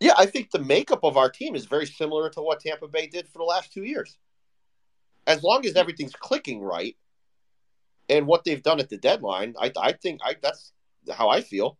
[0.00, 3.06] Yeah, I think the makeup of our team is very similar to what Tampa Bay
[3.06, 4.16] did for the last two years.
[5.26, 6.96] As long as everything's clicking right,
[8.08, 10.72] and what they've done at the deadline, I, I think I, that's
[11.12, 11.76] how I feel.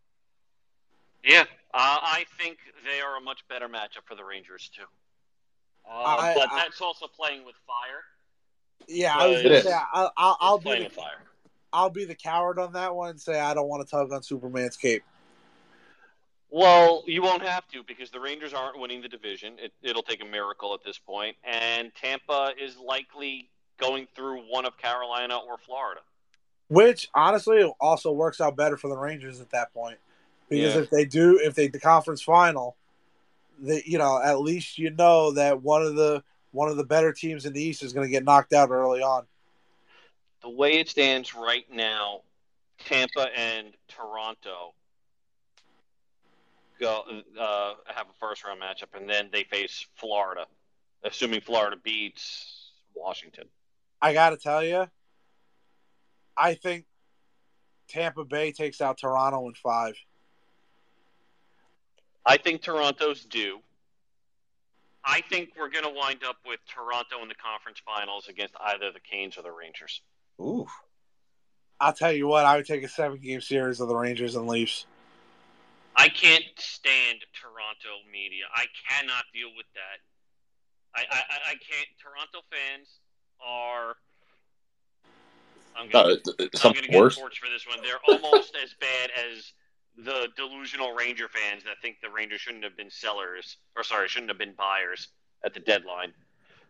[1.23, 4.83] Yeah, uh, I think they are a much better matchup for the Rangers too.
[5.89, 8.03] Uh, I- but I- that's also playing with fire.
[8.87, 11.23] Yeah, I was going to say, I'll, I'll, I'll It's be playing the, with fire.
[11.71, 14.23] I'll be the coward on that one and say I don't want to tug on
[14.23, 15.03] Superman's cape.
[16.51, 19.57] Well, you won't have to because the Rangers aren't winning the division.
[19.59, 24.65] It, it'll take a miracle at this point, and Tampa is likely going through one
[24.65, 26.01] of Carolina or Florida.
[26.69, 29.97] Which honestly also works out better for the Rangers at that point.
[30.49, 30.81] Because Yeah.
[30.81, 32.75] if they do if they the conference final,
[33.61, 37.13] that you know, at least you know that one of the one of the better
[37.13, 39.27] teams in the East is gonna get knocked out early on.
[40.41, 42.21] The way it stands right now,
[42.85, 44.73] Tampa and Toronto
[46.79, 47.03] go
[47.39, 50.45] uh, have a first round matchup, and then they face Florida,
[51.03, 53.45] assuming Florida beats Washington.
[54.01, 54.87] I gotta tell you,
[56.37, 56.85] I think
[57.89, 59.95] Tampa Bay takes out Toronto in five.
[62.25, 63.59] I think Toronto's due.
[65.03, 68.91] I think we're going to wind up with Toronto in the conference finals against either
[68.91, 70.01] the Canes or the Rangers.
[70.39, 70.65] Ooh,
[71.79, 74.47] I'll tell you what, I would take a seven game series of the Rangers and
[74.47, 74.85] Leafs.
[75.95, 78.45] I can't stand Toronto media.
[78.55, 79.99] I cannot deal with that.
[80.95, 81.87] I, I, I- I can't.
[82.01, 82.87] Toronto fans
[83.45, 83.95] are.
[85.75, 87.17] I'm uh, gonna, th- I'm gonna get worse.
[87.17, 87.79] torched for this one.
[87.83, 89.53] They're almost as bad as
[89.97, 94.29] the delusional Ranger fans that think the Rangers shouldn't have been sellers, or sorry, shouldn't
[94.29, 95.09] have been buyers
[95.45, 96.13] at the deadline,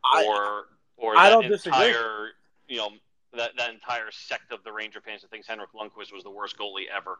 [0.04, 0.66] I, or
[0.98, 1.94] or I that don't disagree.
[2.68, 2.90] you know
[3.36, 6.58] that that entire sect of the Ranger fans that thinks Henrik Lundqvist was the worst
[6.58, 7.20] goalie ever.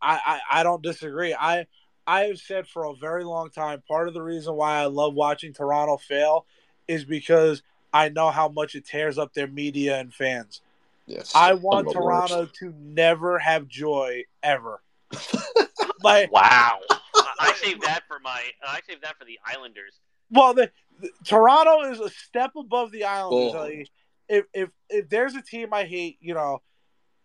[0.00, 1.34] I, I, I don't disagree.
[1.34, 1.66] I
[2.06, 5.14] I have said for a very long time part of the reason why I love
[5.14, 6.46] watching Toronto fail
[6.86, 10.62] is because I know how much it tears up their media and fans.
[11.06, 12.28] Yes, I want some of the worst.
[12.28, 14.80] Toronto to never have joy ever.
[16.02, 16.78] like Wow.
[16.90, 17.00] I-
[17.40, 18.42] I saved that for my.
[18.66, 19.94] I saved that for the Islanders.
[20.30, 23.54] well the, the- Toronto is a step above the Islanders.
[23.54, 23.60] Oh.
[23.64, 23.88] Like,
[24.28, 26.62] if if if there's a team I hate, you know,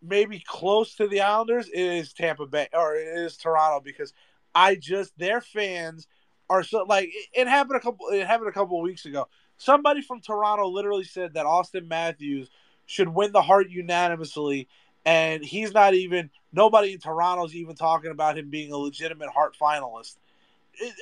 [0.02, 4.14] maybe close to the Islanders, it is Tampa Bay or it is Toronto because
[4.54, 6.08] I just their fans
[6.50, 9.28] are so like it, it happened a couple it happened a couple of weeks ago.
[9.58, 12.50] Somebody from Toronto literally said that Auston Matthews
[12.86, 14.68] should win the Hart unanimously,
[15.06, 19.56] and he's not even Nobody in Toronto's even talking about him being a legitimate Hart
[19.60, 20.18] finalist.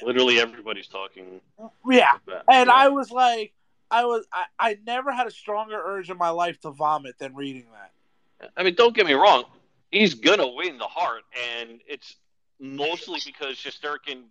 [0.01, 1.41] Literally everybody's talking
[1.89, 2.17] yeah,
[2.49, 2.73] and yeah.
[2.73, 3.53] I was like,
[3.91, 7.35] I was, I, I never had a stronger urge in my life to vomit than
[7.35, 8.51] reading that.
[8.55, 9.43] I mean, don't get me wrong.
[9.91, 11.23] He's gonna win the Hart,
[11.59, 12.15] and it's
[12.59, 14.23] mostly because Shesterkin,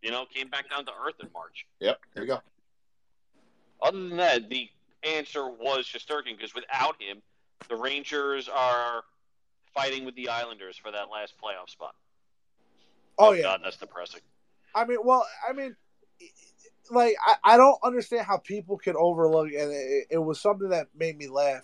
[0.00, 1.66] you know, came back down to earth in March.
[1.80, 2.40] Yep, there you go.
[3.82, 4.68] Other than that, the
[5.02, 7.20] answer was Shesterkin because without him,
[7.68, 9.02] the Rangers are
[9.74, 11.94] fighting with the Islanders for that last playoff spot.
[13.18, 14.20] Oh yeah, God, that's depressing.
[14.74, 15.76] I mean, well, I mean,
[16.92, 20.88] like I, I don't understand how people can overlook, and it, it was something that
[20.96, 21.62] made me laugh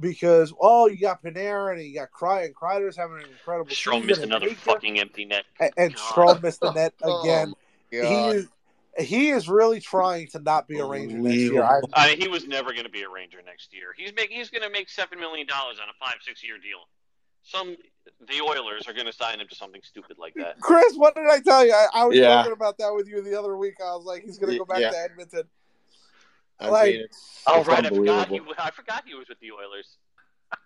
[0.00, 4.04] because oh, you got Panarin and you got Cry and Kreider's having an incredible Strome
[4.06, 5.44] missed another Baker- fucking empty net.
[5.60, 7.50] and, and Strome missed the net Oh, again.
[7.50, 7.56] my
[7.90, 8.48] he is
[8.98, 11.62] he is really trying to not be a Ranger next year.
[11.62, 13.94] I, I mean, he was never going to be a Ranger next year.
[13.96, 16.80] He's make, he's going to make seven million dollars on a five six year deal.
[17.42, 17.76] Some
[18.26, 20.60] the Oilers are going to sign him to something stupid like that.
[20.60, 21.72] Chris, what did I tell you?
[21.72, 22.28] I, I was Yeah.
[22.36, 23.74] talking about that with you the other week.
[23.80, 24.90] I was like, he's going to go back Yeah.
[24.90, 25.42] to Edmonton.
[26.60, 28.40] I like- mean, it's, Oh it's right, I forgot he.
[28.58, 29.96] I forgot he was with the Oilers.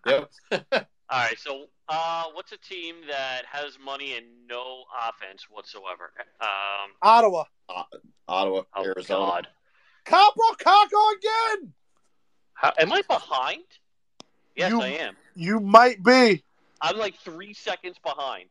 [0.06, 0.31] Yep.
[1.10, 6.12] All right, so uh, what's a team that has money and no offense whatsoever?
[6.40, 7.44] Um, Ottawa,
[8.27, 9.27] Ottawa, oh Arizona.
[9.27, 9.48] God,
[10.06, 11.73] Kaapo Kakko again.
[12.55, 13.64] How, am I behind?
[14.56, 15.16] Yes, You- I am.
[15.35, 16.43] You might be.
[16.83, 18.49] I'm like three seconds behind.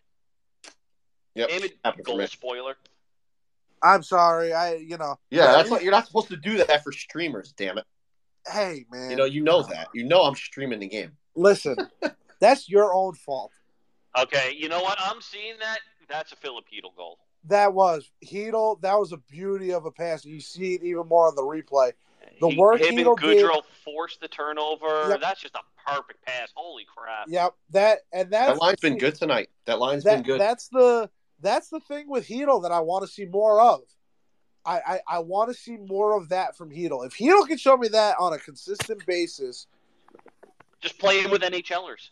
[1.36, 1.49] Yep.
[1.49, 2.76] Damn it, goal spoiler.
[3.84, 4.53] I'm sorry.
[4.53, 7.53] I, you know, Yeah, that's what you're not supposed to do that for streamers.
[7.56, 7.86] Damn it.
[8.48, 9.12] hey man.
[9.12, 9.90] You know, you know that.
[9.94, 11.12] You know, I'm streaming the game.
[11.36, 11.76] Listen,
[12.40, 13.52] that's your own fault.
[14.18, 14.98] Okay, you know what?
[14.99, 15.80] I'm seeing that.
[16.10, 17.18] That's a Filipino goal.
[17.48, 18.82] That was Chytil.
[18.82, 20.26] That was a beauty of a pass.
[20.26, 21.94] You see it even more on the replay.
[22.41, 25.09] The He- work him and Chytil did- Goodrow forced the turnover.
[25.09, 25.22] Yep.
[25.22, 26.49] That's just a perfect pass.
[26.55, 27.27] Holy crap!
[27.30, 27.53] Yep.
[27.69, 29.49] That and that's That line's been good tonight.
[29.65, 30.41] That line's That, been good.
[30.41, 31.09] That's the
[31.39, 33.81] that's the thing with Chytil that I want to see more of.
[34.65, 37.05] I I, I want to see more of that from Chytil.
[37.05, 39.68] If Chytil can show me that on a consistent basis,
[40.81, 42.09] Just playing with NHLers.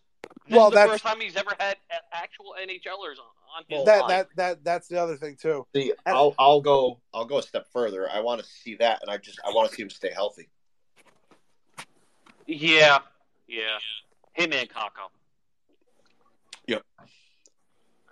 [0.47, 1.77] This Well, is the that's- first time he's ever had
[2.11, 3.38] actual NHLers on, on his
[3.69, 4.09] that line.
[4.09, 5.65] that that that's the other thing too.
[5.75, 8.09] See, I'll I'll go I'll go a step further.
[8.09, 10.49] I want to see that, and I just I want to see him stay healthy.
[12.47, 12.99] Yeah,
[13.47, 13.77] yeah.
[14.33, 15.09] Him and Kakko.
[16.67, 16.83] Yep.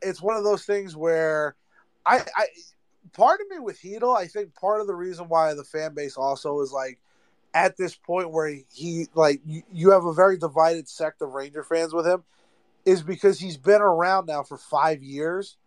[0.01, 1.55] It's one of those things where
[2.05, 2.47] I, I
[3.13, 6.17] part of me with Chytil, I think part of the reason why the fan base
[6.17, 6.99] also is like
[7.53, 11.63] at this point where he like you, you have a very divided sect of Ranger
[11.63, 12.23] fans with him
[12.87, 15.57] is because he's been around now for five years.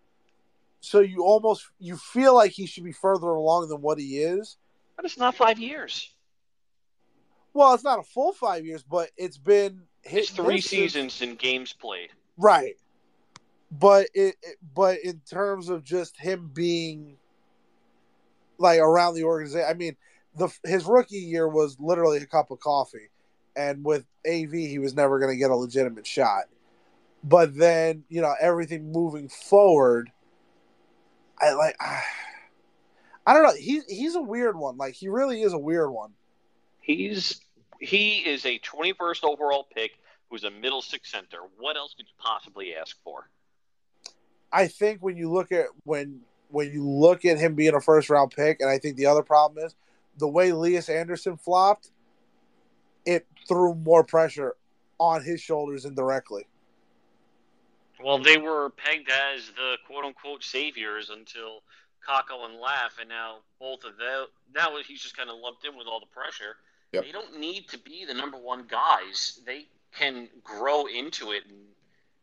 [0.81, 4.57] So you almost you feel like he should be further along than what he is.
[4.97, 6.15] But it's not five years.
[7.53, 11.75] Well, it's not a full five years, but it's been his three seasons and games
[11.75, 12.09] played.
[12.39, 12.77] Right.
[13.71, 17.19] But it, it but in terms of just him being
[18.57, 19.95] like around the organization, I mean,
[20.37, 23.11] the his rookie year was literally a cup of coffee,
[23.55, 26.45] and with AV, he was never going to get a legitimate shot.
[27.23, 30.11] But then, you know, everything moving forward,
[31.39, 31.77] I like,
[33.27, 33.55] I don't know.
[33.55, 34.77] He he's a weird one.
[34.77, 36.13] Like he really is a weird one.
[36.81, 37.41] He's
[37.79, 39.93] he is a 21st overall pick
[40.31, 41.39] who's a middle six center.
[41.59, 43.29] What else could you possibly ask for?
[44.53, 48.11] I think when you look at when when you look at him being a first
[48.11, 49.75] round pick, and I think the other problem is
[50.19, 51.91] the way Lias Andersson flopped,
[53.05, 54.57] it threw more pressure
[54.99, 56.47] on his shoulders indirectly.
[58.03, 61.63] Well, they were pegged as the quote unquote saviors until
[62.07, 64.27] Kakko and Laf, and now both of them.
[64.55, 66.57] Now he's just kind of lumped in with all the pressure.
[66.93, 67.05] Yep.
[67.05, 69.41] They don't need to be the number one guys.
[69.47, 69.67] They
[69.97, 71.45] can grow into it.
[71.49, 71.59] And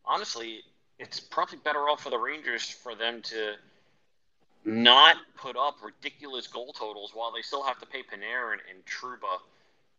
[0.04, 0.60] honestly,
[0.98, 3.54] it's probably better off for the Rangers for them to
[4.64, 9.38] not put up ridiculous goal totals while they still have to pay Panarin and Trouba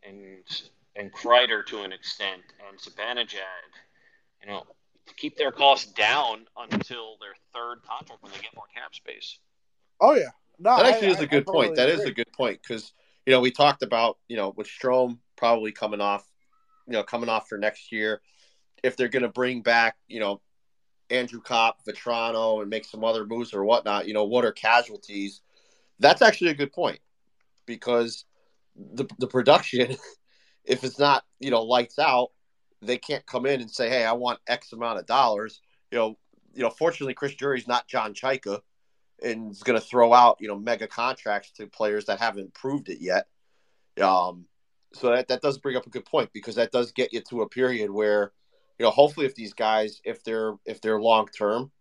[0.08, 0.44] and
[0.96, 3.72] and Kreider to an extent and Zibanejad.
[4.42, 4.64] You know,
[5.18, 9.40] keep their costs down until their third contract when they get more cap space.
[10.02, 10.30] Oh yeah,
[10.60, 11.76] no, That I- actually is I- a good I point.
[11.76, 12.12] totally That is agree.
[12.12, 12.94] a good point because
[13.26, 16.26] you know we talked about you know with Strome probably coming off,
[16.88, 18.22] you know coming off for next year,
[18.84, 20.42] if they're going to bring back you know
[21.10, 24.08] Andrew Copp, Vatrano, and make some other moves or whatnot.
[24.08, 25.42] You know what are casualties?
[26.00, 27.00] That's actually a good point
[27.66, 28.26] because
[28.76, 29.96] the the production,
[30.64, 32.32] if it's not you know lights out,
[32.82, 35.62] they can't come in and say, hey, I want X amount of dollars.
[35.92, 36.18] You know,
[36.54, 36.70] you know.
[36.70, 38.62] Fortunately, Chris Drury's not John Chaika
[39.22, 42.90] and is going to throw out you know mega contracts to players that haven't proved
[42.90, 43.28] it yet.
[44.02, 44.46] Um,
[44.94, 47.42] so that that does bring up a good point because that does get you to
[47.42, 48.32] a period where
[48.80, 51.72] you know, hopefully, if these guys, if they're if they're long term,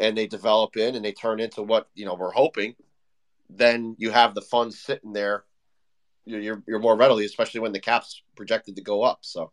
[0.00, 2.74] and they develop in and they turn into what you know we're hoping,
[3.50, 5.44] then you have the funds sitting there.
[6.24, 9.18] You're you're, more readily, especially when the cap's projected to go up.
[9.22, 9.52] So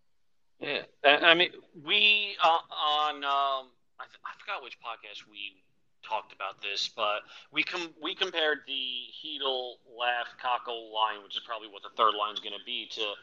[0.60, 1.49] Yeah, I I mean,
[1.86, 3.68] we uh, on um,
[3.99, 5.56] I, th- I forgot which podcast we
[6.03, 7.22] talked about this, but
[7.52, 12.14] we com- we compared the Chytil, Laf, Kakko line, which is probably what the third
[12.15, 13.14] line is going to be, to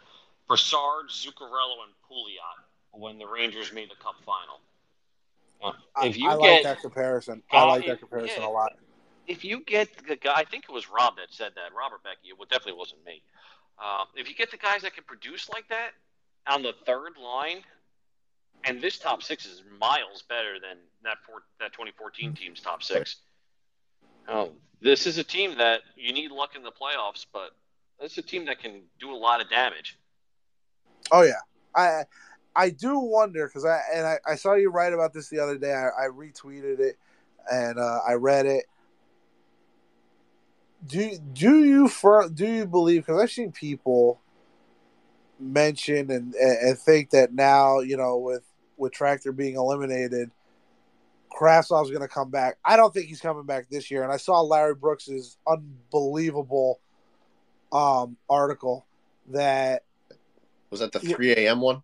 [0.49, 2.59] Brassard, Zuccarello, and Pouliot
[2.93, 4.61] when the Rangers made the Cup final.
[5.63, 7.43] Uh, I, If you I like get that comparison.
[7.53, 8.49] I Uh, like that comparison yeah.
[8.49, 8.73] a lot.
[9.27, 11.75] if you get the guy, I think it was Rob that said that.
[11.77, 12.29] Robert Becky.
[12.29, 13.23] It definitely wasn't me.
[13.79, 15.91] Uh, if you get the guys that can produce like that
[16.47, 17.63] on the third line,
[18.65, 23.17] and this top six is miles better than that four, that 2014 team's top six.
[24.29, 27.51] Oh, this is a team that you need luck in the playoffs, but
[28.01, 29.99] it's a team that can do a lot of damage.
[31.13, 31.41] Oh yeah,
[31.75, 32.05] I
[32.55, 35.59] I do wonder because I and I, I saw you write about this the other
[35.59, 35.73] day.
[35.73, 36.99] I, I retweeted it
[37.51, 38.65] and uh, I read it.
[40.87, 43.07] Do do you for do you believe?
[43.07, 44.21] Because I've seen people
[45.39, 48.45] mention and, and think that now you know with
[48.77, 50.31] with Traktor being eliminated,
[51.33, 52.59] Kravtsov's going to come back.
[52.65, 54.03] I don't think he's coming back this year.
[54.03, 56.81] And I saw Larry Brooks's unbelievable
[57.73, 58.87] um, article
[59.29, 59.85] that
[60.71, 61.61] was that the three a.m.
[61.61, 61.83] one?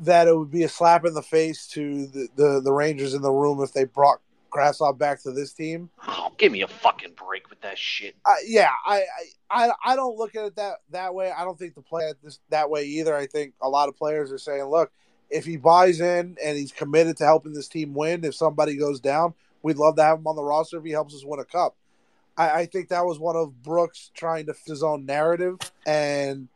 [0.00, 3.22] that it would be a slap in the face to the, the, the Rangers in
[3.22, 4.20] the room if they brought
[4.50, 5.90] Kravtsov back to this team.
[6.06, 8.16] Oh, give me a fucking break with that shit.
[8.24, 9.02] Uh, yeah, I,
[9.50, 11.30] I I don't look at it that that way.
[11.30, 13.14] I don't think the play at this that way either.
[13.14, 14.90] I think a lot of players are saying, look,
[15.30, 19.00] if he buys in and he's committed to helping this team win, if somebody goes
[19.00, 21.44] down, we'd love to have him on the roster if he helps us win a
[21.44, 21.76] cup.
[22.36, 26.48] I, I think that was one of Brooks trying to fit his own narrative, and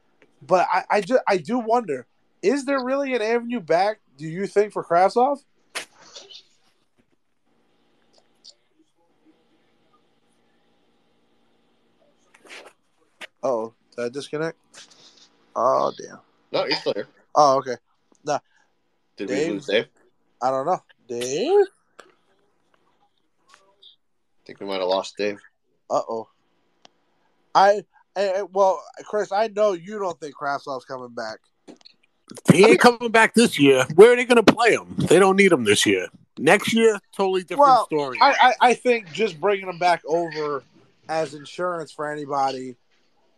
[0.46, 2.06] but I I, just, I do wonder,
[2.40, 3.98] is there really an avenue back?
[4.16, 5.44] Do you think for Kravtsov?
[13.42, 14.58] Oh, did I disconnect?
[15.54, 16.18] Oh damn.
[16.52, 17.08] No, you're still here.
[17.34, 17.76] Oh okay.
[18.24, 18.38] Nah.
[19.16, 19.46] Did Dave?
[19.48, 19.86] we lose Dave?
[20.40, 20.82] I don't know.
[21.08, 21.66] Dave?
[24.52, 25.40] think we might have lost Dave.
[25.90, 26.28] Uh oh.
[27.54, 27.84] I,
[28.16, 31.38] I well, Chris, I know you don't think Kravtsov's coming back.
[32.52, 33.84] He ain't coming back this year.
[33.94, 34.86] Where are they going to play him?
[34.96, 36.08] They don't need him this year.
[36.38, 38.18] Next year, totally different Well, story.
[38.22, 40.64] I, I, I think just bringing him back over
[41.08, 42.76] as insurance for anybody,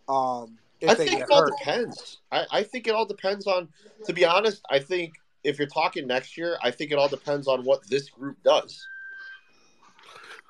[0.08, 1.52] um, if I they think get it all hurt.
[1.58, 2.18] depends.
[2.30, 3.68] I, I think it all depends on.
[4.06, 5.14] To be honest, I think
[5.44, 8.86] if you're talking next year, I think it all depends on what this group does.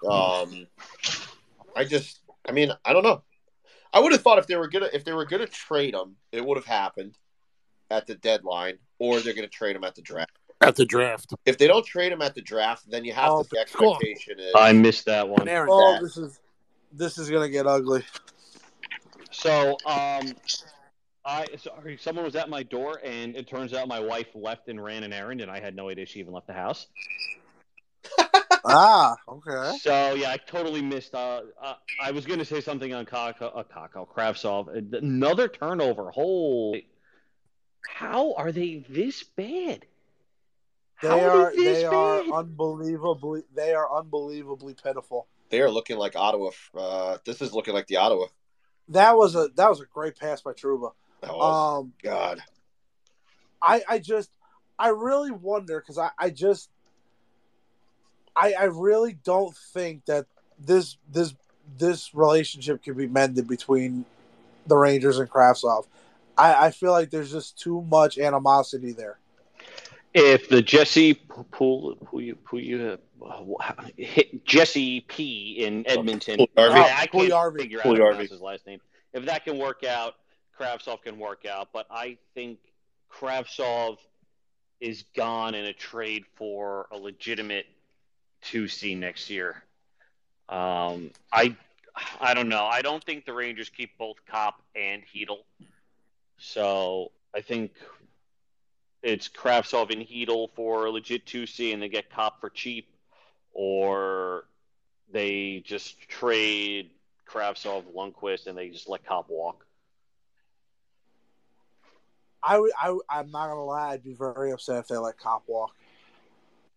[0.08, 0.66] Um,
[1.74, 3.22] I just, I mean, I don't know.
[3.92, 6.44] I would have thought if they were gonna if they were gonna trade him, it
[6.44, 7.16] would have happened
[7.90, 10.32] at the deadline, or they're gonna trade him at the draft.
[10.60, 11.32] at the draft.
[11.46, 13.94] If they don't trade him at the draft, then you have Oh, to the score.
[13.94, 15.46] expectation is I missed that one.
[15.46, 15.68] Panarin.
[15.70, 16.02] Oh, that.
[16.02, 16.40] this is
[16.92, 18.02] this is gonna get ugly.
[19.34, 20.34] So, um,
[21.24, 24.82] I sorry, someone was at my door, and it turns out my wife left and
[24.82, 26.86] ran an errand, and I had no idea she even left the house.
[28.66, 29.76] Ah, okay.
[29.80, 31.14] So yeah, I totally missed.
[31.14, 34.74] Uh, uh, I was going to say something on Kakko, uh, Kakko Kravtsov.
[34.94, 36.10] Another turnover.
[36.10, 36.86] Holy!
[37.86, 39.84] How are they this bad?
[41.02, 42.32] They How are they this they are bad?
[42.32, 45.26] unbelievably they are unbelievably pitiful.
[45.50, 46.50] they are looking like Ottawa.
[46.74, 48.28] Uh, this is looking like the Ottawa.
[48.88, 50.90] That was a that was a great pass by Truba.
[51.20, 52.42] That was, Um, God.
[53.62, 54.30] I I just
[54.78, 56.70] I really wonder because I I just
[58.36, 60.26] I I really don't think that
[60.58, 61.34] this this
[61.78, 64.04] this relationship can be mended between
[64.66, 65.86] the Rangers and Kravtsov.
[66.36, 69.18] I I feel like there's just too much animosity there.
[70.14, 76.72] If the Jesse Pool, who you, who you, uh, hit Jesse P in Edmonton, Puljujärvi.
[76.72, 77.58] I, I can't Puljujärvi.
[77.58, 78.10] figure out how to Puljujärvi.
[78.10, 78.80] pronounce his last name.
[79.12, 80.14] If that can work out,
[80.58, 81.68] Kravtsov can work out.
[81.72, 82.58] But I think
[83.12, 83.98] Kravtsov
[84.80, 87.66] is gone in a trade for a legitimate
[88.40, 89.64] two C next year.
[90.48, 91.56] Um, I,
[92.20, 92.66] I don't know.
[92.66, 95.38] I don't think the Rangers keep both Copp and Heedle.
[96.38, 97.72] So I think
[99.04, 102.88] it's Kravtsov and Chytil for legit 2C and they get Copp for cheap,
[103.52, 104.46] or
[105.12, 106.90] they just trade
[107.28, 109.66] Kravtsov, Lundkvist, and they just let Copp walk.
[112.42, 115.44] I would I I'm not gonna lie, I'd be very upset if they let Copp
[115.46, 115.74] walk.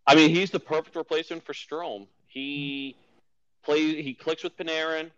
[0.06, 2.08] I mean, he's the perfect replacement for Strome.
[2.28, 2.96] He
[3.64, 4.04] plays.
[4.04, 5.12] He clicks with Panarin.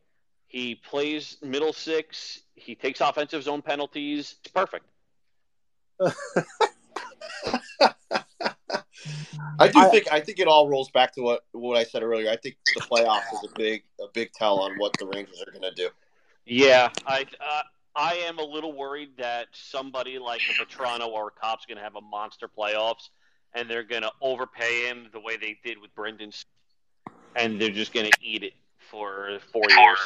[0.48, 2.42] He plays middle six.
[2.56, 4.36] He takes offensive zone penalties.
[4.44, 4.86] It's perfect.
[9.60, 12.04] I do I- think I think it all rolls back to what what I said
[12.04, 12.30] earlier.
[12.30, 15.52] I think the playoffs is a big a big tell on what the Rangers are
[15.52, 15.90] going to do.
[16.46, 17.62] Yeah, I uh,
[17.96, 21.84] I am a little worried that somebody like a Vatrano or a Copp's going to
[21.84, 23.10] have a monster playoffs,
[23.54, 26.32] and they're going to overpay him the way they did with Brendan,
[27.36, 28.54] and they're just going to eat it
[28.90, 30.00] for four years.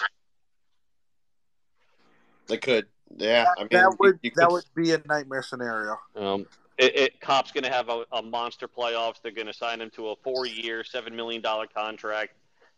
[2.48, 3.46] They could, yeah.
[3.58, 5.98] I mean, that would you that could- would be a nightmare scenario.
[6.16, 6.46] Um,
[6.78, 9.22] it, it, Copp's going to have a, a monster playoffs.
[9.22, 12.34] They're going to sign him to a four-year, seven million dollar contract,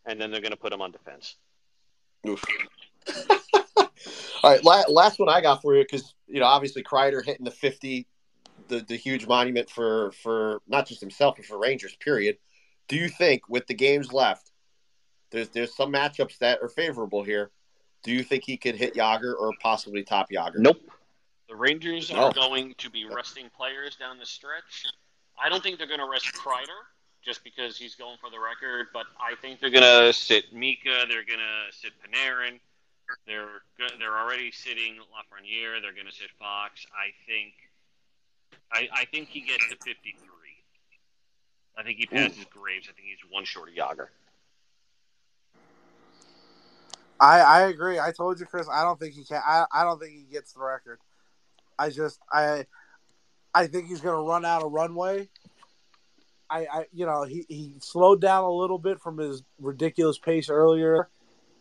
[0.06, 1.36] and then they're going to put him on defense.
[2.28, 2.42] Oof.
[4.42, 7.44] All right, la- last one I got for you because you know obviously Kreider hitting
[7.44, 8.06] the fifty,
[8.68, 11.96] the the huge monument for for not just himself but for Rangers.
[11.96, 12.36] Period.
[12.88, 14.52] Do you think with the games left,
[15.30, 17.50] there's there's some matchups that are favorable here?
[18.02, 20.58] Do you think he could hit Jagr or possibly top Jagr?
[20.58, 20.80] Nope.
[21.48, 22.24] The Rangers No.
[22.28, 24.84] are going to be resting players down the stretch.
[25.40, 26.66] I don't think they're going to rest Kreider
[27.24, 31.04] just because he's going for the record, but I think they're going to sit Mika.
[31.08, 32.58] They're going to sit Panarin.
[33.26, 33.62] They're
[34.00, 35.80] they're already sitting Lafreniere.
[35.80, 36.84] They're going to sit Fox.
[36.92, 37.52] I think
[38.72, 40.18] I, I think he gets to 53.
[41.78, 42.88] I think he passes Graves.
[42.90, 44.08] I think he's one short of Jagr.
[47.20, 47.98] I I agree.
[48.00, 48.66] I told you, Chris.
[48.68, 49.40] I don't think he can.
[49.44, 50.98] I I don't think he gets the record.
[51.78, 52.66] I just I
[53.54, 55.28] I think he's going to run out of runway.
[56.48, 60.48] I I you know he he slowed down a little bit from his ridiculous pace
[60.48, 61.08] earlier,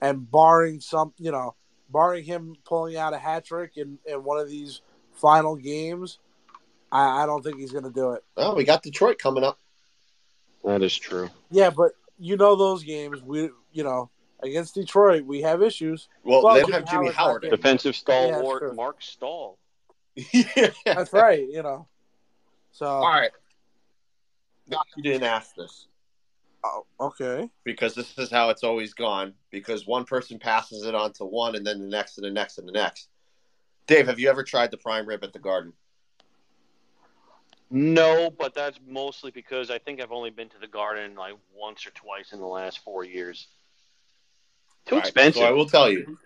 [0.02, 1.56] and barring some you know
[1.90, 4.82] barring him pulling out a hat trick in in one of these
[5.14, 6.20] final games,
[6.92, 8.24] I I don't think he's going to do it.
[8.38, 9.60] Oh, we got Detroit coming up.
[10.64, 11.30] That is true.
[11.52, 14.10] Yeah, but you know those games we you know
[14.44, 16.08] against Detroit we have issues.
[16.24, 17.58] Well, Well, they don't Jimmy have Jimmy Howard's Howard.
[17.58, 18.74] Defensive stalwart sure.
[18.74, 19.58] Marc Staal.
[20.16, 20.72] Yeah.
[20.86, 21.48] That's right.
[21.48, 21.88] You know.
[22.72, 23.32] So All right.
[24.96, 25.88] You didn't ask this
[26.66, 27.50] oh, okay.
[27.64, 29.34] because this is how it's always gone.
[29.52, 32.58] Because one person passes it on to one, and then the next, and the next,
[32.58, 33.10] and the next.
[33.88, 35.74] Dave, have you ever tried the prime rib at the Garden?
[37.70, 41.86] No, but that's mostly because I think I've only been to the garden like once
[41.86, 43.48] or twice in the last four years.
[44.86, 45.42] Too All right, expensive.
[45.42, 46.18] So I will tell you,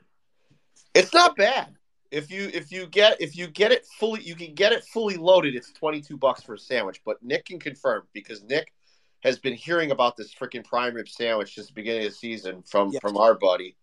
[0.94, 1.76] it's not bad.
[2.12, 5.16] If you if you get if you get it fully, you can get it fully
[5.18, 5.56] loaded.
[5.56, 7.02] It's twenty two bucks for a sandwich.
[7.06, 8.74] But Nick can confirm because Nick
[9.22, 12.64] has been hearing about this freaking prime rib sandwich since the beginning of the season
[12.64, 13.02] from Yes.
[13.02, 13.76] from our buddy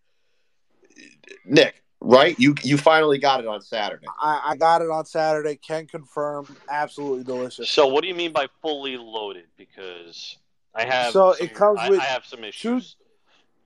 [1.45, 1.83] Nick.
[1.99, 2.39] Right?
[2.39, 4.05] You you finally got it on Saturday.
[4.21, 5.55] I, I got it on Saturday.
[5.55, 6.55] Can confirm.
[6.69, 7.69] Absolutely delicious.
[7.69, 9.45] So what do you mean by fully loaded?
[9.57, 10.37] Because
[10.75, 12.97] I have So some- it comes I, with I have some issues.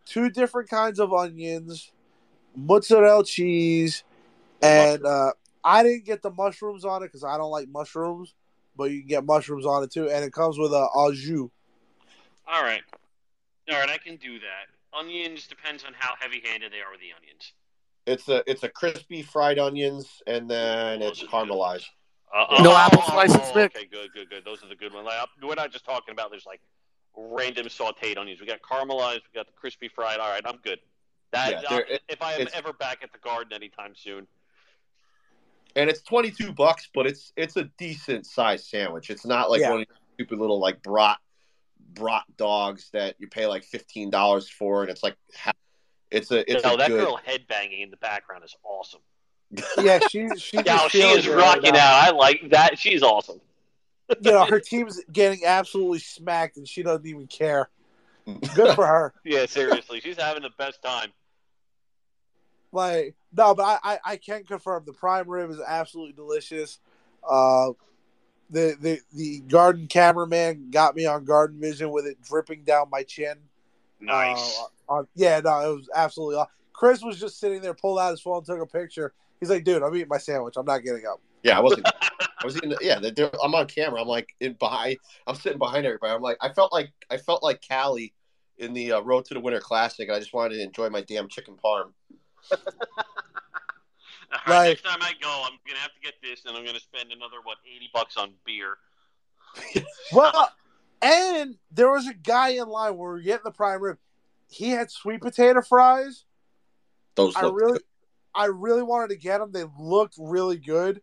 [0.06, 1.92] Two different kinds of onions,
[2.56, 4.04] mozzarella cheese,
[4.62, 5.32] and uh,
[5.64, 8.34] I didn't get the mushrooms on it because I don't like mushrooms.
[8.76, 11.50] But you can get mushrooms on it too, and it comes with a au jus.
[12.48, 12.82] All right.
[13.70, 14.68] All right, I can do that.
[14.98, 17.54] Onions depends on how heavy-handed they are with the onions.
[18.06, 21.86] It's a it's a crispy fried onions and then it's caramelized.
[22.34, 23.76] Uh, No oh, apple oh, slices, oh, Nick.
[23.76, 24.44] Okay, good, good, good.
[24.44, 25.06] Those are the good ones.
[25.06, 26.62] Like, we're not just talking about there's like
[27.16, 28.40] random sautéed onions.
[28.40, 29.22] We got caramelized.
[29.32, 30.18] We got the crispy fried.
[30.18, 30.80] All right, I'm good.
[31.32, 34.28] That Yeah, they're- if I am ever back at the garden anytime soon.
[35.76, 39.72] And it's 22 bucks but it's it's a decent sized sandwich it's not like Yeah.
[39.72, 41.18] one of these stupid little like brat
[41.94, 45.16] brat dogs that you pay like $15 for and it's like
[46.10, 49.02] it's a it's no, a that good girl headbanging in the background is awesome.
[49.78, 51.80] Yeah, she she Yeah, she is it right rocking now.
[51.80, 52.08] out.
[52.08, 52.78] I like that.
[52.78, 53.40] She's awesome.
[54.22, 57.70] You know, her team's getting absolutely smacked, and she doesn't even care.
[58.56, 59.14] Good for her.
[59.24, 61.12] Yeah, seriously, she's having the best time.
[62.72, 66.80] Like no, but I, I, I can confirm the prime rib is absolutely delicious.
[67.28, 67.72] Uh,
[68.50, 73.04] the the the garden cameraman got me on garden vision with it dripping down my
[73.04, 73.36] chin.
[74.00, 74.60] Nice.
[74.90, 76.38] Uh, on, yeah, no, it was absolutely.
[76.38, 79.14] aw- Chris was just sitting there, pulled out his phone, took a picture.
[79.40, 80.56] He's like, "Dude, I'm eating my sandwich.
[80.58, 81.86] I'm not getting up." yeah i wasn't
[82.22, 85.86] i was eating yeah they're- i'm on camera i'm like in behind i'm sitting behind
[85.86, 88.14] everybody i'm like i felt like i felt like Cali
[88.58, 91.02] in the uh, road to the winter classic and i just wanted to enjoy my
[91.02, 91.92] damn chicken parm All
[92.52, 92.60] right,
[94.48, 97.12] Like- next time I go, I'm gonna have to get this, and I'm gonna spend
[97.12, 98.78] another what eighty bucks on beer.
[100.14, 100.50] Well,
[101.02, 103.98] and there was a guy in line where we were getting the prime rib.
[104.50, 106.26] He had sweet potato fries.
[107.16, 107.82] those I look really, good.
[108.36, 109.52] I really wanted to get them.
[109.52, 111.02] They looked really good.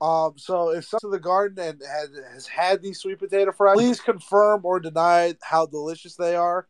[0.00, 3.76] Um, so if someone to the garden and has, has had these sweet potato fries,
[3.76, 6.66] please confirm or deny how delicious they are,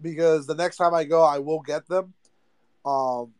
[0.00, 2.14] because the next time I go, I will get them.
[2.84, 3.32] Um,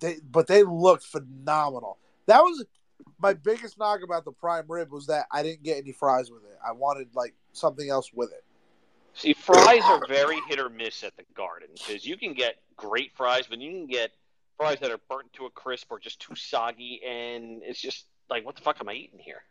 [0.00, 1.98] they but they looked phenomenal.
[2.26, 2.64] That was
[3.18, 6.44] my biggest knock about the prime rib was that I didn't get any fries with
[6.44, 6.58] it.
[6.66, 8.44] I wanted like something else with it.
[9.14, 13.12] See, fries are very hit or miss at the Garden because you can get great
[13.12, 14.10] fries, but you can get
[14.56, 18.44] fries that are burnt to a crisp or just too soggy, and it's just like,
[18.44, 19.42] what the fuck am I eating here?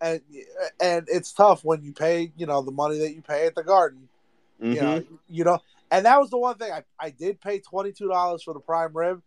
[0.00, 0.20] And
[0.80, 3.62] and it's tough when you pay, you know, the money that you pay at the
[3.62, 4.08] garden.
[4.70, 5.14] You know, Mm-hmm.
[5.28, 5.60] you know,
[5.96, 8.60] and that was the one thing I, I did pay twenty two dollars for the
[8.60, 9.22] prime rib.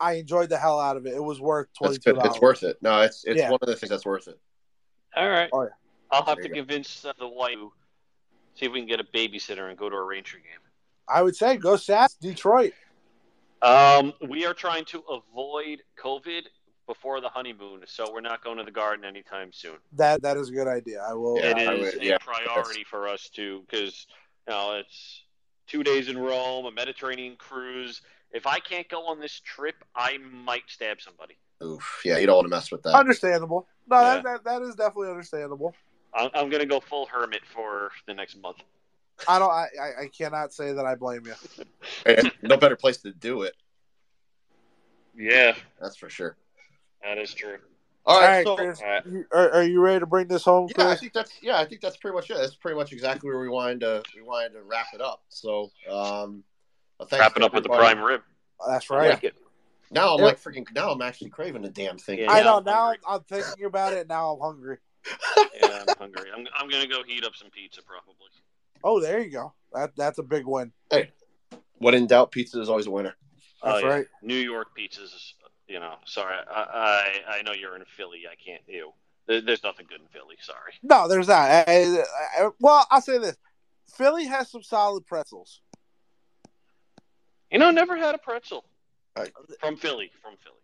[0.00, 1.14] I enjoyed the hell out of it.
[1.14, 2.18] It was worth twenty That's two good.
[2.20, 2.34] dollars.
[2.34, 2.76] It's worth it.
[2.82, 3.50] No, it's it's Yeah.
[3.50, 4.38] one of the things that's worth it.
[5.16, 5.48] All right.
[5.52, 5.68] Oh, yeah.
[6.10, 6.54] I'll have There to go.
[6.56, 7.56] convince uh, the wife
[8.54, 10.60] see if we can get a babysitter and go to a Ranger game.
[11.08, 12.72] I would say go Sats, Detroit.
[13.62, 16.42] Um, we are trying to avoid COVID
[16.86, 19.76] before the honeymoon, so we're not going to the Garden anytime soon.
[19.92, 21.02] That that is a good idea.
[21.02, 21.38] I will.
[21.38, 24.06] Yeah, it I is would- a yeah, priority for us to because
[24.46, 25.23] you know it's
[25.66, 28.02] two days in Rome, a Mediterranean cruise.
[28.32, 31.36] If I can't go on this trip, I might stab somebody.
[31.62, 32.02] Oof.
[32.04, 32.94] Yeah, you don't want to mess with that.
[32.94, 33.66] Understandable.
[33.88, 34.14] No, Yeah.
[34.14, 35.74] that, that that is definitely understandable.
[36.12, 38.58] I'm, I'm going to go full hermit for the next month.
[39.28, 39.50] I don't.
[39.50, 41.34] I, I, I cannot say that I blame you.
[42.06, 43.54] And no better place to do it.
[45.16, 46.36] Yeah, That's for sure.
[47.04, 47.58] that is true.
[48.06, 49.04] All All right, right, so Chris, all right.
[49.32, 51.80] are, are you ready to bring this home, yeah, I think that's yeah, I think
[51.80, 52.36] that's pretty much it.
[52.36, 55.22] That's pretty much exactly where we wanted to we wanted to wrap it up.
[55.30, 56.44] So, um,
[56.98, 58.20] well, thanks Wrapping to up with the prime rib.
[58.68, 59.10] That's right.
[59.22, 59.34] like.
[59.90, 60.26] Now I'm Yeah.
[60.26, 60.66] like freaking.
[60.74, 62.18] Now I'm actually craving the damn thing.
[62.18, 62.32] Yeah.
[62.32, 62.58] I know.
[62.58, 62.98] I'm Now hungry.
[63.08, 64.06] I'm thinking about it.
[64.08, 64.78] Now I'm hungry.
[65.62, 66.30] Yeah, I'm hungry.
[66.34, 68.14] I'm, I'm going to go heat up some pizza probably.
[68.82, 69.52] Oh, there you go.
[69.72, 70.72] That that's a big win.
[70.90, 71.10] Hey,
[71.78, 73.14] what in doubt, pizza is always a winner.
[73.62, 73.94] That's Oh, yeah.
[73.94, 74.06] right.
[74.22, 75.32] New York pizzas.
[75.66, 78.22] You know, sorry, I, I I know you're in Philly.
[78.30, 78.60] I can't.
[78.68, 78.92] Ew.
[79.26, 80.36] There's nothing good in Philly.
[80.42, 80.74] Sorry.
[80.82, 81.50] No, there's not.
[81.50, 82.04] I- I-
[82.44, 83.36] I- well, I'll say this:
[83.88, 85.60] Philly has some solid pretzels.
[87.50, 88.64] You know, never had a pretzel
[89.16, 89.32] Right.
[89.60, 90.10] from Philly.
[90.20, 90.56] From Philly.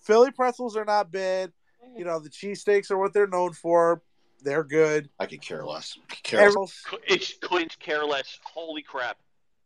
[0.00, 1.52] Philly pretzels are not bad.
[1.96, 4.02] You know, the cheesesteaks are what they're known for.
[4.42, 5.08] They're good.
[5.18, 5.98] I could care less.
[6.22, 6.84] Care less.
[7.08, 8.38] It's couldn't care less.
[8.44, 9.18] Holy crap!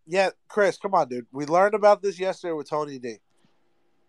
[0.06, 1.26] yeah, Chris, come on, dude.
[1.32, 3.18] We learned about this yesterday with Tony D.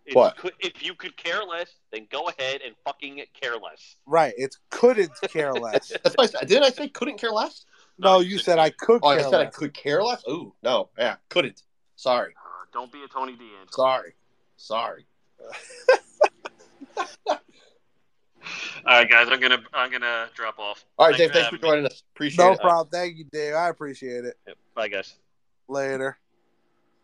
[0.05, 0.35] If What?
[0.35, 3.95] You could, if you could care less, then go ahead and fucking care less.
[4.05, 4.33] Right?
[4.37, 5.91] It's couldn't care less.
[6.03, 7.65] That's why I said, didn't I say couldn't care less?
[7.97, 9.55] No, you said I could Oh, I care said I less.
[9.55, 10.23] could care less.
[10.29, 11.61] Ooh, no, yeah, couldn't.
[11.95, 13.65] Sorry, Uh, don't be a Tony D'Angelo.
[13.69, 14.13] sorry,
[14.57, 15.05] sorry.
[18.85, 19.27] All right, guys.
[19.31, 20.83] I'm gonna I'm gonna drop off.
[20.97, 21.29] All right, Thanks Dave.
[21.29, 21.69] for Thanks for having me.
[21.69, 22.03] joining us.
[22.13, 22.59] Appreciate No it.
[22.59, 22.89] problem.
[22.91, 23.53] Thank you, Dave.
[23.53, 24.35] I appreciate it.
[24.47, 24.57] Yep.
[24.75, 25.15] Bye, guys.
[25.69, 26.17] Later.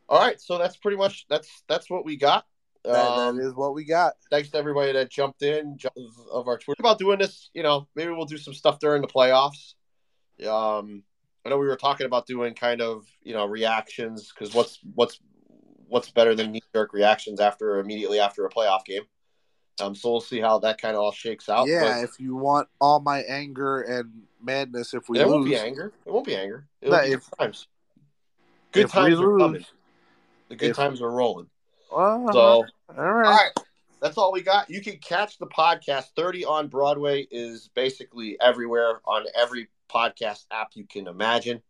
[0.09, 2.45] All right, so that's pretty much that's that's what we got.
[2.85, 4.13] That, Um, that is what we got.
[4.31, 7.49] thanks to everybody that jumped in of, of our Twitter about doing this.
[7.53, 9.73] You know, maybe we'll do some stuff during the playoffs.
[10.47, 11.03] Um,
[11.45, 15.19] I know we were talking about doing kind of you know reactions because what's what's
[15.87, 19.03] what's better than knee jerk reactions after immediately after a playoff game.
[19.81, 21.67] Um, so we'll see how that kind of all shakes out.
[21.67, 25.31] yeah, if you want all my anger and madness if but we it lose.
[25.33, 25.91] won't be anger.
[26.05, 26.65] It won't be anger.
[26.81, 27.67] It'll No, be if- good times.
[28.71, 29.65] Good if times are lose- coming.
[30.49, 31.49] The good if- times are rolling.
[31.91, 32.31] Uh-huh.
[32.31, 32.39] So.
[32.39, 32.67] all
[32.97, 33.27] All right.
[33.27, 33.51] right.
[34.01, 34.69] That's all we got.
[34.69, 36.05] You can catch the podcast.
[36.15, 41.61] 30 on Broadway is basically everywhere on every podcast app you can imagine.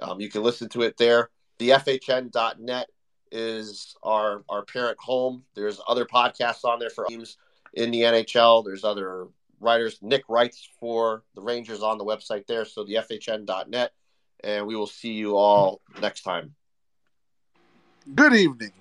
[0.00, 1.30] Um, you can listen to it there.
[1.58, 2.88] The FHN.net
[3.30, 5.44] is our, our parent home.
[5.54, 7.38] There's other podcasts on there for teams
[7.72, 8.64] in the NHL.
[8.64, 9.28] There's other
[9.60, 9.98] writers.
[10.02, 12.64] Nick writes for the Rangers on the website there.
[12.66, 13.92] So the FHN.net.
[14.44, 16.54] And we will see you all next time.
[18.14, 18.72] Good evening.